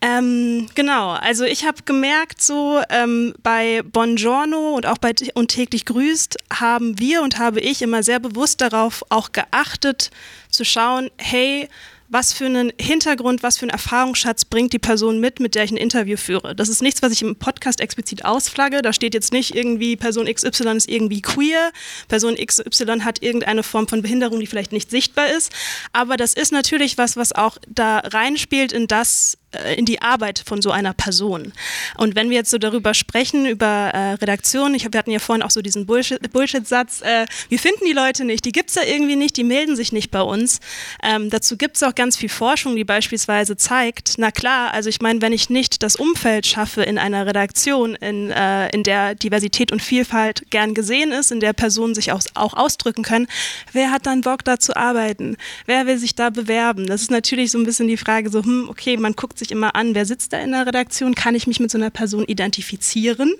Ähm, 0.00 0.66
genau, 0.74 1.10
also 1.12 1.44
ich 1.44 1.64
habe 1.64 1.82
gemerkt, 1.84 2.42
so 2.42 2.82
ähm, 2.90 3.34
bei 3.42 3.82
Buongiorno 3.82 4.74
und 4.74 4.86
auch 4.86 4.98
bei 4.98 5.14
und 5.34 5.48
täglich 5.48 5.86
grüßt 5.86 6.36
haben 6.52 6.98
wir 6.98 7.22
und 7.22 7.38
habe 7.38 7.60
ich 7.60 7.80
immer 7.80 8.02
sehr 8.02 8.18
bewusst 8.18 8.60
darauf 8.60 9.02
auch 9.08 9.32
geachtet, 9.32 10.10
zu 10.50 10.64
schauen, 10.64 11.10
hey, 11.16 11.68
was 12.08 12.32
für 12.32 12.46
einen 12.46 12.72
Hintergrund, 12.80 13.42
was 13.42 13.58
für 13.58 13.64
einen 13.64 13.70
Erfahrungsschatz 13.70 14.44
bringt 14.44 14.72
die 14.72 14.78
Person 14.78 15.20
mit, 15.20 15.40
mit 15.40 15.54
der 15.54 15.64
ich 15.64 15.70
ein 15.70 15.76
Interview 15.76 16.16
führe. 16.16 16.54
Das 16.54 16.68
ist 16.68 16.82
nichts, 16.82 17.02
was 17.02 17.12
ich 17.12 17.22
im 17.22 17.36
Podcast 17.36 17.80
explizit 17.80 18.24
ausflagge. 18.24 18.82
Da 18.82 18.92
steht 18.92 19.14
jetzt 19.14 19.32
nicht 19.32 19.54
irgendwie, 19.54 19.96
Person 19.96 20.26
XY 20.26 20.76
ist 20.76 20.88
irgendwie 20.88 21.22
queer, 21.22 21.72
Person 22.08 22.36
XY 22.36 23.00
hat 23.00 23.22
irgendeine 23.22 23.62
Form 23.62 23.88
von 23.88 24.02
Behinderung, 24.02 24.40
die 24.40 24.46
vielleicht 24.46 24.72
nicht 24.72 24.90
sichtbar 24.90 25.28
ist. 25.30 25.52
Aber 25.92 26.16
das 26.16 26.34
ist 26.34 26.52
natürlich 26.52 26.98
was, 26.98 27.16
was 27.16 27.32
auch 27.32 27.58
da 27.68 27.98
reinspielt 27.98 28.72
in 28.72 28.86
das, 28.86 29.38
in 29.76 29.84
die 29.84 30.02
Arbeit 30.02 30.42
von 30.44 30.62
so 30.62 30.70
einer 30.70 30.92
Person. 30.92 31.52
Und 31.96 32.14
wenn 32.14 32.30
wir 32.30 32.36
jetzt 32.36 32.50
so 32.50 32.58
darüber 32.58 32.94
sprechen, 32.94 33.46
über 33.46 33.66
äh, 33.66 34.12
Redaktion, 34.14 34.74
ich 34.74 34.84
hab, 34.84 34.92
wir 34.92 34.98
hatten 34.98 35.10
ja 35.10 35.18
vorhin 35.18 35.42
auch 35.42 35.50
so 35.50 35.62
diesen 35.62 35.86
Bullshit-Satz, 35.86 36.32
Bullshit 36.32 36.64
äh, 37.02 37.26
wir 37.48 37.58
finden 37.58 37.84
die 37.86 37.92
Leute 37.92 38.24
nicht, 38.24 38.44
die 38.44 38.52
gibt 38.52 38.70
es 38.70 38.76
ja 38.76 38.82
irgendwie 38.82 39.16
nicht, 39.16 39.36
die 39.36 39.44
melden 39.44 39.76
sich 39.76 39.92
nicht 39.92 40.10
bei 40.10 40.22
uns. 40.22 40.60
Ähm, 41.02 41.30
dazu 41.30 41.56
gibt 41.56 41.76
es 41.76 41.82
auch 41.82 41.94
ganz 41.94 42.16
viel 42.16 42.28
Forschung, 42.28 42.76
die 42.76 42.84
beispielsweise 42.84 43.56
zeigt, 43.56 44.14
na 44.18 44.30
klar, 44.30 44.72
also 44.72 44.88
ich 44.88 45.00
meine, 45.00 45.22
wenn 45.22 45.32
ich 45.32 45.50
nicht 45.50 45.82
das 45.82 45.96
Umfeld 45.96 46.46
schaffe 46.46 46.82
in 46.82 46.98
einer 46.98 47.26
Redaktion, 47.26 47.94
in, 47.96 48.30
äh, 48.30 48.68
in 48.70 48.82
der 48.82 49.14
Diversität 49.14 49.72
und 49.72 49.82
Vielfalt 49.82 50.50
gern 50.50 50.74
gesehen 50.74 51.12
ist, 51.12 51.32
in 51.32 51.40
der 51.40 51.52
Personen 51.52 51.94
sich 51.94 52.12
auch, 52.12 52.22
auch 52.34 52.54
ausdrücken 52.54 53.02
können, 53.02 53.26
wer 53.72 53.90
hat 53.90 54.06
dann 54.06 54.22
Bock 54.22 54.44
da 54.44 54.58
zu 54.58 54.76
arbeiten? 54.76 55.36
Wer 55.66 55.86
will 55.86 55.98
sich 55.98 56.14
da 56.14 56.30
bewerben? 56.30 56.86
Das 56.86 57.02
ist 57.02 57.10
natürlich 57.10 57.50
so 57.50 57.58
ein 57.58 57.64
bisschen 57.64 57.88
die 57.88 57.96
Frage 57.96 58.30
so, 58.30 58.42
hm, 58.42 58.68
okay, 58.68 58.96
man 58.96 59.14
guckt 59.14 59.38
sich 59.38 59.43
sich 59.44 59.52
immer 59.52 59.74
an, 59.74 59.94
wer 59.94 60.06
sitzt 60.06 60.32
da 60.32 60.38
in 60.38 60.52
der 60.52 60.66
Redaktion, 60.66 61.14
kann 61.14 61.34
ich 61.34 61.46
mich 61.46 61.60
mit 61.60 61.70
so 61.70 61.78
einer 61.78 61.90
Person 61.90 62.24
identifizieren. 62.24 63.34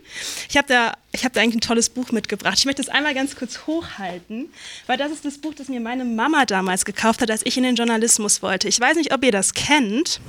Ich 0.49 0.57
habe 0.57 0.69
da, 0.69 0.95
hab 1.23 1.33
da 1.33 1.41
eigentlich 1.41 1.57
ein 1.57 1.61
tolles 1.61 1.91
Buch 1.91 2.13
mitgebracht. 2.13 2.59
Ich 2.59 2.67
möchte 2.67 2.83
es 2.83 2.89
einmal 2.89 3.15
ganz 3.15 3.37
kurz 3.37 3.67
hochhalten, 3.67 4.49
weil 4.87 4.97
das 4.97 5.11
ist 5.11 5.25
das 5.25 5.39
Buch, 5.39 5.55
das 5.55 5.69
mir 5.69 5.81
meine 5.81 6.05
Mama 6.05 6.45
damals 6.45 6.85
gekauft 6.85 7.23
hat, 7.23 7.31
als 7.31 7.45
ich 7.45 7.57
in 7.57 7.63
den 7.63 7.77
Journalismus 7.77 8.43
wollte. 8.43 8.69
Ich 8.69 8.79
weiß 8.79 8.97
nicht, 8.97 9.13
ob 9.13 9.25
ihr 9.25 9.33
das 9.33 9.55
kennt. 9.55 10.21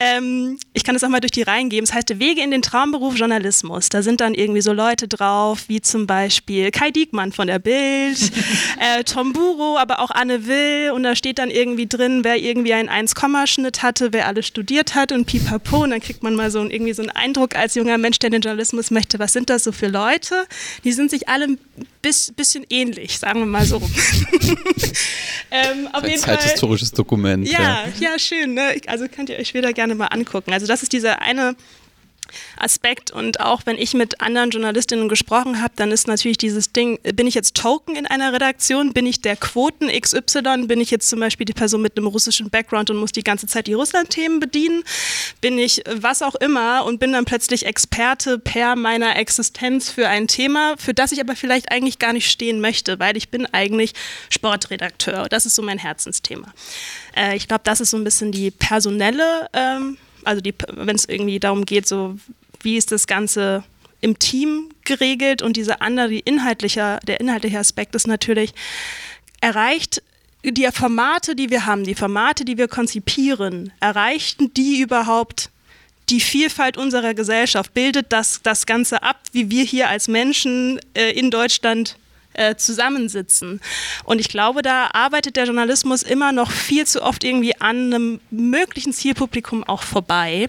Ähm, 0.00 0.58
ich 0.74 0.84
kann 0.84 0.94
es 0.94 1.02
auch 1.02 1.08
mal 1.08 1.18
durch 1.18 1.32
die 1.32 1.42
Reihen 1.42 1.70
geben. 1.70 1.82
Es 1.82 1.92
heißt 1.92 2.20
Wege 2.20 2.40
in 2.40 2.52
den 2.52 2.62
Traumberuf 2.62 3.16
Journalismus. 3.16 3.88
Da 3.88 4.02
sind 4.02 4.20
dann 4.20 4.34
irgendwie 4.34 4.60
so 4.60 4.72
Leute 4.72 5.08
drauf, 5.08 5.64
wie 5.66 5.80
zum 5.80 6.06
Beispiel 6.06 6.70
Kai 6.70 6.92
Diekmann 6.92 7.32
von 7.32 7.48
der 7.48 7.58
Bild, 7.58 8.16
äh, 8.80 9.02
Tom 9.02 9.32
Buro, 9.32 9.76
aber 9.76 9.98
auch 9.98 10.10
Anne 10.10 10.46
Will. 10.46 10.92
Und 10.92 11.02
da 11.02 11.16
steht 11.16 11.40
dann 11.40 11.50
irgendwie 11.50 11.88
drin, 11.88 12.22
wer 12.22 12.36
irgendwie 12.36 12.74
einen 12.74 12.88
1-Schnitt 12.88 13.82
hatte, 13.82 14.12
wer 14.12 14.28
alles 14.28 14.46
studiert 14.46 14.94
hat 14.94 15.10
und 15.10 15.26
pipapo. 15.26 15.82
Und 15.82 15.90
dann 15.90 16.00
kriegt 16.00 16.22
man 16.22 16.36
mal 16.36 16.52
so 16.52 16.60
ein, 16.60 16.70
irgendwie 16.70 16.92
so 16.92 17.02
einen 17.02 17.10
Eindruck 17.10 17.56
als 17.56 17.74
junger 17.74 17.98
Mensch, 17.98 18.20
der 18.20 18.30
den 18.30 18.42
Journalismus 18.42 18.92
möchte. 18.92 19.18
Was 19.18 19.32
sind 19.32 19.50
das 19.50 19.64
so 19.64 19.72
für 19.72 19.88
Leute? 19.88 20.46
Die 20.84 20.92
sind 20.92 21.10
sich 21.10 21.28
alle 21.28 21.58
bis, 22.02 22.32
bisschen 22.32 22.64
ähnlich, 22.70 23.18
sagen 23.18 23.40
wir 23.40 23.46
mal 23.46 23.64
so. 23.64 23.76
ähm, 25.50 25.88
auf 25.92 26.02
Ein 26.02 26.10
jeden 26.10 26.22
zeithistorisches 26.22 26.92
Dokument. 26.92 27.48
Ja, 27.48 27.60
ja, 27.60 27.84
ja 27.98 28.18
schön. 28.18 28.54
Ne? 28.54 28.80
Also 28.86 29.08
könnt 29.08 29.30
ihr 29.30 29.38
euch 29.38 29.48
später 29.48 29.72
gerne 29.72 29.94
mal 29.94 30.06
angucken. 30.06 30.52
Also 30.52 30.66
das 30.66 30.82
ist 30.82 30.92
diese 30.92 31.20
eine 31.20 31.56
Aspekt. 32.56 33.10
Und 33.10 33.40
auch 33.40 33.62
wenn 33.64 33.76
ich 33.76 33.94
mit 33.94 34.20
anderen 34.20 34.50
Journalistinnen 34.50 35.08
gesprochen 35.08 35.62
habe, 35.62 35.72
dann 35.76 35.90
ist 35.90 36.06
natürlich 36.06 36.38
dieses 36.38 36.72
Ding, 36.72 36.98
bin 37.02 37.26
ich 37.26 37.34
jetzt 37.34 37.54
Token 37.54 37.96
in 37.96 38.06
einer 38.06 38.32
Redaktion? 38.32 38.92
Bin 38.92 39.06
ich 39.06 39.20
der 39.20 39.36
Quoten 39.36 39.88
XY? 39.88 40.66
Bin 40.66 40.80
ich 40.80 40.90
jetzt 40.90 41.08
zum 41.08 41.20
Beispiel 41.20 41.44
die 41.44 41.52
Person 41.52 41.82
mit 41.82 41.96
einem 41.96 42.06
russischen 42.06 42.50
Background 42.50 42.90
und 42.90 42.96
muss 42.96 43.12
die 43.12 43.24
ganze 43.24 43.46
Zeit 43.46 43.66
die 43.66 43.74
Russland-Themen 43.74 44.40
bedienen? 44.40 44.82
Bin 45.40 45.58
ich 45.58 45.82
was 45.88 46.22
auch 46.22 46.34
immer 46.36 46.84
und 46.84 47.00
bin 47.00 47.12
dann 47.12 47.24
plötzlich 47.24 47.66
Experte 47.66 48.38
per 48.38 48.76
meiner 48.76 49.16
Existenz 49.16 49.90
für 49.90 50.08
ein 50.08 50.28
Thema, 50.28 50.74
für 50.78 50.94
das 50.94 51.12
ich 51.12 51.20
aber 51.20 51.36
vielleicht 51.36 51.70
eigentlich 51.70 51.98
gar 51.98 52.12
nicht 52.12 52.30
stehen 52.30 52.60
möchte, 52.60 52.98
weil 52.98 53.16
ich 53.16 53.28
bin 53.30 53.46
eigentlich 53.46 53.94
Sportredakteur. 54.30 55.28
Das 55.28 55.46
ist 55.46 55.54
so 55.54 55.62
mein 55.62 55.78
Herzensthema. 55.78 56.52
Äh, 57.16 57.36
ich 57.36 57.48
glaube, 57.48 57.62
das 57.64 57.80
ist 57.80 57.90
so 57.90 57.96
ein 57.96 58.04
bisschen 58.04 58.32
die 58.32 58.50
personelle 58.50 59.48
ähm, 59.52 59.98
also 60.24 60.42
wenn 60.74 60.96
es 60.96 61.04
irgendwie 61.04 61.40
darum 61.40 61.64
geht, 61.64 61.86
so 61.86 62.16
wie 62.60 62.76
ist 62.76 62.92
das 62.92 63.06
Ganze 63.06 63.64
im 64.00 64.18
Team 64.18 64.70
geregelt 64.84 65.42
und 65.42 65.56
diese 65.56 65.80
andere, 65.80 66.08
die 66.08 66.20
inhaltliche, 66.20 67.00
der 67.06 67.20
inhaltliche 67.20 67.58
Aspekt 67.58 67.94
ist 67.94 68.06
natürlich, 68.06 68.54
erreicht 69.40 70.02
die 70.44 70.68
Formate, 70.72 71.34
die 71.34 71.50
wir 71.50 71.66
haben, 71.66 71.84
die 71.84 71.94
Formate, 71.94 72.44
die 72.44 72.58
wir 72.58 72.68
konzipieren, 72.68 73.72
erreichten 73.80 74.54
die 74.54 74.80
überhaupt 74.80 75.50
die 76.10 76.20
Vielfalt 76.20 76.76
unserer 76.76 77.12
Gesellschaft? 77.14 77.74
Bildet 77.74 78.12
das 78.12 78.40
das 78.42 78.66
Ganze 78.66 79.02
ab, 79.02 79.20
wie 79.32 79.50
wir 79.50 79.64
hier 79.64 79.88
als 79.88 80.08
Menschen 80.08 80.80
äh, 80.94 81.10
in 81.10 81.30
Deutschland 81.30 81.96
äh, 82.38 82.56
zusammensitzen. 82.56 83.60
Und 84.04 84.20
ich 84.20 84.28
glaube, 84.28 84.62
da 84.62 84.90
arbeitet 84.92 85.36
der 85.36 85.44
Journalismus 85.44 86.02
immer 86.02 86.32
noch 86.32 86.50
viel 86.50 86.86
zu 86.86 87.02
oft 87.02 87.24
irgendwie 87.24 87.56
an 87.60 87.92
einem 87.92 88.20
möglichen 88.30 88.92
Zielpublikum 88.92 89.64
auch 89.64 89.82
vorbei. 89.82 90.48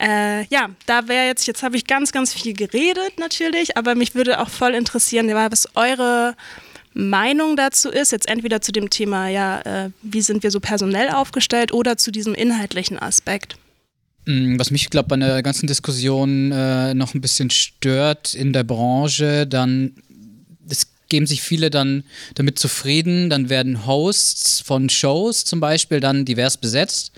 Äh, 0.00 0.46
ja, 0.46 0.70
da 0.86 1.08
wäre 1.08 1.26
jetzt, 1.26 1.46
jetzt 1.46 1.62
habe 1.62 1.76
ich 1.76 1.86
ganz, 1.86 2.12
ganz 2.12 2.32
viel 2.32 2.54
geredet 2.54 3.18
natürlich, 3.18 3.76
aber 3.76 3.94
mich 3.94 4.14
würde 4.14 4.40
auch 4.40 4.48
voll 4.48 4.74
interessieren, 4.74 5.28
was 5.28 5.68
eure 5.76 6.34
Meinung 6.94 7.56
dazu 7.56 7.90
ist, 7.90 8.10
jetzt 8.12 8.28
entweder 8.28 8.60
zu 8.60 8.72
dem 8.72 8.90
Thema, 8.90 9.28
ja, 9.28 9.60
äh, 9.60 9.90
wie 10.02 10.22
sind 10.22 10.42
wir 10.42 10.50
so 10.50 10.60
personell 10.60 11.10
aufgestellt 11.10 11.72
oder 11.72 11.96
zu 11.96 12.10
diesem 12.10 12.34
inhaltlichen 12.34 12.98
Aspekt. 12.98 13.56
Mm, 14.26 14.58
was 14.58 14.70
mich, 14.70 14.90
glaube 14.90 15.08
bei 15.08 15.16
der 15.16 15.42
ganzen 15.42 15.66
Diskussion 15.66 16.52
äh, 16.52 16.94
noch 16.94 17.14
ein 17.14 17.20
bisschen 17.20 17.50
stört 17.50 18.34
in 18.34 18.52
der 18.52 18.64
Branche, 18.64 19.46
dann 19.46 19.94
geben 21.12 21.26
sich 21.26 21.42
viele 21.42 21.68
dann 21.68 22.04
damit 22.34 22.58
zufrieden. 22.58 23.28
Dann 23.28 23.50
werden 23.50 23.86
Hosts 23.86 24.60
von 24.60 24.88
Shows 24.88 25.44
zum 25.44 25.60
Beispiel 25.60 26.00
dann 26.00 26.24
divers 26.24 26.56
besetzt 26.56 27.12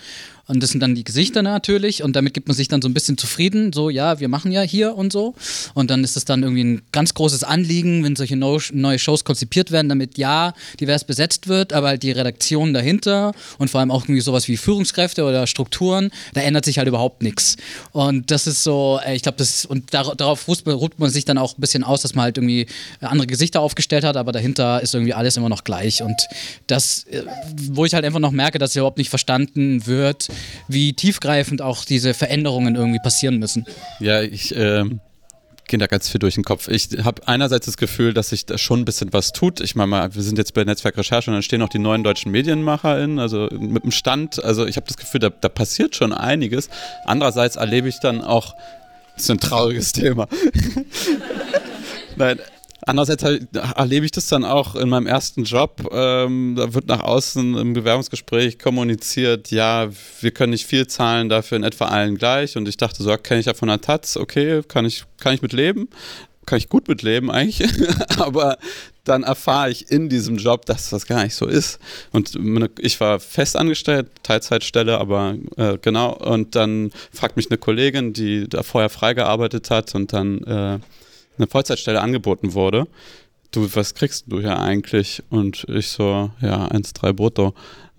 und 0.46 0.62
das 0.62 0.70
sind 0.70 0.80
dann 0.80 0.94
die 0.94 1.04
Gesichter 1.04 1.42
natürlich 1.42 2.02
und 2.02 2.14
damit 2.16 2.34
gibt 2.34 2.48
man 2.48 2.56
sich 2.56 2.68
dann 2.68 2.82
so 2.82 2.88
ein 2.88 2.94
bisschen 2.94 3.16
zufrieden, 3.16 3.72
so 3.72 3.88
ja, 3.88 4.20
wir 4.20 4.28
machen 4.28 4.52
ja 4.52 4.60
hier 4.60 4.94
und 4.94 5.12
so. 5.12 5.34
Und 5.72 5.90
dann 5.90 6.04
ist 6.04 6.16
es 6.16 6.24
dann 6.24 6.42
irgendwie 6.42 6.64
ein 6.64 6.82
ganz 6.92 7.14
großes 7.14 7.44
Anliegen, 7.44 8.04
wenn 8.04 8.14
solche 8.16 8.36
neue 8.36 8.98
Shows 8.98 9.24
konzipiert 9.24 9.70
werden, 9.70 9.88
damit 9.88 10.18
ja, 10.18 10.52
divers 10.80 11.04
besetzt 11.04 11.48
wird, 11.48 11.72
aber 11.72 11.88
halt 11.88 12.02
die 12.02 12.12
Redaktion 12.12 12.74
dahinter 12.74 13.32
und 13.58 13.70
vor 13.70 13.80
allem 13.80 13.90
auch 13.90 14.04
irgendwie 14.04 14.20
sowas 14.20 14.48
wie 14.48 14.56
Führungskräfte 14.56 15.24
oder 15.24 15.46
Strukturen, 15.46 16.10
da 16.34 16.42
ändert 16.42 16.64
sich 16.64 16.78
halt 16.78 16.88
überhaupt 16.88 17.22
nichts. 17.22 17.56
Und 17.92 18.30
das 18.30 18.46
ist 18.46 18.62
so, 18.62 19.00
äh, 19.04 19.14
ich 19.14 19.22
glaube, 19.22 19.38
das 19.38 19.64
und 19.64 19.94
dar 19.94 20.14
darauf 20.14 20.46
ruht 20.46 20.98
man 20.98 21.10
sich 21.10 21.24
dann 21.24 21.38
auch 21.38 21.56
ein 21.56 21.60
bisschen 21.60 21.84
aus, 21.84 22.02
dass 22.02 22.14
man 22.14 22.24
halt 22.24 22.36
irgendwie 22.36 22.66
andere 23.00 23.26
Gesichter 23.26 23.60
aufgestellt 23.60 24.04
hat, 24.04 24.16
aber 24.16 24.32
dahinter 24.32 24.82
ist 24.82 24.94
irgendwie 24.94 25.14
alles 25.14 25.36
immer 25.36 25.48
noch 25.48 25.64
gleich. 25.64 26.02
Und 26.02 26.20
das, 26.66 27.04
äh, 27.04 27.22
wo 27.56 27.84
ich 27.84 27.94
halt 27.94 28.04
einfach 28.04 28.20
noch 28.20 28.32
merke, 28.32 28.58
dass 28.58 28.76
überhaupt 28.76 28.98
nicht 28.98 29.10
verstanden 29.10 29.86
wird, 29.86 30.28
wie 30.68 30.92
tiefgreifend 30.92 31.62
auch 31.62 31.84
diese 31.84 32.14
Veränderungen 32.14 32.74
irgendwie 32.74 33.00
passieren 33.00 33.38
müssen. 33.38 33.66
Ja, 34.00 34.22
ich 34.22 34.54
äh, 34.54 34.84
gehen 35.66 35.80
da 35.80 35.86
ganz 35.86 36.08
viel 36.08 36.18
durch 36.18 36.34
den 36.34 36.44
Kopf. 36.44 36.68
Ich 36.68 36.88
habe 37.02 37.26
einerseits 37.26 37.66
das 37.66 37.76
Gefühl, 37.76 38.14
dass 38.14 38.30
sich 38.30 38.46
da 38.46 38.58
schon 38.58 38.80
ein 38.80 38.84
bisschen 38.84 39.12
was 39.12 39.32
tut. 39.32 39.60
Ich 39.60 39.74
meine 39.74 40.14
wir 40.14 40.22
sind 40.22 40.38
jetzt 40.38 40.54
bei 40.54 40.64
Netzwerkrecherche 40.64 41.30
und 41.30 41.34
dann 41.34 41.42
stehen 41.42 41.62
auch 41.62 41.68
die 41.68 41.78
neuen 41.78 42.04
deutschen 42.04 42.32
MedienmacherInnen, 42.32 43.18
also 43.18 43.48
mit 43.50 43.84
dem 43.84 43.90
Stand. 43.90 44.42
Also 44.42 44.66
ich 44.66 44.76
habe 44.76 44.86
das 44.86 44.96
Gefühl, 44.96 45.20
da, 45.20 45.30
da 45.30 45.48
passiert 45.48 45.96
schon 45.96 46.12
einiges. 46.12 46.68
Andererseits 47.04 47.56
erlebe 47.56 47.88
ich 47.88 48.00
dann 48.00 48.22
auch, 48.22 48.54
das 49.14 49.24
ist 49.24 49.30
ein 49.30 49.40
trauriges 49.40 49.92
Thema. 49.92 50.28
Nein, 52.16 52.38
Andererseits 52.86 53.22
erlebe 53.22 54.04
ich 54.04 54.12
das 54.12 54.26
dann 54.26 54.44
auch 54.44 54.74
in 54.74 54.90
meinem 54.90 55.06
ersten 55.06 55.44
Job. 55.44 55.88
Ähm, 55.90 56.54
da 56.56 56.74
wird 56.74 56.86
nach 56.86 57.00
außen 57.00 57.56
im 57.56 57.72
Bewerbungsgespräch 57.72 58.58
kommuniziert, 58.58 59.50
ja, 59.50 59.88
wir 60.20 60.30
können 60.32 60.50
nicht 60.50 60.66
viel 60.66 60.86
zahlen, 60.86 61.30
dafür 61.30 61.56
in 61.56 61.64
etwa 61.64 61.86
allen 61.86 62.18
gleich. 62.18 62.58
Und 62.58 62.68
ich 62.68 62.76
dachte 62.76 63.02
so, 63.02 63.16
kenne 63.16 63.40
ich 63.40 63.46
ja 63.46 63.54
von 63.54 63.68
der 63.68 63.80
Taz, 63.80 64.18
okay, 64.18 64.62
kann 64.68 64.84
ich, 64.84 65.04
kann 65.18 65.34
ich 65.34 65.40
mit 65.40 65.54
leben. 65.54 65.88
Kann 66.46 66.58
ich 66.58 66.68
gut 66.68 66.88
mitleben 66.88 67.30
eigentlich, 67.30 67.66
aber 68.18 68.58
dann 69.04 69.22
erfahre 69.22 69.70
ich 69.70 69.90
in 69.90 70.10
diesem 70.10 70.36
Job, 70.36 70.66
dass 70.66 70.90
das 70.90 71.06
gar 71.06 71.24
nicht 71.24 71.34
so 71.34 71.46
ist. 71.46 71.78
Und 72.12 72.38
ich 72.80 73.00
war 73.00 73.18
festangestellt, 73.18 74.08
Teilzeitstelle, 74.22 74.98
aber 74.98 75.36
äh, 75.56 75.78
genau. 75.80 76.12
Und 76.12 76.54
dann 76.54 76.90
fragt 77.12 77.38
mich 77.38 77.50
eine 77.50 77.56
Kollegin, 77.56 78.12
die 78.12 78.46
da 78.46 78.62
vorher 78.62 78.90
freigearbeitet 78.90 79.70
hat 79.70 79.94
und 79.94 80.12
dann 80.12 80.42
äh, 80.44 80.78
eine 81.36 81.46
Vollzeitstelle 81.46 82.00
angeboten 82.00 82.54
wurde. 82.54 82.86
Du, 83.50 83.68
was 83.74 83.94
kriegst 83.94 84.24
du 84.28 84.40
hier 84.40 84.58
eigentlich? 84.58 85.22
Und 85.30 85.64
ich 85.68 85.88
so, 85.88 86.30
ja, 86.40 86.66
1,3 86.68 87.12
brutto 87.12 87.54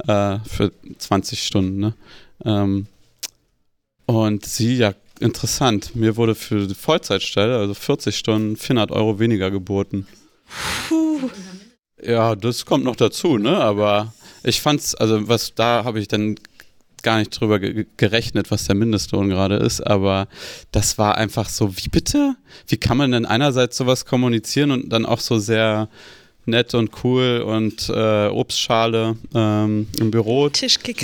äh, 0.07 0.39
für 0.45 0.71
20 0.97 1.43
Stunden. 1.43 1.79
Ne? 1.79 1.93
Ähm, 2.43 2.87
und 4.05 4.45
sie, 4.45 4.77
ja, 4.77 4.93
interessant. 5.19 5.95
Mir 5.95 6.17
wurde 6.17 6.35
für 6.35 6.67
die 6.67 6.75
Vollzeitstelle, 6.75 7.57
also 7.57 7.73
40 7.73 8.15
Stunden, 8.17 8.57
400 8.57 8.91
Euro 8.91 9.19
weniger 9.19 9.49
geboten. 9.51 10.07
Puh. 10.89 11.29
Ja, 12.03 12.35
das 12.35 12.65
kommt 12.65 12.83
noch 12.83 12.95
dazu, 12.95 13.37
ne? 13.37 13.57
Aber 13.57 14.13
ich 14.43 14.61
fand's, 14.61 14.93
also 14.93 15.27
was 15.27 15.55
da 15.55 15.83
habe 15.85 15.99
ich 15.99 16.07
dann 16.07 16.35
gar 17.05 17.19
nicht 17.19 17.39
drüber 17.39 17.59
ge 17.59 17.85
gerechnet, 17.95 18.51
was 18.51 18.65
der 18.65 18.75
Mindestlohn 18.75 19.29
gerade 19.29 19.55
ist, 19.55 19.79
aber 19.79 20.27
das 20.71 20.97
war 20.97 21.17
einfach 21.17 21.47
so, 21.47 21.77
wie 21.77 21.87
bitte? 21.87 22.35
Wie 22.67 22.77
kann 22.77 22.97
man 22.97 23.11
denn 23.11 23.25
einerseits 23.25 23.77
sowas 23.77 24.05
kommunizieren 24.05 24.71
und 24.71 24.89
dann 24.89 25.05
auch 25.05 25.19
so 25.19 25.37
sehr 25.37 25.87
nett 26.45 26.73
und 26.73 26.91
cool 27.03 27.43
und 27.45 27.89
äh, 27.89 28.27
Obstschale 28.27 29.17
ähm, 29.33 29.87
im 29.99 30.11
Büro 30.11 30.49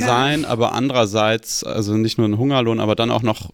sein, 0.06 0.44
aber 0.46 0.74
andererseits, 0.74 1.64
also 1.64 1.96
nicht 1.96 2.18
nur 2.18 2.28
ein 2.28 2.38
Hungerlohn, 2.38 2.80
aber 2.80 2.96
dann 2.96 3.12
auch 3.12 3.24
noch 3.24 3.50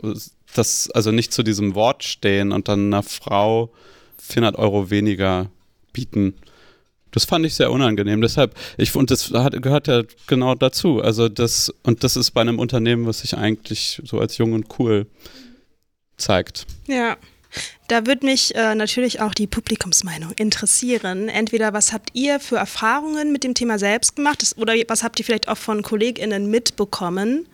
das, 0.53 0.89
also 0.91 1.11
nicht 1.11 1.33
zu 1.33 1.43
diesem 1.43 1.75
Wort 1.75 2.03
stehen 2.03 2.51
und 2.51 2.67
dann 2.67 2.87
einer 2.87 3.03
Frau 3.03 3.71
400 4.19 4.57
Euro 4.57 4.89
weniger 4.89 5.49
bieten. 5.93 6.33
Das 7.11 7.25
fand 7.25 7.45
ich 7.45 7.55
sehr 7.55 7.71
unangenehm. 7.71 8.21
Deshalb, 8.21 8.55
ich 8.77 8.95
und 8.95 9.11
das 9.11 9.31
hat, 9.31 9.61
gehört 9.61 9.87
ja 9.87 10.03
genau 10.27 10.55
dazu. 10.55 11.01
Also 11.01 11.29
das, 11.29 11.73
und 11.83 12.03
das 12.03 12.15
ist 12.15 12.31
bei 12.31 12.41
einem 12.41 12.59
Unternehmen, 12.59 13.05
was 13.05 13.19
sich 13.19 13.37
eigentlich 13.37 14.01
so 14.05 14.19
als 14.19 14.37
jung 14.37 14.53
und 14.53 14.79
cool 14.79 15.07
zeigt. 16.17 16.65
Ja. 16.87 17.17
Da 17.87 18.05
würde 18.05 18.25
mich 18.25 18.53
äh, 18.55 18.75
natürlich 18.75 19.21
auch 19.21 19.33
die 19.33 19.47
Publikumsmeinung 19.47 20.31
interessieren. 20.33 21.29
Entweder 21.29 21.73
was 21.73 21.93
habt 21.93 22.09
ihr 22.13 22.39
für 22.39 22.57
Erfahrungen 22.57 23.31
mit 23.31 23.43
dem 23.43 23.53
Thema 23.53 23.79
selbst 23.79 24.17
gemacht 24.17 24.43
oder 24.57 24.73
was 24.89 25.01
habt 25.01 25.17
ihr 25.19 25.25
vielleicht 25.25 25.47
auch 25.47 25.57
von 25.57 25.81
KollegInnen 25.81 26.49
mitbekommen? 26.51 27.47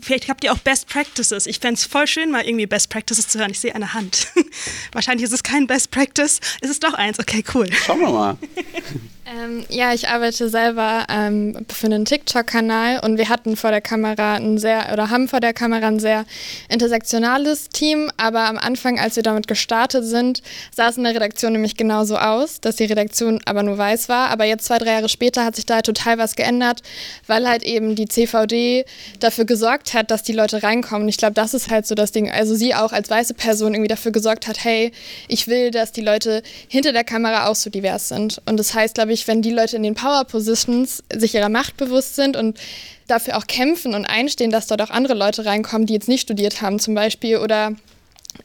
Vielleicht 0.00 0.28
habt 0.28 0.44
ihr 0.44 0.52
auch 0.52 0.58
Best 0.58 0.88
Practices. 0.88 1.46
Ich 1.46 1.58
fände 1.58 1.74
es 1.74 1.84
voll 1.84 2.06
schön, 2.06 2.30
mal 2.30 2.44
irgendwie 2.44 2.66
Best 2.66 2.90
Practices 2.90 3.28
zu 3.28 3.38
hören. 3.38 3.50
Ich 3.50 3.60
sehe 3.60 3.74
eine 3.74 3.94
Hand. 3.94 4.28
Wahrscheinlich 4.92 5.24
ist 5.24 5.32
es 5.32 5.42
kein 5.42 5.66
Best 5.66 5.90
Practice. 5.90 6.40
Ist 6.60 6.70
es 6.70 6.80
doch 6.80 6.94
eins? 6.94 7.18
Okay, 7.18 7.44
cool. 7.54 7.70
Schauen 7.72 8.00
wir 8.00 8.10
mal. 8.10 8.38
Ähm, 9.30 9.66
ja, 9.68 9.92
ich 9.92 10.08
arbeite 10.08 10.48
selber 10.48 11.04
ähm, 11.10 11.66
für 11.70 11.86
einen 11.86 12.06
TikTok-Kanal 12.06 13.00
und 13.00 13.18
wir 13.18 13.28
hatten 13.28 13.56
vor 13.56 13.70
der 13.70 13.82
Kamera 13.82 14.36
ein 14.36 14.56
sehr, 14.56 14.88
oder 14.90 15.10
haben 15.10 15.28
vor 15.28 15.40
der 15.40 15.52
Kamera 15.52 15.86
ein 15.86 16.00
sehr 16.00 16.24
intersektionales 16.70 17.68
Team, 17.68 18.10
aber 18.16 18.46
am 18.46 18.56
Anfang, 18.56 18.98
als 18.98 19.16
wir 19.16 19.22
damit 19.22 19.46
gestartet 19.46 20.06
sind, 20.06 20.42
sah 20.74 20.88
es 20.88 20.96
in 20.96 21.04
der 21.04 21.14
Redaktion 21.14 21.52
nämlich 21.52 21.76
genauso 21.76 22.16
aus, 22.16 22.62
dass 22.62 22.76
die 22.76 22.86
Redaktion 22.86 23.40
aber 23.44 23.62
nur 23.62 23.76
weiß 23.76 24.08
war. 24.08 24.30
Aber 24.30 24.46
jetzt 24.46 24.64
zwei, 24.64 24.78
drei 24.78 24.92
Jahre 24.92 25.10
später 25.10 25.44
hat 25.44 25.56
sich 25.56 25.66
da 25.66 25.74
halt 25.74 25.86
total 25.86 26.16
was 26.16 26.34
geändert, 26.34 26.80
weil 27.26 27.46
halt 27.46 27.64
eben 27.64 27.96
die 27.96 28.08
CVD 28.08 28.86
dafür 29.20 29.44
gesorgt 29.44 29.92
hat, 29.92 30.10
dass 30.10 30.22
die 30.22 30.32
Leute 30.32 30.62
reinkommen. 30.62 31.06
Ich 31.06 31.18
glaube, 31.18 31.34
das 31.34 31.52
ist 31.52 31.70
halt 31.70 31.86
so 31.86 31.94
das 31.94 32.12
Ding. 32.12 32.30
Also 32.30 32.54
sie 32.54 32.74
auch 32.74 32.92
als 32.92 33.10
weiße 33.10 33.34
Person 33.34 33.74
irgendwie 33.74 33.88
dafür 33.88 34.12
gesorgt 34.12 34.48
hat, 34.48 34.64
hey, 34.64 34.90
ich 35.28 35.48
will, 35.48 35.70
dass 35.70 35.92
die 35.92 36.00
Leute 36.00 36.42
hinter 36.68 36.92
der 36.92 37.04
Kamera 37.04 37.48
auch 37.48 37.56
so 37.56 37.68
divers 37.68 38.08
sind. 38.08 38.40
Und 38.46 38.56
das 38.56 38.72
heißt, 38.72 38.94
glaube 38.94 39.12
ich, 39.12 39.17
wenn 39.26 39.42
die 39.42 39.50
Leute 39.50 39.76
in 39.76 39.82
den 39.82 39.94
Power 39.94 40.24
Positions 40.24 41.02
sich 41.12 41.34
ihrer 41.34 41.48
Macht 41.48 41.76
bewusst 41.76 42.14
sind 42.14 42.36
und 42.36 42.58
dafür 43.06 43.36
auch 43.36 43.46
kämpfen 43.46 43.94
und 43.94 44.04
einstehen, 44.04 44.50
dass 44.50 44.66
dort 44.66 44.82
auch 44.82 44.90
andere 44.90 45.14
Leute 45.14 45.46
reinkommen, 45.46 45.86
die 45.86 45.94
jetzt 45.94 46.08
nicht 46.08 46.22
studiert 46.22 46.62
haben 46.62 46.78
zum 46.78 46.94
Beispiel 46.94 47.38
oder 47.38 47.72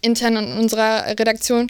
intern 0.02 0.38
in 0.38 0.58
unserer 0.58 1.06
Redaktion 1.20 1.70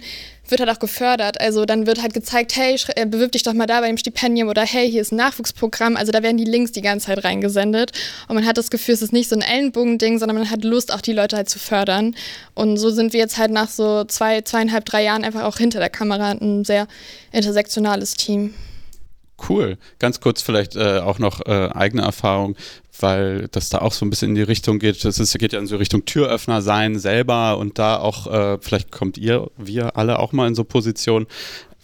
wird 0.50 0.60
halt 0.60 0.70
auch 0.70 0.80
gefördert. 0.80 1.40
Also 1.40 1.66
dann 1.66 1.88
wird 1.88 2.02
halt 2.02 2.14
gezeigt, 2.14 2.56
hey, 2.56 2.78
äh, 2.96 3.06
bewirb 3.06 3.32
dich 3.32 3.44
doch 3.44 3.54
mal 3.54 3.66
da 3.66 3.80
bei 3.80 3.88
dem 3.88 3.98
Stipendium 3.98 4.50
oder 4.50 4.64
hey, 4.64 4.90
hier 4.90 5.02
ist 5.02 5.12
ein 5.12 5.16
Nachwuchsprogramm. 5.18 5.96
Also 5.96 6.12
da 6.12 6.22
werden 6.22 6.38
die 6.38 6.44
Links 6.44 6.72
die 6.72 6.82
ganze 6.82 7.08
Zeit 7.08 7.24
reingesendet. 7.24 7.92
Und 8.28 8.36
man 8.36 8.46
hat 8.46 8.58
das 8.58 8.70
Gefühl, 8.70 8.94
es 8.94 9.02
ist 9.02 9.14
nicht 9.14 9.30
so 9.30 9.36
ein 9.36 9.42
Ellenbogending, 9.42 10.20
sondern 10.20 10.38
man 10.38 10.50
hat 10.50 10.64
Lust, 10.64 10.94
auch 10.94 11.02
die 11.02 11.14
Leute 11.14 11.38
halt 11.38 11.50
zu 11.50 11.60
fördern. 11.60 12.16
Und 12.56 12.78
so 12.78 12.90
sind 12.90 13.14
wir 13.14 13.20
jetzt 13.20 13.38
halt 13.38 13.52
nach 13.52 13.70
so 13.70 14.04
zwei, 14.04 14.42
zweieinhalb, 14.42 14.86
drei 14.86 15.04
Jahren 15.04 15.24
einfach 15.24 15.44
auch 15.44 15.58
hinter 15.58 15.80
der 15.80 15.90
Kamera 15.90 16.32
ein 16.32 16.66
sehr 16.66 16.88
intersektionales 17.32 18.14
Team. 18.16 18.54
Cool. 19.50 19.78
Ganz 20.00 20.22
kurz 20.22 20.42
vielleicht 20.42 20.76
äh, 20.76 21.00
auch 21.00 21.20
noch 21.20 21.46
äh, 21.46 21.70
eigene 21.74 22.04
Erfahrung, 22.04 22.56
weil 23.00 23.48
das 23.52 23.70
da 23.70 23.80
auch 23.80 23.94
so 23.94 24.06
ein 24.06 24.10
bisschen 24.10 24.30
in 24.30 24.36
die 24.36 24.42
Richtung 24.44 24.80
geht. 24.80 25.04
Das 25.04 25.20
ist, 25.20 25.38
geht 25.38 25.54
ja 25.54 25.60
in 25.60 25.68
so 25.68 25.78
Richtung 25.78 26.06
Türöffner 26.06 26.62
sein 26.62 26.98
selber 26.98 27.58
und 27.58 27.78
da 27.80 27.98
auch, 27.98 28.28
äh, 28.28 28.58
vielleicht 28.62 28.92
kommt 28.92 29.18
ihr, 29.18 29.50
wir 29.58 29.98
alle 29.98 30.20
auch 30.20 30.32
mal 30.32 30.48
in 30.48 30.56
so 30.56 30.64
Positionen, 30.64 31.28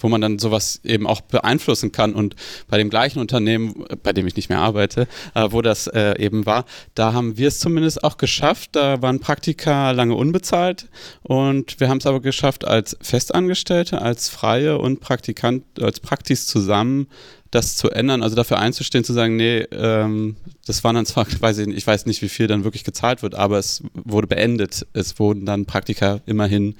wo 0.01 0.07
man 0.07 0.21
dann 0.21 0.39
sowas 0.39 0.79
eben 0.83 1.07
auch 1.07 1.21
beeinflussen 1.21 1.91
kann. 1.91 2.13
Und 2.13 2.35
bei 2.67 2.77
dem 2.77 2.89
gleichen 2.89 3.19
Unternehmen, 3.19 3.85
bei 4.01 4.13
dem 4.13 4.27
ich 4.27 4.35
nicht 4.35 4.49
mehr 4.49 4.59
arbeite, 4.59 5.07
äh, 5.35 5.47
wo 5.49 5.61
das 5.61 5.87
äh, 5.87 6.17
eben 6.17 6.45
war, 6.45 6.65
da 6.95 7.13
haben 7.13 7.37
wir 7.37 7.49
es 7.49 7.59
zumindest 7.59 8.03
auch 8.03 8.17
geschafft. 8.17 8.69
Da 8.77 9.01
waren 9.01 9.19
Praktika 9.19 9.91
lange 9.91 10.15
unbezahlt 10.15 10.87
und 11.23 11.79
wir 11.79 11.89
haben 11.89 11.97
es 11.97 12.05
aber 12.05 12.21
geschafft, 12.21 12.65
als 12.65 12.97
Festangestellte, 13.01 14.01
als 14.01 14.29
Freie 14.29 14.77
und 14.77 15.01
Praktikant, 15.01 15.63
als 15.81 15.99
Praktis 15.99 16.47
zusammen 16.47 17.07
das 17.51 17.75
zu 17.75 17.89
ändern, 17.89 18.21
also 18.21 18.35
dafür 18.35 18.59
einzustehen, 18.59 19.03
zu 19.03 19.13
sagen, 19.13 19.35
nee, 19.35 19.59
ähm, 19.71 20.35
das 20.65 20.83
waren 20.83 20.95
dann 20.95 21.05
zwar, 21.05 21.25
weiß 21.39 21.59
ich, 21.59 21.67
ich 21.67 21.87
weiß 21.87 22.05
nicht, 22.05 22.21
wie 22.21 22.29
viel 22.29 22.47
dann 22.47 22.63
wirklich 22.63 22.83
gezahlt 22.83 23.23
wird, 23.23 23.35
aber 23.35 23.57
es 23.57 23.83
wurde 23.93 24.27
beendet. 24.27 24.85
Es 24.93 25.17
wurden 25.19 25.45
dann 25.45 25.65
Praktika 25.65 26.21
immerhin, 26.25 26.75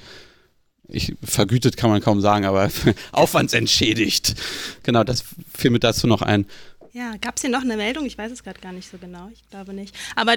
ich, 0.87 1.15
vergütet 1.23 1.77
kann 1.77 1.89
man 1.89 2.01
kaum 2.01 2.21
sagen, 2.21 2.45
aber 2.45 2.69
aufwandsentschädigt. 3.11 4.35
Genau, 4.83 5.03
das 5.03 5.23
fiel 5.55 5.71
mir 5.71 5.79
dazu 5.79 6.07
noch 6.07 6.21
ein. 6.21 6.45
Ja, 6.93 7.15
gab 7.21 7.35
es 7.35 7.41
hier 7.41 7.51
noch 7.51 7.61
eine 7.61 7.77
Meldung? 7.77 8.05
Ich 8.05 8.17
weiß 8.17 8.31
es 8.31 8.43
gerade 8.43 8.59
gar 8.59 8.71
nicht 8.71 8.89
so 8.89 8.97
genau. 8.97 9.29
Ich 9.31 9.47
glaube 9.49 9.73
nicht. 9.73 9.95
Aber 10.15 10.35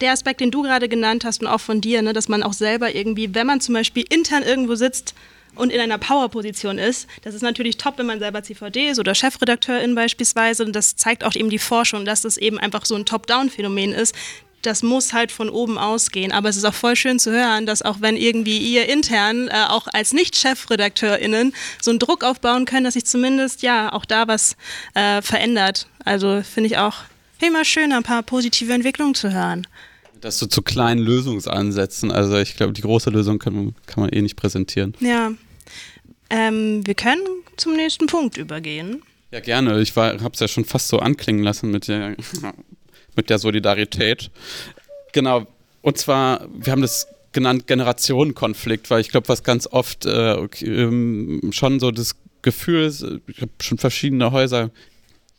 der 0.00 0.12
Aspekt, 0.12 0.40
den 0.40 0.50
du 0.50 0.62
gerade 0.62 0.88
genannt 0.88 1.24
hast 1.24 1.40
und 1.40 1.46
auch 1.46 1.60
von 1.60 1.80
dir, 1.80 2.02
ne, 2.02 2.12
dass 2.12 2.28
man 2.28 2.42
auch 2.42 2.52
selber 2.52 2.94
irgendwie, 2.94 3.34
wenn 3.34 3.46
man 3.46 3.60
zum 3.60 3.74
Beispiel 3.74 4.04
intern 4.08 4.42
irgendwo 4.42 4.74
sitzt, 4.74 5.14
und 5.54 5.70
in 5.70 5.80
einer 5.80 5.98
Power-Position 5.98 6.78
ist. 6.78 7.06
Das 7.22 7.34
ist 7.34 7.42
natürlich 7.42 7.76
top, 7.76 7.98
wenn 7.98 8.06
man 8.06 8.18
selber 8.18 8.42
CVD 8.42 8.90
ist 8.90 8.98
oder 8.98 9.14
Chefredakteurin 9.14 9.94
beispielsweise. 9.94 10.64
Und 10.64 10.74
das 10.74 10.96
zeigt 10.96 11.24
auch 11.24 11.34
eben 11.34 11.50
die 11.50 11.58
Forschung, 11.58 12.04
dass 12.04 12.22
das 12.22 12.36
eben 12.36 12.58
einfach 12.58 12.84
so 12.84 12.94
ein 12.94 13.06
Top-Down-Phänomen 13.06 13.92
ist. 13.92 14.14
Das 14.62 14.82
muss 14.82 15.12
halt 15.12 15.30
von 15.30 15.50
oben 15.50 15.76
ausgehen. 15.76 16.32
Aber 16.32 16.48
es 16.48 16.56
ist 16.56 16.64
auch 16.64 16.74
voll 16.74 16.96
schön 16.96 17.18
zu 17.18 17.30
hören, 17.30 17.66
dass 17.66 17.82
auch 17.82 17.96
wenn 18.00 18.16
irgendwie 18.16 18.58
ihr 18.58 18.88
intern, 18.88 19.48
äh, 19.48 19.64
auch 19.68 19.86
als 19.92 20.12
Nicht-ChefredakteurInnen, 20.12 21.54
so 21.82 21.90
einen 21.90 21.98
Druck 21.98 22.24
aufbauen 22.24 22.64
können, 22.64 22.84
dass 22.84 22.94
sich 22.94 23.04
zumindest 23.04 23.62
ja 23.62 23.92
auch 23.92 24.04
da 24.04 24.26
was 24.26 24.56
äh, 24.94 25.20
verändert. 25.20 25.86
Also 26.04 26.42
finde 26.42 26.68
ich 26.68 26.78
auch 26.78 26.96
immer 27.40 27.64
schön, 27.64 27.92
ein 27.92 28.02
paar 28.02 28.22
positive 28.22 28.72
Entwicklungen 28.72 29.14
zu 29.14 29.32
hören. 29.32 29.66
Das 30.24 30.38
so 30.38 30.46
zu 30.46 30.62
kleinen 30.62 31.02
Lösungsansätzen. 31.02 32.10
Also 32.10 32.38
ich 32.38 32.56
glaube, 32.56 32.72
die 32.72 32.80
große 32.80 33.10
Lösung 33.10 33.38
kann, 33.38 33.74
kann 33.84 34.00
man 34.04 34.10
eh 34.10 34.22
nicht 34.22 34.36
präsentieren. 34.36 34.94
Ja. 35.00 35.32
Ähm, 36.30 36.80
wir 36.86 36.94
können 36.94 37.20
zum 37.58 37.76
nächsten 37.76 38.06
Punkt 38.06 38.38
übergehen. 38.38 39.02
Ja, 39.32 39.40
gerne. 39.40 39.82
Ich 39.82 39.94
habe 39.94 40.30
es 40.32 40.40
ja 40.40 40.48
schon 40.48 40.64
fast 40.64 40.88
so 40.88 40.98
anklingen 40.98 41.42
lassen 41.44 41.70
mit 41.70 41.88
der, 41.88 42.16
mit 43.16 43.28
der 43.28 43.38
Solidarität. 43.38 44.30
Genau. 45.12 45.46
Und 45.82 45.98
zwar, 45.98 46.48
wir 46.56 46.72
haben 46.72 46.80
das 46.80 47.06
genannt 47.32 47.66
Generationenkonflikt, 47.66 48.88
weil 48.88 49.02
ich 49.02 49.10
glaube, 49.10 49.28
was 49.28 49.42
ganz 49.42 49.66
oft 49.66 50.06
äh, 50.06 50.36
okay, 50.38 50.64
ähm, 50.64 51.50
schon 51.52 51.80
so 51.80 51.90
das 51.90 52.16
Gefühl 52.40 52.84
ist, 52.84 53.04
ich 53.26 53.42
habe 53.42 53.52
schon 53.60 53.76
verschiedene 53.76 54.32
Häuser 54.32 54.70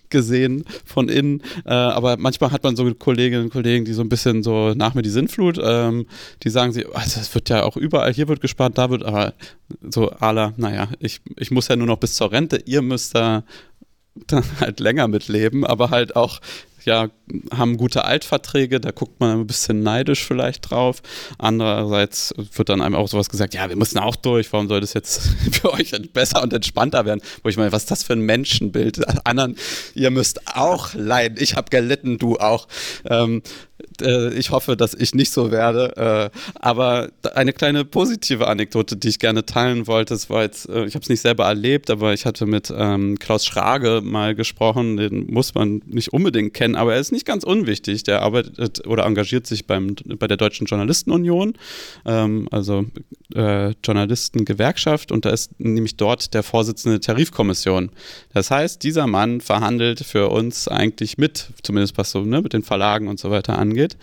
gesehen 0.10 0.66
von 0.86 1.10
innen. 1.10 1.41
Äh, 1.66 1.74
aber 1.74 2.18
manchmal 2.18 2.51
hat 2.51 2.64
man 2.64 2.76
so 2.76 2.93
Kolleginnen 2.93 3.45
und 3.45 3.49
Kollegen, 3.51 3.86
die 3.86 3.93
so 3.93 4.01
ein 4.01 4.10
bisschen 4.10 4.43
so 4.43 4.74
nach 4.74 4.93
mir 4.93 5.01
die 5.01 5.10
Sinnflut, 5.10 5.60
ähm, 5.62 6.06
die 6.43 6.49
sagen 6.49 6.72
sie, 6.72 6.86
also 6.86 7.20
es 7.20 7.34
wird 7.34 7.49
ja 7.49 7.64
auch 7.64 7.78
überall, 7.78 8.14
hier 8.14 8.28
wird 8.28 8.41
gespart, 8.41 8.78
da 8.78 8.89
wird, 8.89 9.03
aber 9.03 9.34
so 9.82 10.12
ala, 10.12 10.53
naja, 10.58 10.89
ich, 10.99 11.22
ich 11.38 11.51
muss 11.51 11.68
ja 11.68 11.76
nur 11.76 11.88
noch 11.88 11.97
bis 11.97 12.16
zur 12.16 12.32
Rente, 12.32 12.62
ihr 12.66 12.82
müsst 12.82 13.16
da 13.16 13.43
dann 14.28 14.43
halt 14.60 14.80
länger 14.80 15.08
mitleben, 15.08 15.66
aber 15.66 15.89
halt 15.89 16.16
auch 16.16 16.39
ja, 16.86 17.09
haben 17.51 17.77
gute 17.77 18.05
Altverträge, 18.05 18.79
da 18.79 18.91
guckt 18.91 19.19
man 19.19 19.39
ein 19.39 19.47
bisschen 19.47 19.81
neidisch 19.81 20.23
vielleicht 20.23 20.69
drauf. 20.69 21.01
Andererseits 21.38 22.33
wird 22.38 22.69
dann 22.69 22.81
einem 22.81 22.95
auch 22.95 23.07
sowas 23.07 23.29
gesagt, 23.29 23.53
ja, 23.53 23.67
wir 23.69 23.75
müssen 23.75 23.97
auch 23.97 24.15
durch, 24.15 24.51
warum 24.53 24.67
soll 24.67 24.81
das 24.81 24.93
jetzt 24.93 25.21
für 25.51 25.73
euch 25.73 25.91
besser 26.13 26.41
und 26.41 26.53
entspannter 26.53 27.05
werden? 27.05 27.21
Wo 27.43 27.49
ich 27.49 27.57
meine, 27.57 27.71
was 27.71 27.83
ist 27.83 27.91
das 27.91 28.03
für 28.03 28.13
ein 28.13 28.21
Menschenbild? 28.21 29.01
Anderen, 29.25 29.57
ihr 29.93 30.11
müsst 30.11 30.55
auch 30.55 30.93
leiden, 30.93 31.38
ich 31.39 31.55
habe 31.55 31.69
gelitten, 31.69 32.17
du 32.17 32.38
auch. 32.38 32.67
Ähm, 33.09 33.41
äh, 34.01 34.33
ich 34.33 34.51
hoffe, 34.51 34.75
dass 34.75 34.93
ich 34.93 35.13
nicht 35.13 35.31
so 35.31 35.51
werde. 35.51 36.31
Äh, 36.33 36.37
aber 36.59 37.09
eine 37.33 37.53
kleine 37.53 37.85
positive 37.85 38.47
Anekdote, 38.47 38.97
die 38.97 39.09
ich 39.09 39.19
gerne 39.19 39.45
teilen 39.45 39.87
wollte, 39.87 40.13
das 40.13 40.29
war 40.29 40.43
jetzt, 40.43 40.69
äh, 40.69 40.85
ich 40.85 40.95
habe 40.95 41.03
es 41.03 41.09
nicht 41.09 41.21
selber 41.21 41.45
erlebt, 41.45 41.89
aber 41.89 42.13
ich 42.13 42.25
hatte 42.25 42.45
mit 42.45 42.73
ähm, 42.75 43.17
Klaus 43.19 43.45
Schrage 43.45 44.01
mal 44.03 44.35
gesprochen, 44.35 44.97
den 44.97 45.27
muss 45.27 45.53
man 45.55 45.81
nicht 45.85 46.13
unbedingt 46.13 46.53
kennen, 46.53 46.75
aber 46.75 46.93
er 46.93 46.99
ist 46.99 47.11
nicht 47.11 47.25
ganz 47.25 47.43
unwichtig. 47.43 48.03
Der 48.03 48.21
arbeitet 48.21 48.85
oder 48.87 49.05
engagiert 49.05 49.47
sich 49.47 49.67
beim, 49.67 49.95
bei 50.17 50.27
der 50.27 50.37
Deutschen 50.37 50.67
Journalistenunion, 50.67 51.53
ähm, 52.05 52.47
also 52.51 52.85
Journalistengewerkschaft, 53.33 55.11
und 55.11 55.25
da 55.25 55.31
ist 55.31 55.59
nämlich 55.59 55.97
dort 55.97 56.35
der 56.35 56.43
Vorsitzende 56.43 56.99
der 56.99 57.15
Tarifkommission. 57.15 57.89
Das 58.33 58.51
heißt, 58.51 58.83
dieser 58.83 59.07
Mann 59.07 59.41
verhandelt 59.41 60.01
für 60.01 60.29
uns 60.29 60.67
eigentlich 60.67 61.17
mit, 61.17 61.47
zumindest 61.63 61.97
was 61.97 62.11
so 62.11 62.21
ne, 62.21 62.41
mit 62.41 62.53
den 62.53 62.61
Verlagen 62.61 63.07
und 63.07 63.19
so 63.19 63.31
weiter 63.31 63.57
angeht 63.57 63.84
angeht. 63.86 63.97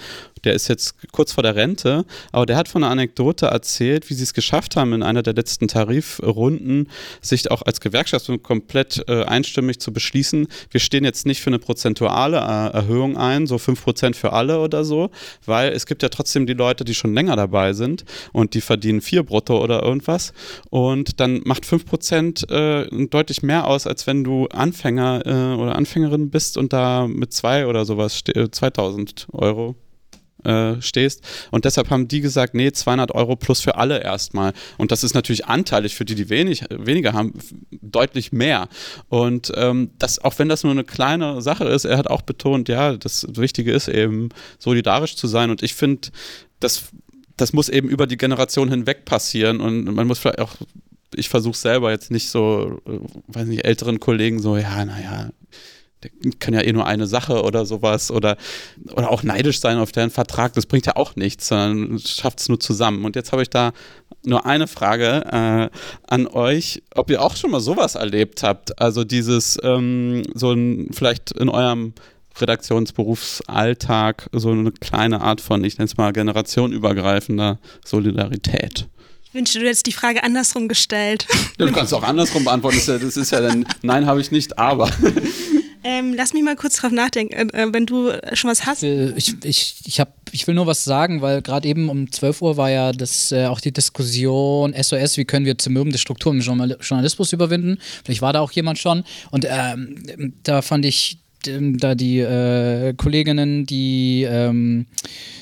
Der 0.44 0.54
ist 0.54 0.68
jetzt 0.68 0.94
kurz 1.12 1.32
vor 1.32 1.42
der 1.42 1.54
Rente, 1.54 2.04
aber 2.32 2.46
der 2.46 2.56
hat 2.56 2.68
von 2.68 2.82
einer 2.82 2.92
Anekdote 2.92 3.46
erzählt, 3.46 4.10
wie 4.10 4.14
sie 4.14 4.24
es 4.24 4.34
geschafft 4.34 4.76
haben, 4.76 4.92
in 4.92 5.02
einer 5.02 5.22
der 5.22 5.34
letzten 5.34 5.68
Tarifrunden 5.68 6.88
sich 7.20 7.50
auch 7.50 7.62
als 7.62 7.80
Gewerkschaft 7.80 8.30
komplett 8.42 9.04
äh, 9.08 9.24
einstimmig 9.24 9.80
zu 9.80 9.92
beschließen, 9.92 10.48
wir 10.70 10.80
stehen 10.80 11.04
jetzt 11.04 11.26
nicht 11.26 11.40
für 11.40 11.50
eine 11.50 11.58
prozentuale 11.58 12.38
äh, 12.38 12.76
Erhöhung 12.76 13.16
ein, 13.16 13.46
so 13.46 13.56
5% 13.56 14.14
für 14.14 14.32
alle 14.32 14.60
oder 14.60 14.84
so, 14.84 15.10
weil 15.44 15.72
es 15.72 15.86
gibt 15.86 16.02
ja 16.02 16.08
trotzdem 16.08 16.46
die 16.46 16.54
Leute, 16.54 16.84
die 16.84 16.94
schon 16.94 17.14
länger 17.14 17.36
dabei 17.36 17.72
sind 17.72 18.04
und 18.32 18.54
die 18.54 18.60
verdienen 18.60 19.00
4 19.00 19.22
brutto 19.22 19.62
oder 19.62 19.82
irgendwas. 19.82 20.32
Und 20.70 21.20
dann 21.20 21.40
macht 21.44 21.64
5% 21.64 22.50
äh, 22.50 23.06
deutlich 23.06 23.42
mehr 23.42 23.66
aus, 23.66 23.86
als 23.86 24.06
wenn 24.06 24.24
du 24.24 24.46
Anfänger 24.46 25.22
äh, 25.26 25.60
oder 25.60 25.76
Anfängerin 25.76 26.30
bist 26.30 26.56
und 26.56 26.72
da 26.72 27.06
mit 27.06 27.32
2 27.32 27.66
oder 27.66 27.84
sowas 27.84 28.22
2000 28.24 29.26
äh, 29.32 29.36
Euro 29.36 29.76
äh, 30.44 30.80
stehst. 30.80 31.22
Und 31.50 31.64
deshalb 31.64 31.90
haben 31.90 32.08
die 32.08 32.20
gesagt, 32.20 32.54
nee, 32.54 32.72
200 32.72 33.12
Euro 33.12 33.36
plus 33.36 33.60
für 33.60 33.76
alle 33.76 34.02
erstmal. 34.02 34.52
Und 34.78 34.92
das 34.92 35.04
ist 35.04 35.14
natürlich 35.14 35.46
anteilig 35.46 35.94
für 35.94 36.04
die, 36.04 36.14
die 36.14 36.28
wenig, 36.28 36.64
weniger 36.70 37.12
haben, 37.12 37.34
deutlich 37.70 38.32
mehr. 38.32 38.68
Und 39.08 39.52
ähm, 39.56 39.90
das, 39.98 40.18
auch 40.18 40.38
wenn 40.38 40.48
das 40.48 40.62
nur 40.62 40.72
eine 40.72 40.84
kleine 40.84 41.42
Sache 41.42 41.64
ist, 41.64 41.84
er 41.84 41.98
hat 41.98 42.08
auch 42.08 42.22
betont, 42.22 42.68
ja, 42.68 42.96
das 42.96 43.26
Wichtige 43.36 43.72
ist 43.72 43.88
eben 43.88 44.30
solidarisch 44.58 45.16
zu 45.16 45.26
sein. 45.26 45.50
Und 45.50 45.62
ich 45.62 45.74
finde, 45.74 46.08
das, 46.60 46.84
das 47.36 47.52
muss 47.52 47.68
eben 47.68 47.88
über 47.88 48.06
die 48.06 48.16
Generation 48.16 48.68
hinweg 48.68 49.04
passieren. 49.04 49.60
Und 49.60 49.84
man 49.84 50.06
muss 50.06 50.18
vielleicht 50.18 50.40
auch 50.40 50.56
ich 51.14 51.28
versuche 51.28 51.56
selber 51.56 51.90
jetzt 51.90 52.10
nicht 52.10 52.30
so, 52.30 52.80
äh, 52.86 52.98
weiß 53.28 53.46
nicht, 53.46 53.66
älteren 53.66 54.00
Kollegen 54.00 54.40
so, 54.40 54.56
ja, 54.56 54.84
naja, 54.84 55.30
der 56.02 56.10
kann 56.38 56.54
ja 56.54 56.60
eh 56.62 56.72
nur 56.72 56.86
eine 56.86 57.06
Sache 57.06 57.42
oder 57.42 57.66
sowas 57.66 58.10
oder, 58.10 58.36
oder 58.94 59.10
auch 59.10 59.22
neidisch 59.22 59.60
sein 59.60 59.78
auf 59.78 59.92
deren 59.92 60.10
Vertrag, 60.10 60.52
das 60.54 60.66
bringt 60.66 60.86
ja 60.86 60.96
auch 60.96 61.16
nichts, 61.16 61.48
sondern 61.48 61.98
schafft 61.98 62.40
es 62.40 62.48
nur 62.48 62.60
zusammen. 62.60 63.04
Und 63.04 63.16
jetzt 63.16 63.32
habe 63.32 63.42
ich 63.42 63.50
da 63.50 63.72
nur 64.24 64.46
eine 64.46 64.68
Frage 64.68 65.24
äh, 65.26 65.76
an 66.06 66.26
euch, 66.28 66.82
ob 66.94 67.10
ihr 67.10 67.22
auch 67.22 67.36
schon 67.36 67.50
mal 67.50 67.60
sowas 67.60 67.94
erlebt 67.94 68.42
habt. 68.42 68.80
Also 68.80 69.04
dieses, 69.04 69.58
ähm, 69.62 70.22
so 70.34 70.52
ein, 70.52 70.88
vielleicht 70.92 71.32
in 71.32 71.48
eurem 71.48 71.94
Redaktionsberufsalltag 72.40 74.28
so 74.32 74.50
eine 74.50 74.72
kleine 74.72 75.20
Art 75.20 75.40
von, 75.40 75.64
ich 75.64 75.78
nenne 75.78 75.86
es 75.86 75.96
mal, 75.96 76.12
generationenübergreifender 76.12 77.58
Solidarität. 77.84 78.88
Ich 79.24 79.34
wünschte, 79.34 79.60
du 79.60 79.66
hättest 79.66 79.86
die 79.86 79.92
Frage 79.92 80.24
andersrum 80.24 80.68
gestellt. 80.68 81.26
Ja, 81.58 81.66
du 81.66 81.72
kannst 81.72 81.94
auch 81.94 82.02
andersrum 82.02 82.44
beantworten. 82.44 82.76
Das 82.76 82.86
ist 82.86 82.88
ja, 82.88 82.98
das 82.98 83.16
ist 83.16 83.30
ja 83.30 83.40
dann, 83.40 83.66
nein, 83.82 84.06
habe 84.06 84.20
ich 84.20 84.30
nicht, 84.30 84.58
aber. 84.58 84.90
Ähm, 85.84 86.14
lass 86.14 86.32
mich 86.32 86.42
mal 86.42 86.56
kurz 86.56 86.76
drauf 86.76 86.92
nachdenken, 86.92 87.34
äh, 87.34 87.62
äh 87.62 87.72
wenn 87.72 87.86
du 87.86 88.12
schon 88.34 88.50
was 88.50 88.66
hast. 88.66 88.82
Ich, 88.82 89.34
ich, 89.44 89.76
ich, 89.84 90.00
hab, 90.00 90.14
ich 90.30 90.46
will 90.46 90.54
nur 90.54 90.66
was 90.66 90.84
sagen, 90.84 91.22
weil 91.22 91.42
gerade 91.42 91.68
eben 91.68 91.88
um 91.88 92.10
12 92.10 92.42
Uhr 92.42 92.56
war 92.56 92.70
ja 92.70 92.92
das, 92.92 93.32
äh, 93.32 93.46
auch 93.46 93.60
die 93.60 93.72
Diskussion 93.72 94.74
SOS, 94.80 95.16
wie 95.16 95.24
können 95.24 95.46
wir 95.46 95.58
zermürbende 95.58 95.98
Strukturen 95.98 96.40
im 96.40 96.42
Journalismus 96.42 97.32
überwinden. 97.32 97.78
Vielleicht 98.04 98.22
war 98.22 98.32
da 98.32 98.40
auch 98.40 98.52
jemand 98.52 98.78
schon. 98.78 99.04
Und 99.30 99.46
ähm, 99.48 100.34
da 100.42 100.62
fand 100.62 100.84
ich 100.84 101.18
da 101.48 101.94
die 101.94 102.20
äh, 102.20 102.94
Kolleginnen, 102.94 103.66
die 103.66 104.26
ähm, 104.28 104.86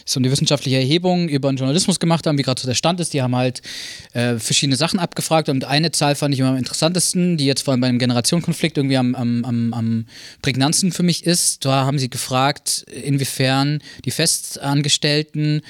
so 0.05 0.19
eine 0.19 0.31
wissenschaftliche 0.31 0.79
Erhebung 0.79 1.29
über 1.29 1.51
den 1.53 1.57
Journalismus 1.57 2.01
gemacht 2.01 2.27
haben, 2.27 2.37
wie 2.39 2.43
gerade 2.43 2.61
so 2.61 2.67
der 2.67 2.75
Stand 2.75 3.01
ist, 3.01 3.15
die 3.15 3.23
haben 3.23 3.37
halt 3.37 3.63
äh, 4.13 4.37
verschiedene 4.39 4.77
Sachen 4.77 4.99
abgefragt 4.99 5.49
und 5.49 5.65
eine 5.65 5.93
Zahl 5.93 6.15
fand 6.15 6.35
ich 6.35 6.41
immer 6.41 6.51
am 6.51 6.57
interessantesten, 6.57 7.37
die 7.37 7.47
jetzt 7.47 7.63
vor 7.63 7.73
allem 7.73 7.81
beim 7.81 7.99
Generationenkonflikt 7.99 8.77
irgendwie 8.77 8.97
am, 8.97 9.15
am, 9.15 9.45
am, 9.45 9.73
am 9.73 10.07
prägnantesten 10.43 10.93
für 10.93 11.03
mich 11.03 11.25
ist. 11.27 11.65
Da 11.65 11.85
haben 11.85 11.99
sie 11.99 12.11
gefragt, 12.11 12.85
inwiefern 12.91 13.81
die 14.05 14.11
Festangestellten 14.11 15.63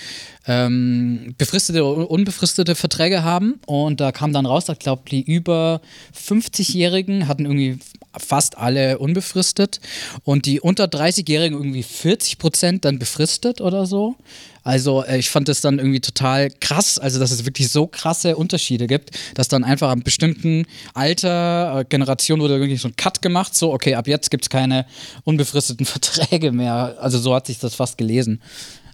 ähm, 0.46 1.34
befristete 1.36 1.84
oder 1.84 2.10
unbefristete 2.10 2.74
Verträge 2.74 3.22
haben 3.22 3.60
und 3.66 4.00
da 4.00 4.10
kam 4.12 4.32
dann 4.32 4.46
raus, 4.46 4.68
ich 4.68 4.78
glaube, 4.78 5.02
die 5.10 5.22
über 5.22 5.80
50-Jährigen 6.14 7.28
hatten 7.28 7.44
irgendwie 7.44 7.78
fast 8.18 8.58
alle 8.58 8.98
unbefristet 8.98 9.80
und 10.24 10.46
die 10.46 10.60
unter 10.60 10.84
30-Jährigen 10.84 11.56
irgendwie 11.56 11.82
40 11.82 12.38
Prozent 12.38 12.84
dann 12.84 12.98
befristet 12.98 13.60
oder 13.60 13.86
so. 13.86 14.16
Also 14.62 15.04
äh, 15.04 15.18
ich 15.18 15.30
fand 15.30 15.48
das 15.48 15.60
dann 15.60 15.78
irgendwie 15.78 16.00
total 16.00 16.50
krass, 16.50 16.98
also 16.98 17.18
dass 17.18 17.30
es 17.30 17.44
wirklich 17.44 17.70
so 17.70 17.86
krasse 17.86 18.36
Unterschiede 18.36 18.86
gibt, 18.86 19.10
dass 19.34 19.48
dann 19.48 19.64
einfach 19.64 19.90
am 19.90 20.02
bestimmten 20.02 20.66
Alter, 20.92 21.80
äh, 21.80 21.84
Generation 21.84 22.40
wurde 22.40 22.54
irgendwie 22.54 22.76
so 22.76 22.88
ein 22.88 22.96
Cut 22.96 23.22
gemacht, 23.22 23.54
so 23.54 23.72
okay, 23.72 23.94
ab 23.94 24.06
jetzt 24.06 24.30
gibt 24.30 24.44
es 24.44 24.50
keine 24.50 24.86
unbefristeten 25.24 25.86
Verträge 25.86 26.52
mehr. 26.52 26.96
Also 27.00 27.18
so 27.18 27.34
hat 27.34 27.46
sich 27.46 27.58
das 27.58 27.74
fast 27.74 27.96
gelesen. 27.96 28.42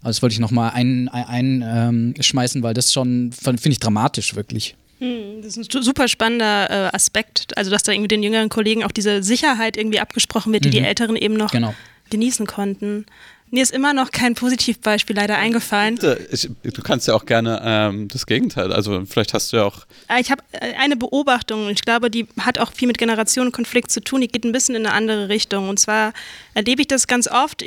Also 0.02 0.18
das 0.18 0.22
wollte 0.22 0.34
ich 0.34 0.40
nochmal 0.40 0.70
einschmeißen, 0.70 1.62
ein, 1.62 1.62
ein, 1.64 2.54
ähm, 2.54 2.62
weil 2.62 2.74
das 2.74 2.92
schon, 2.92 3.32
finde 3.32 3.70
ich, 3.70 3.80
dramatisch 3.80 4.36
wirklich. 4.36 4.76
Hm, 4.98 5.42
das 5.42 5.56
ist 5.56 5.74
ein 5.74 5.82
super 5.82 6.08
spannender 6.08 6.70
äh, 6.70 6.94
Aspekt, 6.94 7.56
also 7.56 7.70
dass 7.70 7.82
da 7.82 7.92
irgendwie 7.92 8.08
den 8.08 8.22
jüngeren 8.22 8.48
Kollegen 8.48 8.84
auch 8.84 8.92
diese 8.92 9.22
Sicherheit 9.22 9.76
irgendwie 9.76 10.00
abgesprochen 10.00 10.52
wird, 10.52 10.64
die 10.64 10.68
mhm. 10.68 10.72
die 10.72 10.80
Älteren 10.80 11.16
eben 11.16 11.34
noch 11.34 11.50
genau. 11.50 11.74
genießen 12.10 12.46
konnten. 12.46 13.04
Mir 13.50 13.62
ist 13.62 13.72
immer 13.72 13.92
noch 13.92 14.10
kein 14.10 14.34
Positivbeispiel 14.34 15.14
leider 15.14 15.38
eingefallen. 15.38 16.00
Ich, 16.32 16.48
du 16.62 16.82
kannst 16.82 17.06
ja 17.06 17.14
auch 17.14 17.26
gerne 17.26 17.60
ähm, 17.64 18.08
das 18.08 18.26
Gegenteil, 18.26 18.72
also 18.72 19.04
vielleicht 19.06 19.34
hast 19.34 19.52
du 19.52 19.58
ja 19.58 19.64
auch. 19.64 19.86
Äh, 20.08 20.20
ich 20.20 20.32
habe 20.32 20.42
äh, 20.52 20.74
eine 20.74 20.96
Beobachtung 20.96 21.66
und 21.66 21.72
ich 21.72 21.82
glaube, 21.82 22.10
die 22.10 22.26
hat 22.40 22.58
auch 22.58 22.72
viel 22.72 22.88
mit 22.88 22.98
Generationenkonflikt 22.98 23.90
zu 23.90 24.00
tun, 24.00 24.22
die 24.22 24.28
geht 24.28 24.44
ein 24.44 24.50
bisschen 24.50 24.74
in 24.74 24.84
eine 24.84 24.94
andere 24.94 25.28
Richtung. 25.28 25.68
Und 25.68 25.78
zwar 25.78 26.12
erlebe 26.56 26.80
ich 26.80 26.88
das 26.88 27.06
ganz 27.06 27.28
oft, 27.28 27.62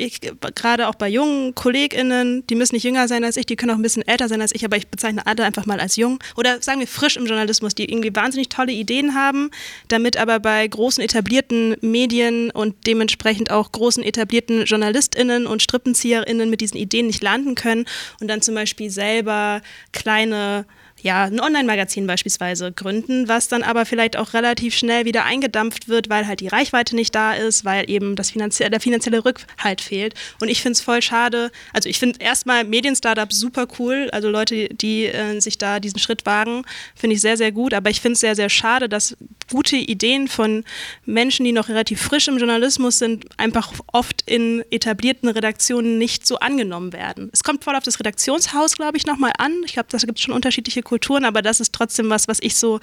gerade 0.56 0.88
auch 0.88 0.96
bei 0.96 1.08
jungen 1.08 1.54
KollegInnen, 1.54 2.44
die 2.48 2.56
müssen 2.56 2.74
nicht 2.74 2.82
jünger 2.82 3.06
sein 3.06 3.22
als 3.22 3.36
ich, 3.36 3.46
die 3.46 3.54
können 3.54 3.70
auch 3.70 3.76
ein 3.76 3.82
bisschen 3.82 4.06
älter 4.06 4.28
sein 4.28 4.40
als 4.40 4.52
ich, 4.52 4.64
aber 4.64 4.76
ich 4.76 4.88
bezeichne 4.88 5.24
alle 5.26 5.44
einfach 5.44 5.64
mal 5.64 5.78
als 5.78 5.94
jung. 5.94 6.18
Oder 6.36 6.60
sagen 6.60 6.80
wir 6.80 6.88
frisch 6.88 7.16
im 7.16 7.24
Journalismus, 7.24 7.76
die 7.76 7.84
irgendwie 7.84 8.14
wahnsinnig 8.16 8.48
tolle 8.48 8.72
Ideen 8.72 9.14
haben, 9.14 9.52
damit 9.86 10.16
aber 10.16 10.40
bei 10.40 10.66
großen 10.66 11.04
etablierten 11.04 11.76
Medien 11.82 12.50
und 12.50 12.74
dementsprechend 12.88 13.52
auch 13.52 13.70
großen 13.70 14.02
etablierten 14.02 14.64
JournalistInnen 14.64 15.46
und 15.46 15.62
StrippenzieherInnen 15.62 16.50
mit 16.50 16.60
diesen 16.60 16.76
Ideen 16.76 17.06
nicht 17.06 17.22
landen 17.22 17.54
können 17.54 17.84
und 18.20 18.26
dann 18.26 18.42
zum 18.42 18.56
Beispiel 18.56 18.90
selber 18.90 19.62
kleine 19.92 20.66
ja, 21.02 21.24
ein 21.24 21.40
Online-Magazin 21.40 22.06
beispielsweise 22.06 22.72
gründen, 22.72 23.28
was 23.28 23.48
dann 23.48 23.62
aber 23.62 23.86
vielleicht 23.86 24.16
auch 24.16 24.34
relativ 24.34 24.74
schnell 24.74 25.04
wieder 25.04 25.24
eingedampft 25.24 25.88
wird, 25.88 26.08
weil 26.08 26.26
halt 26.26 26.40
die 26.40 26.48
Reichweite 26.48 26.94
nicht 26.94 27.14
da 27.14 27.34
ist, 27.34 27.64
weil 27.64 27.88
eben 27.90 28.16
das 28.16 28.30
finanzie 28.30 28.68
der 28.68 28.80
finanzielle 28.80 29.24
Rückhalt 29.24 29.80
fehlt. 29.80 30.14
Und 30.40 30.48
ich 30.48 30.62
finde 30.62 30.72
es 30.74 30.80
voll 30.80 31.02
schade. 31.02 31.50
Also 31.72 31.88
ich 31.88 31.98
finde 31.98 32.20
erstmal 32.20 32.64
Medien-Startups 32.64 33.38
super 33.38 33.66
cool, 33.78 34.08
also 34.12 34.28
Leute, 34.28 34.68
die 34.68 35.06
äh, 35.06 35.40
sich 35.40 35.58
da 35.58 35.80
diesen 35.80 35.98
Schritt 35.98 36.26
wagen, 36.26 36.64
finde 36.94 37.14
ich 37.14 37.20
sehr, 37.20 37.36
sehr 37.36 37.52
gut. 37.52 37.74
Aber 37.74 37.90
ich 37.90 38.00
finde 38.00 38.14
es 38.14 38.20
sehr, 38.20 38.36
sehr 38.36 38.48
schade, 38.48 38.88
dass 38.88 39.16
gute 39.50 39.76
Ideen 39.76 40.28
von 40.28 40.64
Menschen, 41.04 41.44
die 41.44 41.52
noch 41.52 41.68
relativ 41.68 42.00
frisch 42.00 42.28
im 42.28 42.38
Journalismus 42.38 42.98
sind, 42.98 43.26
einfach 43.38 43.72
oft 43.92 44.22
in 44.26 44.64
etablierten 44.70 45.28
Redaktionen 45.28 45.98
nicht 45.98 46.26
so 46.26 46.38
angenommen 46.38 46.92
werden. 46.92 47.30
Es 47.32 47.42
kommt 47.44 47.64
voll 47.64 47.76
auf 47.76 47.84
das 47.84 47.98
Redaktionshaus, 48.00 48.76
glaube 48.76 48.96
ich, 48.96 49.06
nochmal 49.06 49.32
an. 49.38 49.52
Ich 49.64 49.74
glaube, 49.74 49.88
da 49.90 49.98
gibt 49.98 50.18
es 50.18 50.24
schon 50.24 50.34
unterschiedliche 50.34 50.82
Kulturen, 50.82 51.24
aber 51.24 51.42
das 51.42 51.60
ist 51.60 51.72
trotzdem 51.72 52.08
was, 52.10 52.28
was 52.28 52.38
ich 52.40 52.56
so, 52.56 52.80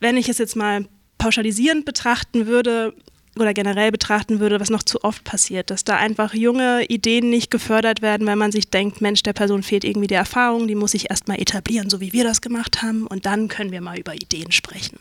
wenn 0.00 0.16
ich 0.16 0.28
es 0.28 0.38
jetzt 0.38 0.56
mal 0.56 0.86
pauschalisierend 1.18 1.84
betrachten 1.84 2.46
würde, 2.46 2.94
oder 3.38 3.54
generell 3.54 3.92
betrachten 3.92 4.40
würde, 4.40 4.60
was 4.60 4.70
noch 4.70 4.82
zu 4.82 5.04
oft 5.04 5.24
passiert, 5.24 5.70
dass 5.70 5.84
da 5.84 5.96
einfach 5.96 6.34
junge 6.34 6.84
Ideen 6.86 7.30
nicht 7.30 7.50
gefördert 7.50 8.02
werden, 8.02 8.26
weil 8.26 8.36
man 8.36 8.52
sich 8.52 8.70
denkt, 8.70 9.00
Mensch, 9.00 9.22
der 9.22 9.32
Person 9.34 9.62
fehlt 9.62 9.84
irgendwie 9.84 10.06
die 10.06 10.14
Erfahrung, 10.14 10.66
die 10.66 10.74
muss 10.74 10.92
sich 10.92 11.10
erstmal 11.10 11.40
etablieren, 11.40 11.90
so 11.90 12.00
wie 12.00 12.12
wir 12.12 12.24
das 12.24 12.40
gemacht 12.40 12.82
haben, 12.82 13.06
und 13.06 13.26
dann 13.26 13.48
können 13.48 13.72
wir 13.72 13.80
mal 13.80 13.98
über 13.98 14.14
Ideen 14.14 14.52
sprechen. 14.52 14.98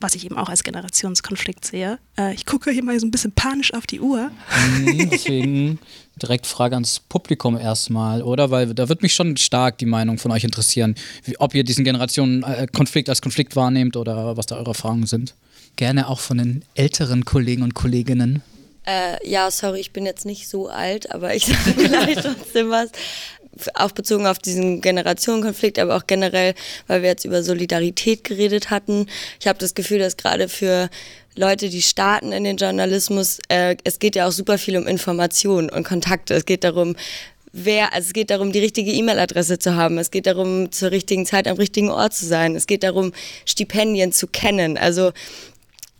Was 0.00 0.14
ich 0.14 0.24
eben 0.24 0.36
auch 0.36 0.48
als 0.48 0.62
Generationskonflikt 0.62 1.64
sehe. 1.64 1.98
Äh, 2.18 2.34
ich 2.34 2.46
gucke 2.46 2.70
hier 2.70 2.82
mal 2.82 2.98
so 2.98 3.06
ein 3.06 3.10
bisschen 3.10 3.32
panisch 3.32 3.74
auf 3.74 3.86
die 3.86 4.00
Uhr. 4.00 4.30
Mhm, 4.78 5.10
deswegen 5.10 5.78
direkt 6.20 6.46
Frage 6.46 6.74
ans 6.74 7.00
Publikum 7.00 7.56
erstmal, 7.56 8.22
oder? 8.22 8.50
Weil 8.50 8.74
da 8.74 8.88
wird 8.88 9.02
mich 9.02 9.14
schon 9.14 9.36
stark 9.36 9.78
die 9.78 9.86
Meinung 9.86 10.18
von 10.18 10.30
euch 10.30 10.44
interessieren, 10.44 10.94
wie, 11.24 11.38
ob 11.38 11.54
ihr 11.54 11.64
diesen 11.64 11.84
Generationenkonflikt 11.84 13.08
als 13.08 13.20
Konflikt 13.22 13.56
wahrnehmt 13.56 13.96
oder 13.96 14.36
was 14.36 14.46
da 14.46 14.56
eure 14.56 14.70
Erfahrungen 14.70 15.06
sind. 15.06 15.34
Gerne 15.76 16.08
auch 16.08 16.20
von 16.20 16.38
den 16.38 16.64
älteren 16.74 17.24
Kollegen 17.24 17.62
und 17.62 17.74
Kolleginnen. 17.74 18.42
Äh, 18.86 19.28
ja, 19.28 19.50
sorry, 19.50 19.80
ich 19.80 19.92
bin 19.92 20.06
jetzt 20.06 20.24
nicht 20.24 20.48
so 20.48 20.68
alt, 20.68 21.10
aber 21.12 21.34
ich 21.34 21.46
sage 21.46 21.74
vielleicht 21.76 22.22
trotzdem 22.22 22.70
was. 22.70 22.90
Auch 23.74 23.90
bezogen 23.90 24.26
auf 24.26 24.38
diesen 24.38 24.80
Generationenkonflikt, 24.80 25.78
aber 25.78 25.96
auch 25.96 26.06
generell, 26.06 26.54
weil 26.86 27.02
wir 27.02 27.08
jetzt 27.08 27.24
über 27.24 27.42
Solidarität 27.42 28.24
geredet 28.24 28.70
hatten. 28.70 29.06
Ich 29.40 29.48
habe 29.48 29.58
das 29.58 29.74
Gefühl, 29.74 29.98
dass 29.98 30.16
gerade 30.16 30.48
für 30.48 30.88
Leute, 31.36 31.68
die 31.68 31.82
starten 31.82 32.32
in 32.32 32.44
den 32.44 32.56
Journalismus, 32.56 33.38
äh, 33.48 33.76
es 33.84 33.98
geht 33.98 34.16
ja 34.16 34.26
auch 34.26 34.32
super 34.32 34.58
viel 34.58 34.76
um 34.76 34.86
Information 34.86 35.70
und 35.70 35.84
Kontakte. 35.84 36.34
Es 36.34 36.44
geht 36.44 36.64
darum, 36.64 36.96
wer, 37.52 37.92
also 37.92 38.06
es 38.06 38.12
geht 38.12 38.30
darum, 38.30 38.52
die 38.52 38.58
richtige 38.58 38.92
E-Mail-Adresse 38.92 39.58
zu 39.58 39.74
haben. 39.74 39.98
Es 39.98 40.10
geht 40.10 40.26
darum, 40.26 40.70
zur 40.72 40.90
richtigen 40.90 41.26
Zeit 41.26 41.48
am 41.48 41.56
richtigen 41.56 41.90
Ort 41.90 42.14
zu 42.14 42.26
sein. 42.26 42.54
Es 42.56 42.66
geht 42.66 42.82
darum, 42.82 43.12
Stipendien 43.44 44.12
zu 44.12 44.26
kennen. 44.26 44.76
Also 44.76 45.12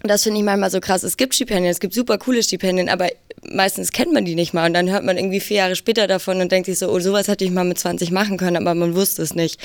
das 0.02 0.22
finde 0.22 0.38
ich 0.38 0.44
manchmal 0.44 0.70
so 0.70 0.80
krass. 0.80 1.02
Es 1.02 1.16
gibt 1.16 1.34
Stipendien, 1.34 1.70
es 1.70 1.80
gibt 1.80 1.92
super 1.92 2.18
coole 2.18 2.42
Stipendien, 2.42 2.88
aber 2.88 3.08
meistens 3.42 3.92
kennt 3.92 4.12
man 4.12 4.24
die 4.24 4.34
nicht 4.34 4.52
mal. 4.52 4.66
Und 4.66 4.74
dann 4.74 4.90
hört 4.90 5.04
man 5.04 5.16
irgendwie 5.16 5.40
vier 5.40 5.58
Jahre 5.58 5.76
später 5.76 6.06
davon 6.06 6.40
und 6.40 6.52
denkt 6.52 6.66
sich 6.66 6.78
so, 6.78 6.90
oh, 6.90 7.00
sowas 7.00 7.28
hätte 7.28 7.44
ich 7.44 7.50
mal 7.50 7.64
mit 7.64 7.78
20 7.78 8.10
machen 8.10 8.36
können, 8.36 8.56
aber 8.56 8.74
man 8.74 8.94
wusste 8.94 9.22
es 9.22 9.34
nicht. 9.34 9.60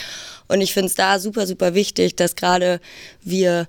Und 0.47 0.61
ich 0.61 0.73
finde 0.73 0.87
es 0.87 0.95
da 0.95 1.19
super, 1.19 1.47
super 1.47 1.73
wichtig, 1.73 2.15
dass 2.15 2.35
gerade 2.35 2.79
wir 3.23 3.67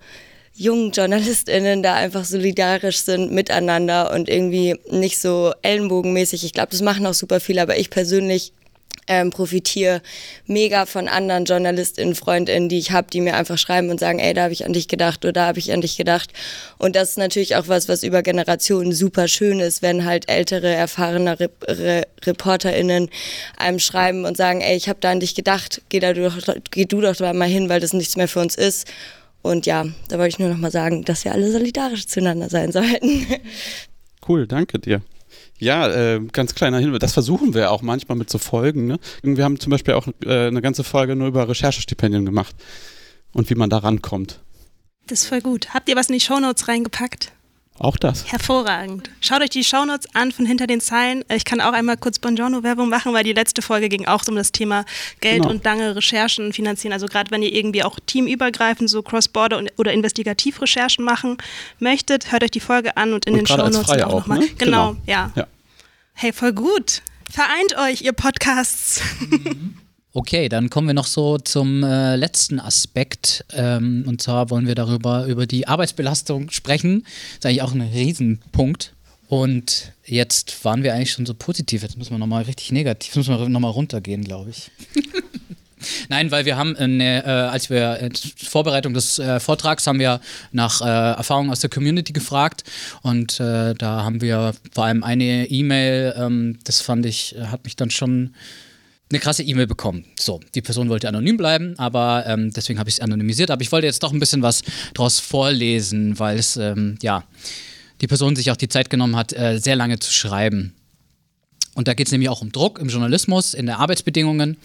jungen 0.55 0.91
JournalistInnen 0.93 1.83
da 1.83 1.95
einfach 1.95 2.25
solidarisch 2.25 2.99
sind 2.99 3.31
miteinander 3.31 4.13
und 4.13 4.29
irgendwie 4.29 4.77
nicht 4.91 5.19
so 5.19 5.53
ellenbogenmäßig. 5.63 6.45
Ich 6.45 6.53
glaube, 6.53 6.71
das 6.71 6.81
machen 6.81 7.07
auch 7.07 7.15
super 7.15 7.41
viele, 7.41 7.63
aber 7.63 7.79
ich 7.79 7.91
persönlich 7.91 8.53
ähm, 9.07 9.31
profitiere 9.31 10.03
mega 10.47 10.87
von 10.87 11.09
anderen 11.09 11.45
JournalistInnen, 11.45 12.15
FreundInnen, 12.15 12.69
die 12.69 12.79
ich 12.79 12.91
habe, 12.91 13.09
die 13.13 13.21
mir 13.21 13.37
einfach 13.37 13.59
schreiben 13.59 13.91
und 13.91 14.01
sagen, 14.01 14.19
ey, 14.19 14.35
da 14.35 14.45
habe 14.45 14.53
ich 14.53 14.65
an 14.65 14.73
dich 14.73 14.89
gedacht 14.89 15.25
oder 15.25 15.33
da 15.33 15.47
habe 15.47 15.59
ich 15.59 15.73
an 15.73 15.81
dich 15.81 15.97
gedacht. 15.97 16.33
Und 16.79 16.97
das 16.97 17.11
ist 17.11 17.19
natürlich 17.19 17.57
auch 17.57 17.69
was, 17.69 17.89
was 17.89 18.03
über 18.03 18.23
Generationen 18.23 18.93
super 18.93 19.29
schön 19.29 19.61
ist, 19.61 19.83
wenn 19.83 20.05
halt 20.05 20.29
ältere, 20.29 20.69
erfahrene 20.69 21.39
Re 21.39 21.51
Re 21.67 22.03
ReporterInnen 22.25 23.09
einem 23.57 23.79
schreiben 23.79 24.25
und 24.25 24.37
sagen, 24.37 24.61
ey, 24.61 24.77
ich 24.77 24.89
habe 24.89 24.99
da 25.01 25.11
an 25.11 25.21
dich 25.21 25.35
gedacht, 25.35 25.83
geh, 25.89 26.01
da 26.01 26.13
doch, 26.13 26.37
geh 26.71 26.85
du 26.85 27.01
doch 27.01 27.19
mal 27.33 27.49
hin, 27.49 27.69
weil 27.69 27.81
das 27.81 27.93
nichts 27.93 28.17
mehr 28.17 28.29
für 28.29 28.41
uns 28.41 28.57
ist. 28.57 28.87
Und 29.43 29.65
ja, 29.67 29.85
da 30.09 30.19
wollte 30.19 30.31
ich 30.31 30.39
nur 30.39 30.49
noch 30.49 30.59
mal 30.59 30.73
sagen, 30.73 31.05
dass 31.05 31.25
wir 31.25 31.33
alle 31.33 31.51
solidarisch 31.53 32.07
zueinander 32.07 32.49
sein 32.49 32.73
sollten. 32.73 33.27
Cool, 34.29 34.49
danke 34.49 34.81
dir. 34.81 35.03
Ja, 35.59 35.89
äh, 35.89 36.21
ganz 36.33 36.55
kleiner 36.55 36.79
Hinweis. 36.79 36.99
Das 37.01 37.13
versuchen 37.13 37.55
wir 37.55 37.71
auch 37.71 37.83
manchmal 37.83 38.19
mit 38.19 38.29
so 38.31 38.39
Folgen. 38.39 38.87
Ne? 38.87 38.99
Wir 39.23 39.45
haben 39.45 39.59
zum 39.59 39.71
Beispiel 39.71 39.95
auch 39.95 40.07
äh, 40.25 40.49
eine 40.49 40.61
ganze 40.61 40.85
Folge 40.85 41.17
nur 41.17 41.29
über 41.29 41.49
Recherchestipendien 41.49 42.27
gemacht 42.27 42.55
und 43.33 43.49
wie 43.49 43.55
man 43.55 43.71
da 43.71 43.79
rankommt. 43.79 44.41
Das 45.07 45.23
ist 45.23 45.29
voll 45.29 45.41
gut. 45.41 45.73
Habt 45.73 45.89
ihr 45.89 45.97
was 45.97 46.09
in 46.09 46.15
die 46.15 46.21
Shownotes 46.21 46.69
reingepackt? 46.69 47.33
Auch 47.79 47.97
das. 47.99 48.31
Hervorragend. 48.33 49.11
Schaut 49.21 49.43
euch 49.43 49.51
die 49.51 49.63
Shownotes 49.65 50.15
an 50.15 50.33
von 50.33 50.47
hinter 50.47 50.67
den 50.67 50.81
Zeilen. 50.81 51.25
Ich 51.31 51.45
kann 51.45 51.61
auch 51.61 51.73
einmal 51.73 51.97
kurz 51.99 52.19
Bongiorno-Werbung 52.19 52.89
machen, 52.89 53.13
weil 53.13 53.23
die 53.25 53.35
letzte 53.35 53.61
Folge 53.61 53.89
ging 53.91 54.07
auch 54.07 54.23
um 54.29 54.35
das 54.37 54.51
Thema 54.53 54.85
Geld 55.21 55.43
Genau. 55.43 55.51
und 55.51 55.65
lange 55.65 55.95
Recherchen 55.95 56.53
finanzieren. 56.55 56.93
Also 56.95 57.07
gerade 57.07 57.31
wenn 57.31 57.43
ihr 57.43 57.53
irgendwie 57.53 57.83
auch 57.85 57.99
teamübergreifend 58.07 58.89
so 58.89 59.03
Cross-Border 59.03 59.63
oder 59.77 59.93
Investigativrecherchen 59.93 61.05
machen 61.05 61.37
möchtet, 61.79 62.33
hört 62.33 62.43
euch 62.45 62.51
die 62.51 62.61
Folge 62.61 62.97
an 62.97 63.13
und 63.13 63.27
in 63.27 63.35
Und 63.35 63.41
den 63.41 63.47
Shownotes 63.47 63.89
auch 63.91 64.07
auch, 64.07 64.13
nochmal. 64.21 64.39
ne? 64.39 64.47
Genau, 64.59 64.93
Genau. 64.93 65.03
ja. 65.07 65.33
Ja. 65.35 65.47
Hey, 66.15 66.33
voll 66.33 66.55
gut. 66.55 67.03
Vereint 67.31 67.77
euch, 67.77 68.03
ihr 68.03 68.13
Podcasts. 68.13 69.03
Okay, 70.17 70.49
dann 70.49 70.71
kommen 70.71 70.87
wir 70.87 70.95
noch 70.95 71.07
so 71.07 71.37
zum 71.37 71.85
äh, 71.85 72.17
letzten 72.17 72.59
Aspekt. 72.59 73.45
Ähm, 73.53 74.03
und 74.07 74.23
zwar 74.23 74.49
wollen 74.49 74.67
wir 74.67 74.75
darüber, 74.75 75.27
über 75.27 75.47
die 75.47 75.69
Arbeitsbelastung 75.69 76.49
sprechen. 76.49 77.03
Das 77.03 77.35
ist 77.35 77.45
eigentlich 77.45 77.61
auch 77.61 77.75
ein 77.75 77.83
Riesenpunkt. 77.83 78.95
Und 79.29 79.93
jetzt 80.07 80.65
waren 80.65 80.83
wir 80.83 80.95
eigentlich 80.95 81.13
schon 81.13 81.27
so 81.27 81.35
positiv. 81.35 81.83
Jetzt 81.83 81.99
müssen 81.99 82.13
wir 82.13 82.19
nochmal 82.19 82.45
richtig 82.45 82.73
negativ, 82.73 83.15
jetzt 83.15 83.29
müssen 83.29 83.39
wir 83.39 83.47
nochmal 83.51 83.73
runtergehen, 83.73 84.25
glaube 84.25 84.49
ich. 84.49 84.71
Nein, 86.09 86.31
weil 86.31 86.47
wir 86.47 86.57
haben, 86.57 86.75
eine, 86.77 87.23
äh, 87.23 87.29
als 87.29 87.69
wir 87.69 87.99
in 87.99 88.15
Vorbereitung 88.15 88.95
des 88.95 89.19
äh, 89.19 89.39
Vortrags 89.39 89.87
haben 89.87 89.99
wir 89.99 90.23
nach 90.51 90.81
äh, 90.81 90.85
Erfahrungen 91.19 91.51
aus 91.51 91.61
der 91.61 91.69
Community 91.69 92.15
gefragt 92.15 92.65
und 93.03 93.39
äh, 93.39 93.75
da 93.75 94.03
haben 94.03 94.23
wir 94.23 94.55
vor 94.73 94.87
allem 94.87 95.05
eine 95.05 95.51
E-Mail, 95.51 96.15
ähm, 96.17 96.59
das 96.65 96.81
fand 96.81 97.05
ich, 97.05 97.37
äh, 97.37 97.49
hat 97.49 97.65
mich 97.65 97.77
dann 97.77 97.91
schon 97.91 98.35
eine 99.11 99.21
krasse 99.21 99.43
E-Mail 99.43 99.67
bekommen. 99.67 100.05
So, 100.19 100.41
die 100.55 100.63
Person 100.63 100.89
wollte 100.89 101.09
anonym 101.09 101.37
bleiben, 101.37 101.79
aber 101.79 102.25
ähm, 102.27 102.53
deswegen 102.53 102.79
habe 102.79 102.89
ich 102.89 102.97
es 102.97 103.01
anonymisiert. 103.01 103.51
Aber 103.51 103.63
ich 103.63 103.71
wollte 103.71 103.87
jetzt 103.87 104.03
doch 104.03 104.13
ein 104.13 104.19
bisschen 104.19 104.43
was 104.43 104.63
draus 104.95 105.21
vorlesen, 105.21 106.19
weil 106.19 106.39
es, 106.39 106.57
ähm, 106.57 106.99
ja, 107.03 107.25
die 108.01 108.09
Person 108.09 108.35
sich 108.35 108.51
auch 108.51 108.57
die 108.57 108.69
Zeit 108.69 108.91
genommen 108.91 109.17
hat, 109.17 109.33
äh, 109.33 109.59
sehr 109.59 109.77
lange 109.77 109.99
zu 109.99 110.13
schreiben. 110.13 110.75
Und 111.75 111.89
da 111.89 111.95
geht 111.95 112.09
es 112.09 112.13
nämlich 112.13 112.31
auch 112.31 112.43
um 112.43 112.53
Druck 112.53 112.79
im 112.79 112.89
Journalismus, 112.89 113.55
in 113.55 113.67
der 113.67 113.79
Arbeitsbedingungen. 113.79 114.57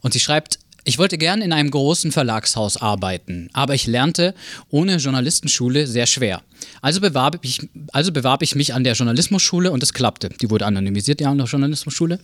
Und 0.00 0.12
sie 0.12 0.20
schreibt, 0.20 0.58
ich 0.86 0.98
wollte 0.98 1.18
gern 1.18 1.42
in 1.42 1.52
einem 1.52 1.70
großen 1.70 2.12
Verlagshaus 2.12 2.76
arbeiten, 2.76 3.50
aber 3.52 3.74
ich 3.74 3.88
lernte 3.88 4.34
ohne 4.70 4.96
Journalistenschule 4.96 5.86
sehr 5.88 6.06
schwer. 6.06 6.42
Also 6.80 7.00
bewarb 7.00 7.40
ich, 7.42 7.68
also 7.92 8.12
bewarb 8.12 8.42
ich 8.42 8.54
mich 8.54 8.72
an 8.72 8.84
der 8.84 8.92
Journalismusschule 8.92 9.72
und 9.72 9.82
es 9.82 9.92
klappte. 9.92 10.28
Die 10.28 10.48
wurde 10.48 10.64
anonymisiert, 10.64 11.20
ja, 11.20 11.30
an 11.30 11.38
der 11.38 11.48
Journalismusschule. 11.48 12.20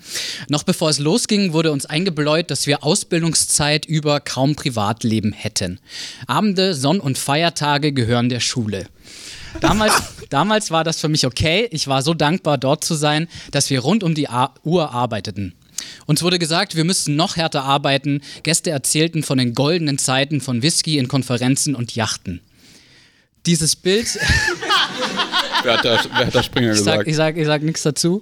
Noch 0.48 0.62
bevor 0.62 0.90
es 0.90 1.00
losging, 1.00 1.52
wurde 1.52 1.72
uns 1.72 1.86
eingebläut, 1.86 2.52
dass 2.52 2.68
wir 2.68 2.84
Ausbildungszeit 2.84 3.84
über 3.84 4.20
kaum 4.20 4.54
Privatleben 4.54 5.32
hätten. 5.32 5.80
Abende, 6.28 6.74
Sonn- 6.74 7.00
und 7.00 7.18
Feiertage 7.18 7.92
gehören 7.92 8.28
der 8.28 8.40
Schule. 8.40 8.86
Damals, 9.60 9.94
damals 10.30 10.70
war 10.70 10.84
das 10.84 11.00
für 11.00 11.08
mich 11.08 11.26
okay. 11.26 11.66
Ich 11.72 11.88
war 11.88 12.02
so 12.02 12.14
dankbar, 12.14 12.58
dort 12.58 12.84
zu 12.84 12.94
sein, 12.94 13.26
dass 13.50 13.70
wir 13.70 13.80
rund 13.80 14.04
um 14.04 14.14
die 14.14 14.28
Uhr 14.62 14.92
arbeiteten. 14.92 15.54
Uns 16.06 16.22
wurde 16.22 16.38
gesagt, 16.38 16.76
wir 16.76 16.84
müssten 16.84 17.16
noch 17.16 17.36
härter 17.36 17.64
arbeiten. 17.64 18.20
Gäste 18.42 18.70
erzählten 18.70 19.22
von 19.22 19.38
den 19.38 19.54
goldenen 19.54 19.98
Zeiten 19.98 20.40
von 20.40 20.62
Whisky 20.62 20.98
in 20.98 21.08
Konferenzen 21.08 21.74
und 21.74 21.94
Yachten. 21.94 22.40
Dieses 23.46 23.74
Bild, 23.74 24.18
Wer 25.64 25.78
hat 25.78 25.84
da, 25.84 26.04
wer 26.16 26.26
hat 26.26 26.34
da 26.34 26.42
Springer 26.42 26.72
ich 26.72 26.78
sag, 26.80 27.04
gesagt? 27.04 27.08
ich 27.08 27.16
sag, 27.16 27.36
ich 27.36 27.46
sag 27.46 27.62
nichts 27.62 27.82
dazu, 27.82 28.20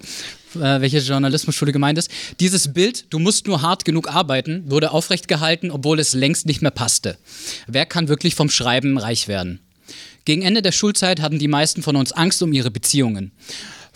äh, 0.55 0.81
welche 0.81 0.99
Journalismusschule 0.99 1.73
gemeint 1.73 1.99
ist. 1.99 2.11
Dieses 2.39 2.73
Bild, 2.73 3.07
du 3.11 3.19
musst 3.19 3.47
nur 3.47 3.63
hart 3.63 3.85
genug 3.85 4.09
arbeiten, 4.09 4.71
wurde 4.71 4.91
aufrecht 4.93 5.29
gehalten, 5.29 5.71
obwohl 5.71 5.99
es 5.99 6.15
längst 6.15 6.47
nicht 6.47 6.63
mehr 6.63 6.71
passte. 6.71 7.19
Wer 7.67 7.87
kann 7.87 8.09
wirklich 8.09 8.35
vom 8.35 8.51
Schreiben 8.51 8.99
reich 8.99 9.29
werden? 9.29 9.61
Gegen 10.25 10.43
Ende 10.43 10.63
der 10.63 10.73
Schulzeit 10.73 11.21
hatten 11.21 11.39
die 11.39 11.49
meisten 11.49 11.83
von 11.83 11.97
uns 11.97 12.13
Angst 12.13 12.43
um 12.43 12.53
ihre 12.53 12.71
Beziehungen. 12.71 13.33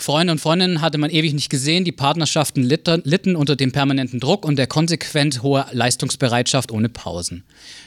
Freunde 0.05 0.33
und 0.33 0.39
Freundinnen 0.39 0.83
hatte 0.83 0.99
man 0.99 1.09
ewig 1.09 1.33
nicht 1.33 1.49
gesehen, 1.49 1.87
die 1.87 1.91
Partnerschaften 1.91 2.63
litten, 2.63 3.01
litten 3.05 3.37
unter 3.37 3.57
dem 3.57 3.73
permanenten 3.73 4.21
Druck 4.21 4.45
und 4.45 4.57
der 4.57 4.67
konsequent 4.67 5.43
hohen 5.43 5.65
Leistungsbereitschaft 5.73 6.71
ohne 6.73 6.91
Pausen. 6.91 7.43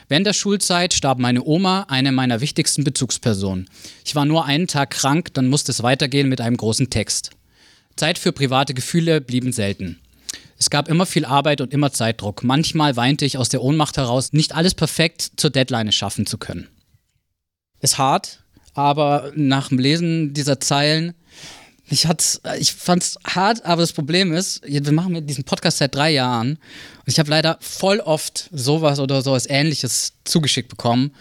Während 0.09 0.25
der 0.25 0.33
Schulzeit 0.33 0.95
starb 0.95 1.19
meine 1.19 1.43
Oma, 1.43 1.85
eine 1.89 2.11
meiner 2.11 2.41
wichtigsten 2.41 2.83
Bezugspersonen. 2.83 3.69
Ich 4.03 4.15
war 4.15 4.25
nur 4.25 4.45
einen 4.45 4.65
Tag 4.65 4.89
krank, 4.89 5.31
dann 5.35 5.45
musste 5.45 5.71
es 5.71 5.83
weitergehen 5.83 6.27
mit 6.27 6.41
einem 6.41 6.57
großen 6.57 6.89
Text. 6.89 7.29
Zeit 7.95 8.17
für 8.17 8.31
private 8.31 8.73
Gefühle 8.73 9.21
blieben 9.21 9.53
selten. 9.53 9.99
Es 10.57 10.71
gab 10.71 10.89
immer 10.89 11.05
viel 11.05 11.23
Arbeit 11.23 11.61
und 11.61 11.71
immer 11.71 11.91
Zeitdruck. 11.91 12.43
Manchmal 12.43 12.95
weinte 12.95 13.25
ich 13.25 13.37
aus 13.37 13.49
der 13.49 13.61
Ohnmacht 13.61 13.95
heraus, 13.95 14.33
nicht 14.33 14.55
alles 14.55 14.73
perfekt 14.73 15.33
zur 15.37 15.51
Deadline 15.51 15.91
schaffen 15.91 16.25
zu 16.25 16.39
können. 16.39 16.67
Ist 17.79 17.99
hart, 17.99 18.41
aber 18.73 19.31
nach 19.35 19.69
dem 19.69 19.77
Lesen 19.77 20.33
dieser 20.33 20.59
Zeilen, 20.59 21.13
ich, 21.89 22.05
hat's, 22.05 22.41
ich 22.59 22.73
fand's 22.73 23.17
hart, 23.25 23.65
aber 23.65 23.81
das 23.81 23.93
Problem 23.93 24.33
ist, 24.33 24.61
wir 24.65 24.91
machen 24.91 25.13
mit 25.13 25.29
diesen 25.29 25.43
Podcast 25.43 25.77
seit 25.77 25.95
drei 25.95 26.11
Jahren 26.11 26.51
und 26.51 27.07
ich 27.07 27.19
habe 27.19 27.29
leider 27.29 27.57
voll 27.61 27.99
oft 27.99 28.49
sowas 28.51 28.99
oder 28.99 29.21
sowas 29.21 29.45
ähnliches 29.49 30.13
zugeschickt 30.23 30.69
bekommen. 30.69 31.11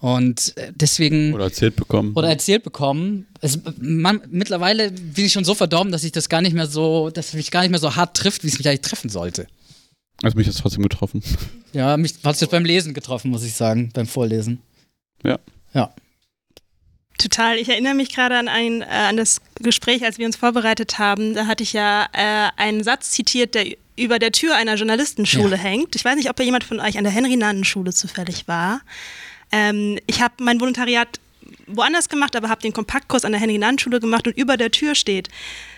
Und 0.00 0.56
äh, 0.56 0.72
deswegen 0.74 1.32
Oder 1.32 1.44
erzählt 1.44 1.76
bekommen. 1.76 2.12
oder 2.14 2.28
erzählt 2.28 2.64
bekommen. 2.64 3.28
Es, 3.40 3.56
man, 3.78 4.20
mittlerweile 4.30 4.90
bin 4.90 5.24
ich 5.26 5.32
schon 5.32 5.44
so 5.44 5.54
verdorben, 5.54 5.92
dass 5.92 6.02
ich 6.02 6.10
das 6.10 6.28
gar 6.28 6.42
nicht 6.42 6.54
mehr 6.54 6.66
so, 6.66 7.10
dass 7.10 7.28
es 7.28 7.34
mich 7.34 7.52
gar 7.52 7.60
nicht 7.60 7.70
mehr 7.70 7.78
so 7.78 7.94
hart 7.94 8.16
trifft, 8.16 8.42
wie 8.42 8.48
es 8.48 8.58
mich 8.58 8.68
eigentlich 8.68 8.80
treffen 8.80 9.10
sollte. 9.10 9.46
Also 10.20 10.36
mich 10.36 10.48
ist 10.48 10.58
trotzdem 10.58 10.82
getroffen. 10.82 11.22
Ja, 11.72 11.96
mich 11.96 12.14
hat 12.24 12.34
es 12.34 12.40
jetzt 12.40 12.50
beim 12.50 12.64
Lesen 12.64 12.94
getroffen, 12.94 13.30
muss 13.30 13.44
ich 13.44 13.54
sagen, 13.54 13.90
beim 13.94 14.08
Vorlesen. 14.08 14.60
Ja. 15.24 15.38
Ja. 15.72 15.94
Total. 17.22 17.56
Ich 17.56 17.68
erinnere 17.68 17.94
mich 17.94 18.12
gerade 18.12 18.36
an, 18.36 18.48
ein, 18.48 18.82
äh, 18.82 18.86
an 18.86 19.16
das 19.16 19.40
Gespräch, 19.60 20.04
als 20.04 20.18
wir 20.18 20.26
uns 20.26 20.36
vorbereitet 20.36 20.98
haben. 20.98 21.34
Da 21.34 21.46
hatte 21.46 21.62
ich 21.62 21.72
ja 21.72 22.08
äh, 22.12 22.50
einen 22.56 22.82
Satz 22.82 23.10
zitiert, 23.10 23.54
der 23.54 23.66
über 23.96 24.18
der 24.18 24.32
Tür 24.32 24.56
einer 24.56 24.74
Journalistenschule 24.74 25.56
ja. 25.56 25.62
hängt. 25.62 25.94
Ich 25.94 26.04
weiß 26.04 26.16
nicht, 26.16 26.30
ob 26.30 26.36
da 26.36 26.42
jemand 26.42 26.64
von 26.64 26.80
euch 26.80 26.98
an 26.98 27.04
der 27.04 27.12
Henry-Nannen-Schule 27.12 27.92
zufällig 27.92 28.48
war. 28.48 28.80
Ähm, 29.52 29.98
ich 30.06 30.20
habe 30.20 30.34
mein 30.40 30.60
Volontariat 30.60 31.20
woanders 31.66 32.08
gemacht, 32.08 32.34
aber 32.34 32.48
habe 32.48 32.62
den 32.62 32.72
Kompaktkurs 32.72 33.24
an 33.24 33.32
der 33.32 33.40
Henry-Nannen-Schule 33.40 34.00
gemacht 34.00 34.26
und 34.26 34.36
über 34.36 34.56
der 34.56 34.70
Tür 34.70 34.94
steht, 34.94 35.28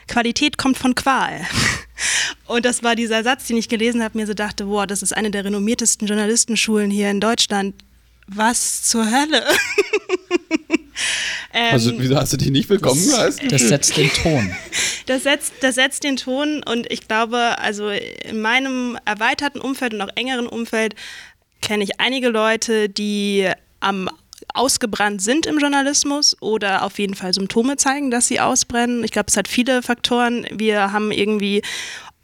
Qualität 0.08 0.56
kommt 0.56 0.78
von 0.78 0.94
Qual. 0.94 1.46
Und 2.46 2.66
das 2.66 2.82
war 2.82 2.94
dieser 2.94 3.22
Satz, 3.22 3.46
den 3.46 3.56
ich 3.56 3.70
gelesen 3.70 4.02
habe, 4.02 4.18
mir 4.18 4.26
so 4.26 4.34
dachte, 4.34 4.66
boah, 4.66 4.86
das 4.86 5.02
ist 5.02 5.16
eine 5.16 5.30
der 5.30 5.46
renommiertesten 5.46 6.06
Journalistenschulen 6.06 6.90
hier 6.90 7.10
in 7.10 7.20
Deutschland. 7.20 7.74
Was 8.26 8.82
zur 8.82 9.04
Hölle? 9.04 9.44
also, 11.52 11.90
ähm, 11.90 11.96
wieso 11.98 12.16
hast 12.16 12.32
du 12.32 12.36
dich 12.36 12.50
nicht 12.50 12.68
willkommen 12.68 13.06
geheißen? 13.06 13.48
Das 13.48 13.62
setzt 13.62 13.96
den 13.96 14.10
Ton. 14.10 14.54
Das 15.06 15.24
setzt, 15.24 15.52
das 15.60 15.74
setzt 15.74 16.04
den 16.04 16.16
Ton 16.16 16.62
und 16.64 16.90
ich 16.90 17.06
glaube, 17.06 17.58
also 17.58 17.90
in 17.90 18.40
meinem 18.40 18.98
erweiterten 19.04 19.60
Umfeld 19.60 19.92
und 19.92 20.00
auch 20.00 20.08
engeren 20.14 20.46
Umfeld 20.46 20.94
kenne 21.60 21.84
ich 21.84 22.00
einige 22.00 22.28
Leute, 22.28 22.88
die 22.88 23.50
am 23.80 24.08
ausgebrannt 24.52 25.22
sind 25.22 25.46
im 25.46 25.58
Journalismus 25.58 26.36
oder 26.40 26.82
auf 26.82 26.98
jeden 26.98 27.14
Fall 27.14 27.32
Symptome 27.32 27.76
zeigen, 27.76 28.10
dass 28.10 28.28
sie 28.28 28.40
ausbrennen. 28.40 29.04
Ich 29.04 29.10
glaube, 29.10 29.26
es 29.28 29.36
hat 29.36 29.48
viele 29.48 29.82
Faktoren. 29.82 30.46
Wir 30.50 30.92
haben 30.92 31.12
irgendwie 31.12 31.62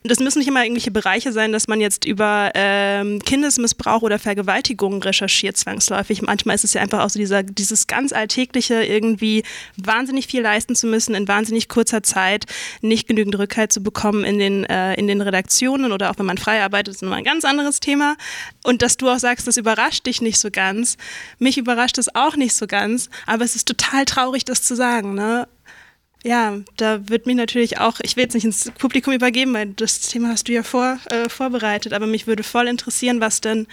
das 0.03 0.19
müssen 0.19 0.39
nicht 0.39 0.49
immer 0.49 0.63
irgendwelche 0.63 0.91
Bereiche 0.91 1.31
sein, 1.31 1.53
dass 1.53 1.69
man 1.69 1.79
jetzt 1.79 2.07
über 2.07 2.53
ähm, 2.55 3.19
Kindesmissbrauch 3.19 4.01
oder 4.01 4.19
Vergewaltigung 4.19 5.03
recherchiert 5.03 5.59
zwangsläufig. 5.59 6.23
Manchmal 6.23 6.55
ist 6.55 6.65
es 6.65 6.73
ja 6.73 6.81
einfach 6.81 7.05
auch 7.05 7.11
so 7.11 7.19
dieser, 7.19 7.43
dieses 7.43 7.87
ganz 7.87 8.15
alltägliche, 8.15 8.83
irgendwie 8.83 9.43
wahnsinnig 9.77 10.27
viel 10.27 10.41
leisten 10.41 10.75
zu 10.75 10.87
müssen 10.87 11.15
in 11.15 11.29
wahnsinnig 11.29 11.69
kurzer 11.69 12.03
Zeit, 12.03 12.47
nicht 12.81 13.09
genügend 13.09 13.39
Rückhalt 13.39 13.73
zu 13.73 13.83
bekommen 13.83 14.25
in 14.25 14.39
den, 14.39 14.65
äh, 14.65 14.95
in 14.95 15.07
den 15.07 15.21
Redaktionen 15.21 15.93
oder 15.93 16.11
auch 16.11 16.19
wenn 16.19 16.27
man 16.27 16.39
frei 16.39 16.63
arbeitet, 16.63 16.95
ist 16.95 17.03
nochmal 17.03 17.19
ein 17.19 17.25
ganz 17.25 17.45
anderes 17.45 17.81
Thema. 17.81 18.17
Und 18.65 18.81
dass 18.81 18.97
du 18.97 19.11
auch 19.11 19.19
sagst, 19.19 19.47
das 19.47 19.59
überrascht 19.59 20.07
dich 20.07 20.23
nicht 20.23 20.39
so 20.39 20.51
ganz. 20.51 20.97
Mich 21.39 21.59
überrascht 21.59 21.99
es 21.99 22.15
auch 22.15 22.37
nicht 22.37 22.55
so 22.55 22.67
ganz, 22.67 23.11
aber 23.27 23.45
es 23.45 23.55
ist 23.55 23.69
total 23.69 24.07
traurig, 24.07 24.47
das 24.47 24.63
zu 24.63 24.75
sagen. 24.75 25.13
Ne? 25.15 25.47
Ja, 26.25 26.61
da 26.77 27.09
wird 27.09 27.27
mich 27.27 27.37
natürlich 27.37 27.79
auch, 27.79 28.01
ich 28.03 28.17
will 28.17 28.25
jetzt 28.25 28.35
nicht 28.35 28.45
ins 28.45 28.71
Publikum 28.79 29.13
übergeben, 29.13 29.55
weil 29.55 29.69
das 29.69 30.01
Thema 30.01 30.29
hast 30.29 30.49
du 30.49 30.53
ja 30.53 30.63
vor, 30.63 30.99
äh, 31.11 31.29
vorbereitet, 31.29 31.93
aber 31.93 32.07
mich 32.07 32.27
würde 32.27 32.43
voll 32.43 32.69
interessieren, 32.69 33.21
was 33.21 33.41
denn 33.41 33.67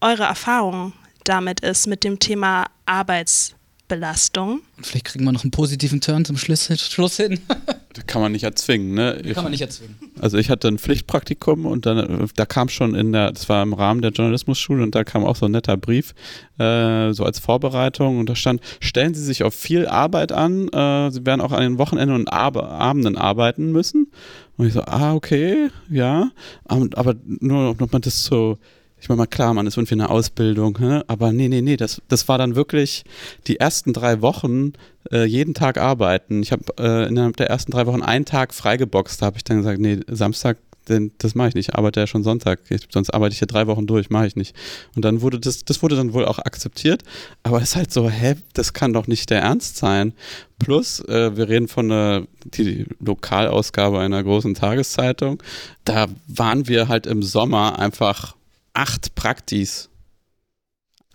eure 0.00 0.24
Erfahrung 0.24 0.92
damit 1.24 1.60
ist, 1.60 1.86
mit 1.86 2.04
dem 2.04 2.18
Thema 2.18 2.66
Arbeitsbelastung. 2.86 4.60
Vielleicht 4.80 5.06
kriegen 5.06 5.24
wir 5.24 5.32
noch 5.32 5.44
einen 5.44 5.50
positiven 5.50 6.00
Turn 6.00 6.24
zum 6.24 6.36
Schluss, 6.36 6.68
Schluss 6.80 7.16
hin. 7.16 7.40
Das 7.94 8.06
kann 8.06 8.20
man 8.20 8.32
nicht 8.32 8.42
erzwingen, 8.42 8.92
ne? 8.94 9.22
Ich, 9.24 9.34
kann 9.34 9.44
man 9.44 9.52
nicht 9.52 9.60
erzwingen. 9.60 9.94
Also 10.20 10.38
ich 10.38 10.48
hatte 10.48 10.68
ein 10.68 10.78
Pflichtpraktikum 10.78 11.66
und 11.66 11.86
dann, 11.86 12.28
da 12.36 12.46
kam 12.46 12.68
schon 12.68 12.94
in 12.94 13.12
der, 13.12 13.32
das 13.32 13.48
war 13.48 13.62
im 13.62 13.72
Rahmen 13.72 14.00
der 14.00 14.12
Journalismusschule 14.12 14.82
und 14.82 14.94
da 14.94 15.02
kam 15.02 15.24
auch 15.24 15.36
so 15.36 15.46
ein 15.46 15.52
netter 15.52 15.76
Brief, 15.76 16.14
äh, 16.58 17.12
so 17.12 17.24
als 17.24 17.40
Vorbereitung 17.40 18.18
und 18.18 18.28
da 18.28 18.36
stand, 18.36 18.60
stellen 18.80 19.14
Sie 19.14 19.24
sich 19.24 19.42
auf 19.42 19.54
viel 19.54 19.86
Arbeit 19.86 20.30
an, 20.30 20.68
äh, 20.68 21.10
Sie 21.10 21.26
werden 21.26 21.40
auch 21.40 21.52
an 21.52 21.62
den 21.62 21.78
Wochenenden 21.78 22.14
und 22.14 22.28
Ab 22.28 22.56
Abenden 22.56 23.16
arbeiten 23.16 23.72
müssen. 23.72 24.10
Und 24.56 24.66
ich 24.66 24.72
so, 24.72 24.82
ah, 24.82 25.14
okay, 25.14 25.68
ja, 25.90 26.30
aber 26.64 27.14
nur, 27.26 27.70
ob 27.70 27.92
man 27.92 28.02
das 28.02 28.24
so 28.24 28.58
ich 29.04 29.08
meine 29.10 29.18
mal 29.18 29.26
klar, 29.26 29.52
man 29.52 29.66
ist 29.66 29.76
irgendwie 29.76 29.96
in 29.96 30.00
einer 30.00 30.10
Ausbildung, 30.10 30.78
ne? 30.80 31.04
aber 31.08 31.30
nee, 31.30 31.48
nee, 31.48 31.60
nee, 31.60 31.76
das, 31.76 32.00
das 32.08 32.26
war 32.26 32.38
dann 32.38 32.54
wirklich 32.54 33.04
die 33.46 33.60
ersten 33.60 33.92
drei 33.92 34.22
Wochen 34.22 34.72
äh, 35.12 35.26
jeden 35.26 35.52
Tag 35.52 35.76
arbeiten. 35.76 36.42
Ich 36.42 36.52
habe 36.52 36.64
äh, 36.78 37.06
innerhalb 37.06 37.36
der 37.36 37.50
ersten 37.50 37.70
drei 37.70 37.84
Wochen 37.84 38.00
einen 38.00 38.24
Tag 38.24 38.54
freigeboxt, 38.54 39.20
da 39.20 39.26
habe 39.26 39.36
ich 39.36 39.44
dann 39.44 39.58
gesagt, 39.58 39.78
nee, 39.78 40.00
Samstag 40.08 40.56
denn 40.88 41.12
das 41.18 41.34
mache 41.34 41.48
ich 41.48 41.54
nicht. 41.54 41.68
Ich 41.68 41.74
arbeite 41.74 42.00
ja 42.00 42.06
schon 42.06 42.22
Sonntag. 42.22 42.60
Ich, 42.68 42.82
sonst 42.90 43.08
arbeite 43.08 43.32
ich 43.32 43.40
ja 43.40 43.46
drei 43.46 43.66
Wochen 43.66 43.86
durch, 43.86 44.10
mache 44.10 44.26
ich 44.26 44.36
nicht. 44.36 44.54
Und 44.94 45.02
dann 45.02 45.22
wurde 45.22 45.40
das, 45.40 45.64
das 45.64 45.82
wurde 45.82 45.96
dann 45.96 46.12
wohl 46.12 46.26
auch 46.26 46.38
akzeptiert. 46.38 47.02
Aber 47.42 47.56
es 47.62 47.70
ist 47.70 47.76
halt 47.76 47.90
so, 47.90 48.10
hä, 48.10 48.34
das 48.52 48.74
kann 48.74 48.92
doch 48.92 49.06
nicht 49.06 49.30
der 49.30 49.40
Ernst 49.40 49.78
sein. 49.78 50.12
Plus, 50.58 51.00
äh, 51.00 51.34
wir 51.38 51.48
reden 51.48 51.68
von 51.68 51.88
der 51.88 52.26
die 52.44 52.84
Lokalausgabe 53.00 53.98
einer 53.98 54.22
großen 54.22 54.52
Tageszeitung. 54.52 55.42
Da 55.84 56.08
waren 56.26 56.68
wir 56.68 56.88
halt 56.88 57.06
im 57.06 57.22
Sommer 57.22 57.78
einfach 57.78 58.34
acht 58.74 59.14
Praktis. 59.14 59.88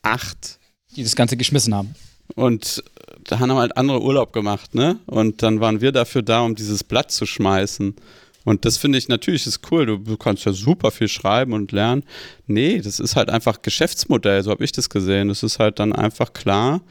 Acht. 0.01 0.59
Die 0.95 1.03
das 1.03 1.15
Ganze 1.15 1.37
geschmissen 1.37 1.75
haben. 1.75 1.93
Und 2.35 2.83
da 3.25 3.39
haben 3.39 3.53
halt 3.53 3.77
andere 3.77 4.01
Urlaub 4.01 4.33
gemacht, 4.33 4.73
ne? 4.73 4.99
Und 5.05 5.43
dann 5.43 5.59
waren 5.59 5.81
wir 5.81 5.91
dafür 5.91 6.21
da, 6.21 6.41
um 6.41 6.55
dieses 6.55 6.83
Blatt 6.83 7.11
zu 7.11 7.25
schmeißen. 7.25 7.95
Und 8.45 8.65
das 8.65 8.77
finde 8.77 8.97
ich 8.97 9.07
natürlich 9.07 9.45
ist 9.45 9.61
cool. 9.71 9.85
Du 9.85 10.17
kannst 10.17 10.45
ja 10.45 10.53
super 10.53 10.91
viel 10.91 11.07
schreiben 11.07 11.53
und 11.53 11.71
lernen. 11.71 12.03
Nee, 12.47 12.79
das 12.79 12.99
ist 12.99 13.15
halt 13.15 13.29
einfach 13.29 13.61
Geschäftsmodell, 13.61 14.41
so 14.43 14.51
habe 14.51 14.63
ich 14.63 14.71
das 14.71 14.89
gesehen. 14.89 15.27
Das 15.27 15.43
ist 15.43 15.59
halt 15.59 15.79
dann 15.79 15.93
einfach 15.93 16.33
klar. 16.33 16.81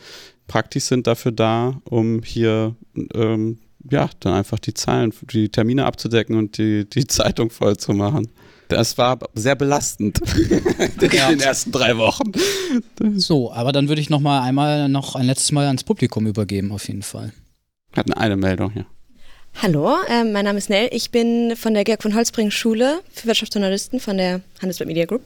Praktis 0.47 0.87
sind 0.89 1.07
dafür 1.07 1.33
da, 1.33 1.81
um 1.85 2.23
hier 2.23 2.77
ähm, 3.15 3.59
ja 3.91 4.09
dann 4.21 4.35
einfach 4.35 4.59
die 4.59 4.75
Zahlen, 4.75 5.13
die 5.31 5.49
Termine 5.49 5.87
abzudecken 5.87 6.37
und 6.37 6.59
die, 6.59 6.89
die 6.89 7.07
Zeitung 7.07 7.51
voll 7.51 7.77
zu 7.77 7.93
machen. 7.93 8.29
Das 8.69 8.99
war 8.99 9.19
sehr 9.35 9.55
belastend 9.55 10.21
in 11.01 11.11
ja. 11.11 11.31
den 11.31 11.41
ersten 11.41 11.73
drei 11.73 11.97
Wochen. 11.97 12.33
So, 13.17 13.53
aber 13.53 13.73
dann 13.73 13.89
würde 13.89 14.01
ich 14.01 14.11
noch 14.11 14.21
mal 14.21 14.43
einmal 14.43 14.89
noch 14.89 15.17
ein 15.17 15.27
letztes 15.27 15.53
Mal 15.53 15.67
ans 15.67 15.85
Publikum 15.85 16.27
übergeben, 16.27 16.71
auf 16.73 16.87
jeden 16.87 17.03
Fall. 17.03 17.33
Wir 17.93 18.01
hatten 18.01 18.13
eine 18.13 18.37
Meldung 18.37 18.71
hier. 18.73 18.87
Hallo, 19.63 19.97
äh, 20.09 20.23
mein 20.23 20.45
Name 20.45 20.59
ist 20.59 20.71
Nell. 20.71 20.89
Ich 20.93 21.11
bin 21.11 21.57
von 21.57 21.75
der 21.75 21.85
Georg 21.85 22.03
von 22.03 22.15
Holzbring 22.15 22.51
Schule 22.51 23.01
für 23.13 23.27
Wirtschaftsjournalisten 23.27 23.99
von 23.99 24.19
der 24.19 24.43
Handelsblatt 24.61 24.87
Media 24.87 25.07
Group. 25.07 25.23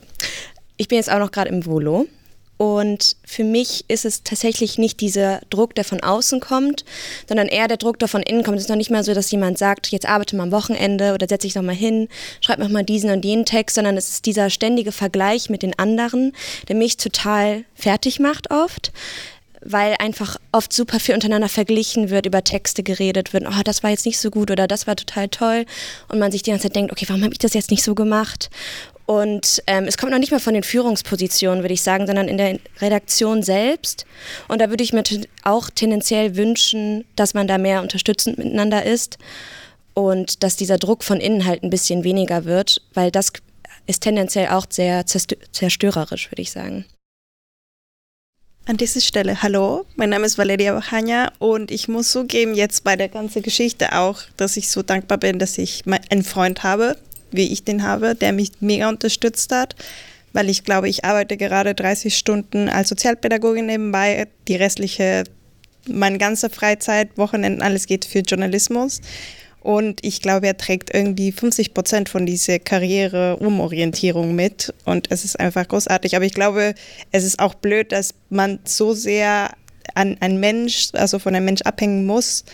Ich 0.76 0.88
bin 0.88 0.96
jetzt 0.96 1.10
auch 1.10 1.18
noch 1.18 1.30
gerade 1.30 1.50
im 1.50 1.66
Volo 1.66 2.06
und 2.62 3.16
für 3.24 3.42
mich 3.42 3.84
ist 3.88 4.04
es 4.04 4.22
tatsächlich 4.22 4.78
nicht 4.78 5.00
dieser 5.00 5.40
Druck, 5.50 5.74
der 5.74 5.82
von 5.82 6.00
außen 6.00 6.38
kommt, 6.38 6.84
sondern 7.26 7.48
eher 7.48 7.66
der 7.66 7.76
Druck, 7.76 7.98
der 7.98 8.06
von 8.06 8.22
innen 8.22 8.44
kommt. 8.44 8.56
Es 8.56 8.62
ist 8.62 8.68
noch 8.68 8.76
nicht 8.76 8.92
mal 8.92 9.02
so, 9.02 9.14
dass 9.14 9.32
jemand 9.32 9.58
sagt, 9.58 9.88
jetzt 9.88 10.06
arbeite 10.08 10.36
mal 10.36 10.44
am 10.44 10.52
Wochenende 10.52 11.12
oder 11.12 11.26
setze 11.28 11.48
dich 11.48 11.56
noch 11.56 11.64
mal 11.64 11.74
hin, 11.74 12.06
schreib 12.40 12.60
noch 12.60 12.68
mal 12.68 12.84
diesen 12.84 13.10
und 13.10 13.24
jenen 13.24 13.46
Text, 13.46 13.74
sondern 13.74 13.96
es 13.96 14.10
ist 14.10 14.26
dieser 14.26 14.48
ständige 14.48 14.92
Vergleich 14.92 15.50
mit 15.50 15.64
den 15.64 15.76
anderen, 15.76 16.34
der 16.68 16.76
mich 16.76 16.98
total 16.98 17.64
fertig 17.74 18.20
macht 18.20 18.52
oft 18.52 18.92
weil 19.64 19.94
einfach 20.00 20.38
oft 20.50 20.72
super 20.72 20.98
viel 20.98 21.14
untereinander 21.14 21.48
verglichen 21.48 22.10
wird, 22.10 22.26
über 22.26 22.42
Texte 22.42 22.82
geredet 22.82 23.32
wird, 23.32 23.44
oh, 23.46 23.62
das 23.64 23.82
war 23.82 23.90
jetzt 23.90 24.06
nicht 24.06 24.18
so 24.18 24.30
gut 24.30 24.50
oder 24.50 24.66
das 24.66 24.86
war 24.86 24.96
total 24.96 25.28
toll 25.28 25.66
und 26.08 26.18
man 26.18 26.32
sich 26.32 26.42
die 26.42 26.50
ganze 26.50 26.64
Zeit 26.64 26.76
denkt, 26.76 26.92
okay, 26.92 27.06
warum 27.08 27.22
habe 27.22 27.32
ich 27.32 27.38
das 27.38 27.54
jetzt 27.54 27.70
nicht 27.70 27.84
so 27.84 27.94
gemacht? 27.94 28.50
Und 29.12 29.62
ähm, 29.66 29.84
es 29.84 29.98
kommt 29.98 30.10
noch 30.12 30.18
nicht 30.18 30.32
mal 30.32 30.40
von 30.40 30.54
den 30.54 30.62
Führungspositionen, 30.62 31.62
würde 31.62 31.74
ich 31.74 31.82
sagen, 31.82 32.06
sondern 32.06 32.28
in 32.28 32.38
der 32.38 32.58
Redaktion 32.80 33.42
selbst. 33.42 34.06
Und 34.48 34.62
da 34.62 34.70
würde 34.70 34.82
ich 34.82 34.94
mir 34.94 35.02
auch 35.42 35.68
tendenziell 35.68 36.34
wünschen, 36.34 37.04
dass 37.14 37.34
man 37.34 37.46
da 37.46 37.58
mehr 37.58 37.82
unterstützend 37.82 38.38
miteinander 38.38 38.86
ist 38.86 39.18
und 39.92 40.42
dass 40.42 40.56
dieser 40.56 40.78
Druck 40.78 41.04
von 41.04 41.20
innen 41.20 41.44
halt 41.44 41.62
ein 41.62 41.68
bisschen 41.68 42.04
weniger 42.04 42.46
wird, 42.46 42.80
weil 42.94 43.10
das 43.10 43.34
ist 43.86 44.02
tendenziell 44.02 44.48
auch 44.48 44.64
sehr 44.70 45.04
zerstörerisch, 45.04 46.30
würde 46.30 46.40
ich 46.40 46.50
sagen. 46.50 46.86
An 48.64 48.78
dieser 48.78 49.02
Stelle, 49.02 49.42
hallo, 49.42 49.84
mein 49.96 50.08
Name 50.08 50.24
ist 50.24 50.38
Valeria 50.38 50.72
Bajania 50.72 51.32
und 51.38 51.70
ich 51.70 51.86
muss 51.86 52.12
zugeben, 52.12 52.54
jetzt 52.54 52.82
bei 52.82 52.96
der 52.96 53.10
ganzen 53.10 53.42
Geschichte 53.42 53.94
auch, 53.94 54.22
dass 54.38 54.56
ich 54.56 54.70
so 54.70 54.82
dankbar 54.82 55.18
bin, 55.18 55.38
dass 55.38 55.58
ich 55.58 55.82
einen 56.08 56.24
Freund 56.24 56.62
habe, 56.62 56.96
wie 57.32 57.52
ich 57.52 57.64
den 57.64 57.82
habe, 57.82 58.14
der 58.14 58.32
mich 58.32 58.52
mega 58.60 58.88
unterstützt 58.88 59.52
hat, 59.52 59.76
weil 60.32 60.48
ich 60.48 60.64
glaube, 60.64 60.88
ich 60.88 61.04
arbeite 61.04 61.36
gerade 61.36 61.74
30 61.74 62.16
Stunden 62.16 62.68
als 62.68 62.88
Sozialpädagogin 62.88 63.66
nebenbei, 63.66 64.28
die 64.48 64.56
restliche, 64.56 65.24
meine 65.88 66.18
ganze 66.18 66.48
Freizeit, 66.48 67.16
Wochenenden, 67.16 67.62
alles 67.62 67.86
geht 67.86 68.04
für 68.04 68.20
Journalismus. 68.20 69.00
Und 69.60 70.04
ich 70.04 70.20
glaube, 70.20 70.48
er 70.48 70.56
trägt 70.56 70.92
irgendwie 70.92 71.30
50 71.30 71.72
Prozent 71.72 72.08
von 72.08 72.26
dieser 72.26 72.58
Karriere-Umorientierung 72.58 74.34
mit. 74.34 74.74
Und 74.84 75.08
es 75.10 75.24
ist 75.24 75.38
einfach 75.38 75.68
großartig. 75.68 76.16
Aber 76.16 76.24
ich 76.24 76.34
glaube, 76.34 76.74
es 77.12 77.22
ist 77.22 77.38
auch 77.38 77.54
blöd, 77.54 77.92
dass 77.92 78.14
man 78.28 78.58
so 78.64 78.92
sehr 78.92 79.52
an 79.94 80.16
einen 80.20 80.40
Mensch, 80.40 80.88
also 80.94 81.20
von 81.20 81.34
einem 81.34 81.44
Mensch 81.44 81.62
abhängen 81.62 82.06
muss, 82.06 82.44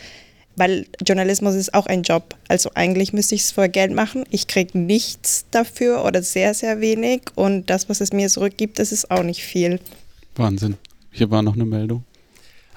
weil 0.58 0.86
Journalismus 1.04 1.54
ist 1.54 1.74
auch 1.74 1.86
ein 1.86 2.02
Job. 2.02 2.34
Also 2.48 2.70
eigentlich 2.74 3.12
müsste 3.12 3.34
ich 3.34 3.42
es 3.42 3.50
für 3.52 3.68
Geld 3.68 3.92
machen. 3.92 4.24
Ich 4.30 4.46
kriege 4.46 4.78
nichts 4.78 5.46
dafür 5.50 6.04
oder 6.04 6.22
sehr, 6.22 6.54
sehr 6.54 6.80
wenig. 6.80 7.22
Und 7.34 7.70
das, 7.70 7.88
was 7.88 8.00
es 8.00 8.12
mir 8.12 8.28
zurückgibt, 8.28 8.78
das 8.78 8.92
ist 8.92 9.10
auch 9.10 9.22
nicht 9.22 9.42
viel. 9.42 9.80
Wahnsinn. 10.36 10.76
Hier 11.10 11.30
war 11.30 11.42
noch 11.42 11.54
eine 11.54 11.64
Meldung. 11.64 12.04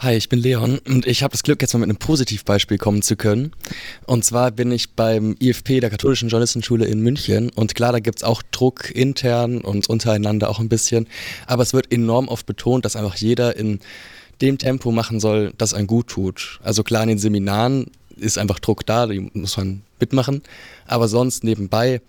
Hi, 0.01 0.15
ich 0.15 0.29
bin 0.29 0.39
Leon 0.39 0.79
und 0.87 1.05
ich 1.05 1.21
habe 1.21 1.31
das 1.31 1.43
Glück, 1.43 1.61
jetzt 1.61 1.73
mal 1.75 1.79
mit 1.81 1.89
einem 1.89 1.99
Positivbeispiel 1.99 2.79
kommen 2.79 3.03
zu 3.03 3.15
können. 3.15 3.51
Und 4.07 4.25
zwar 4.25 4.49
bin 4.49 4.71
ich 4.71 4.95
beim 4.95 5.35
IFP, 5.39 5.79
der 5.79 5.91
Katholischen 5.91 6.27
Journalistenschule 6.27 6.85
in 6.85 7.01
München. 7.01 7.51
Und 7.51 7.75
klar, 7.75 7.91
da 7.91 7.99
gibt's 7.99 8.23
auch 8.23 8.41
Druck 8.49 8.89
intern 8.89 9.61
und 9.61 9.87
untereinander 9.87 10.49
auch 10.49 10.57
ein 10.57 10.69
bisschen. 10.69 11.07
Aber 11.45 11.61
es 11.61 11.75
wird 11.75 11.91
enorm 11.91 12.29
oft 12.29 12.47
betont, 12.47 12.83
dass 12.83 12.95
einfach 12.95 13.15
jeder 13.17 13.55
in 13.55 13.79
dem 14.41 14.57
Tempo 14.57 14.91
machen 14.91 15.19
soll, 15.19 15.53
das 15.57 15.73
einem 15.73 15.87
gut 15.87 16.07
tut. 16.07 16.59
Also 16.63 16.83
klar, 16.83 17.03
in 17.03 17.09
den 17.09 17.19
Seminaren 17.19 17.91
ist 18.15 18.37
einfach 18.37 18.59
Druck 18.59 18.85
da, 18.85 19.07
die 19.07 19.31
muss 19.33 19.57
man 19.57 19.81
mitmachen. 19.99 20.41
Aber 20.85 21.07
sonst 21.07 21.43
nebenbei 21.43 22.01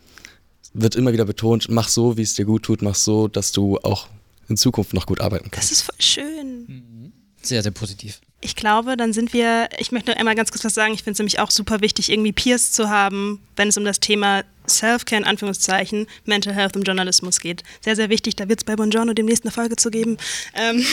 wird 0.75 0.97
immer 0.97 1.13
wieder 1.13 1.25
betont, 1.25 1.69
mach 1.71 1.89
so, 1.89 2.17
wie 2.17 2.23
es 2.23 2.35
dir 2.35 2.45
gut 2.45 2.63
tut, 2.63 2.83
mach 2.83 2.95
so, 2.95 3.29
dass 3.29 3.53
du 3.53 3.79
auch 3.79 4.09
in 4.49 4.57
Zukunft 4.57 4.95
noch 4.95 5.07
gut 5.07 5.21
arbeiten 5.21 5.51
kannst. 5.51 5.71
Das 5.71 5.79
ist 5.79 5.83
voll 5.83 6.01
schön. 6.01 7.13
Sehr, 7.43 7.63
sehr 7.63 7.73
positiv. 7.73 8.21
Ich 8.41 8.57
glaube, 8.57 8.97
dann 8.97 9.13
sind 9.13 9.33
wir, 9.33 9.69
ich 9.79 9.93
möchte 9.93 10.11
noch 10.11 10.19
einmal 10.19 10.35
ganz 10.35 10.51
kurz 10.51 10.65
was 10.65 10.75
sagen, 10.75 10.95
ich 10.95 11.03
finde 11.03 11.13
es 11.13 11.19
nämlich 11.19 11.39
auch 11.39 11.51
super 11.51 11.81
wichtig, 11.81 12.11
irgendwie 12.11 12.33
Peers 12.33 12.73
zu 12.73 12.89
haben, 12.89 13.41
wenn 13.57 13.69
es 13.69 13.77
um 13.77 13.85
das 13.85 14.01
Thema 14.01 14.43
Self-Care 14.69 15.23
in 15.23 15.27
Anführungszeichen, 15.27 16.07
Mental 16.25 16.55
Health 16.55 16.77
im 16.77 16.83
Journalismus 16.83 17.41
geht. 17.41 17.63
Sehr, 17.81 17.97
sehr 17.97 18.11
wichtig, 18.11 18.37
da 18.37 18.49
wird 18.49 18.61
es 18.61 18.65
bei 18.65 18.77
Buongiorno 18.77 19.13
demnächst 19.13 19.45
eine 19.45 19.53
Folge 19.53 19.77
zu 19.77 19.91
geben. 19.91 20.17
Ähm 20.55 20.85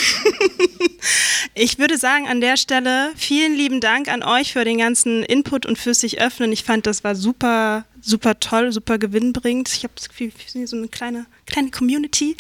ich 1.54 1.78
würde 1.78 1.98
sagen, 1.98 2.28
an 2.28 2.42
der 2.42 2.58
Stelle 2.58 3.12
vielen 3.16 3.56
lieben 3.56 3.82
Dank 3.82 4.08
an 4.08 4.24
euch 4.24 4.54
für 4.54 4.66
den 4.66 4.78
ganzen 4.78 5.24
Input 5.24 5.66
und 5.66 5.78
fürs 5.78 6.00
sich 6.00 6.22
öffnen. 6.22 6.52
Ich 6.52 6.64
fand, 6.64 6.88
das 6.88 7.04
war 7.04 7.16
super, 7.16 7.86
super 8.02 8.40
toll, 8.40 8.72
super 8.72 8.98
gewinnbringend. 8.98 9.70
Ich 9.70 9.84
habe 9.84 9.94
das 9.96 10.10
Gefühl, 10.10 10.28
wir 10.28 10.46
sind 10.48 10.68
so 10.68 10.78
eine 10.78 10.88
kleine, 10.88 11.26
kleine 11.46 11.72
Community. 11.72 12.36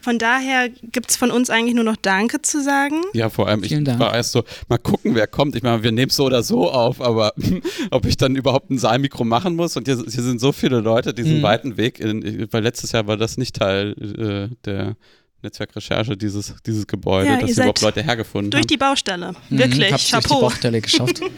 Von 0.00 0.18
daher 0.18 0.68
gibt 0.68 1.10
es 1.10 1.16
von 1.16 1.30
uns 1.30 1.50
eigentlich 1.50 1.74
nur 1.74 1.84
noch 1.84 1.96
Danke 1.96 2.42
zu 2.42 2.62
sagen. 2.62 3.02
Ja, 3.12 3.28
vor 3.28 3.48
allem, 3.48 3.62
ich 3.62 3.72
war 3.72 4.14
erst 4.14 4.32
so, 4.32 4.44
mal 4.68 4.78
gucken, 4.78 5.14
wer 5.14 5.26
kommt. 5.26 5.54
Ich 5.56 5.62
meine, 5.62 5.82
wir 5.82 5.92
nehmen 5.92 6.10
es 6.10 6.16
so 6.16 6.24
oder 6.24 6.42
so 6.42 6.70
auf, 6.70 7.00
aber 7.00 7.32
ob 7.90 8.06
ich 8.06 8.16
dann 8.16 8.36
überhaupt 8.36 8.70
ein 8.70 8.78
Saalmikro 8.78 9.24
machen 9.24 9.56
muss 9.56 9.76
und 9.76 9.86
hier, 9.86 9.96
hier 9.96 10.22
sind 10.22 10.40
so 10.40 10.52
viele 10.52 10.71
Leute 10.80 11.14
diesen 11.14 11.38
mhm. 11.38 11.42
weiten 11.42 11.76
Weg, 11.76 12.00
in, 12.00 12.48
weil 12.50 12.62
letztes 12.62 12.92
Jahr 12.92 13.06
war 13.06 13.16
das 13.16 13.36
nicht 13.36 13.56
Teil 13.56 13.94
äh, 14.00 14.54
der 14.64 14.96
Netzwerkrecherche, 15.42 16.16
dieses, 16.16 16.54
dieses 16.64 16.86
Gebäude, 16.86 17.28
ja, 17.28 17.36
dass 17.38 17.50
sie 17.50 17.60
überhaupt 17.60 17.80
Leute 17.80 18.02
hergefunden 18.02 18.50
durch 18.50 18.62
haben. 18.62 18.66
Durch 18.68 18.74
die 18.74 18.76
Baustelle, 18.76 19.32
mhm, 19.50 19.58
wirklich, 19.58 20.10
Chapeau. 20.10 20.20
Durch 20.20 20.24
die 20.24 20.40
Baustelle 20.40 20.80
geschafft. 20.80 21.20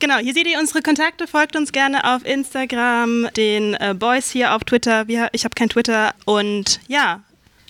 Genau, 0.00 0.16
hier 0.16 0.32
seht 0.32 0.46
ihr 0.46 0.58
unsere 0.58 0.80
Kontakte. 0.80 1.26
Folgt 1.26 1.56
uns 1.56 1.72
gerne 1.72 2.14
auf 2.14 2.24
Instagram, 2.24 3.28
den 3.36 3.74
äh, 3.74 3.94
Boys 3.96 4.30
hier 4.30 4.54
auf 4.54 4.64
Twitter. 4.64 5.06
Wir, 5.08 5.28
ich 5.32 5.44
habe 5.44 5.54
kein 5.54 5.68
Twitter. 5.68 6.14
Und 6.24 6.80
ja. 6.88 7.22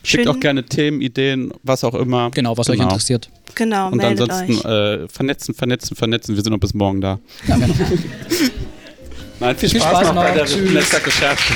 Schickt 0.05 0.28
auch 0.28 0.38
gerne 0.38 0.64
Themen, 0.64 1.01
Ideen, 1.01 1.53
was 1.64 1.82
auch 1.82 1.94
immer. 1.94 2.30
Genau, 2.30 2.57
was 2.57 2.68
genau. 2.68 2.78
euch 2.78 2.84
interessiert. 2.84 3.30
Genau, 3.57 3.90
Und 3.90 4.03
ansonsten 4.03 4.64
äh, 4.64 5.09
vernetzen, 5.09 5.55
vernetzen, 5.55 5.96
vernetzen. 5.96 6.36
Wir 6.36 6.42
sind 6.44 6.53
noch 6.53 6.61
bis 6.61 6.72
morgen 6.72 7.01
da. 7.01 7.18
Ja, 7.48 7.57
genau. 7.57 7.74
Nein, 9.41 9.57
viel, 9.57 9.70
viel 9.70 9.80
Spaß, 9.80 10.01
Spaß 10.01 10.14
noch 10.14 10.22
bei 10.22 10.30
der 10.32 10.45
Netzwerkrecherche. 10.45 11.55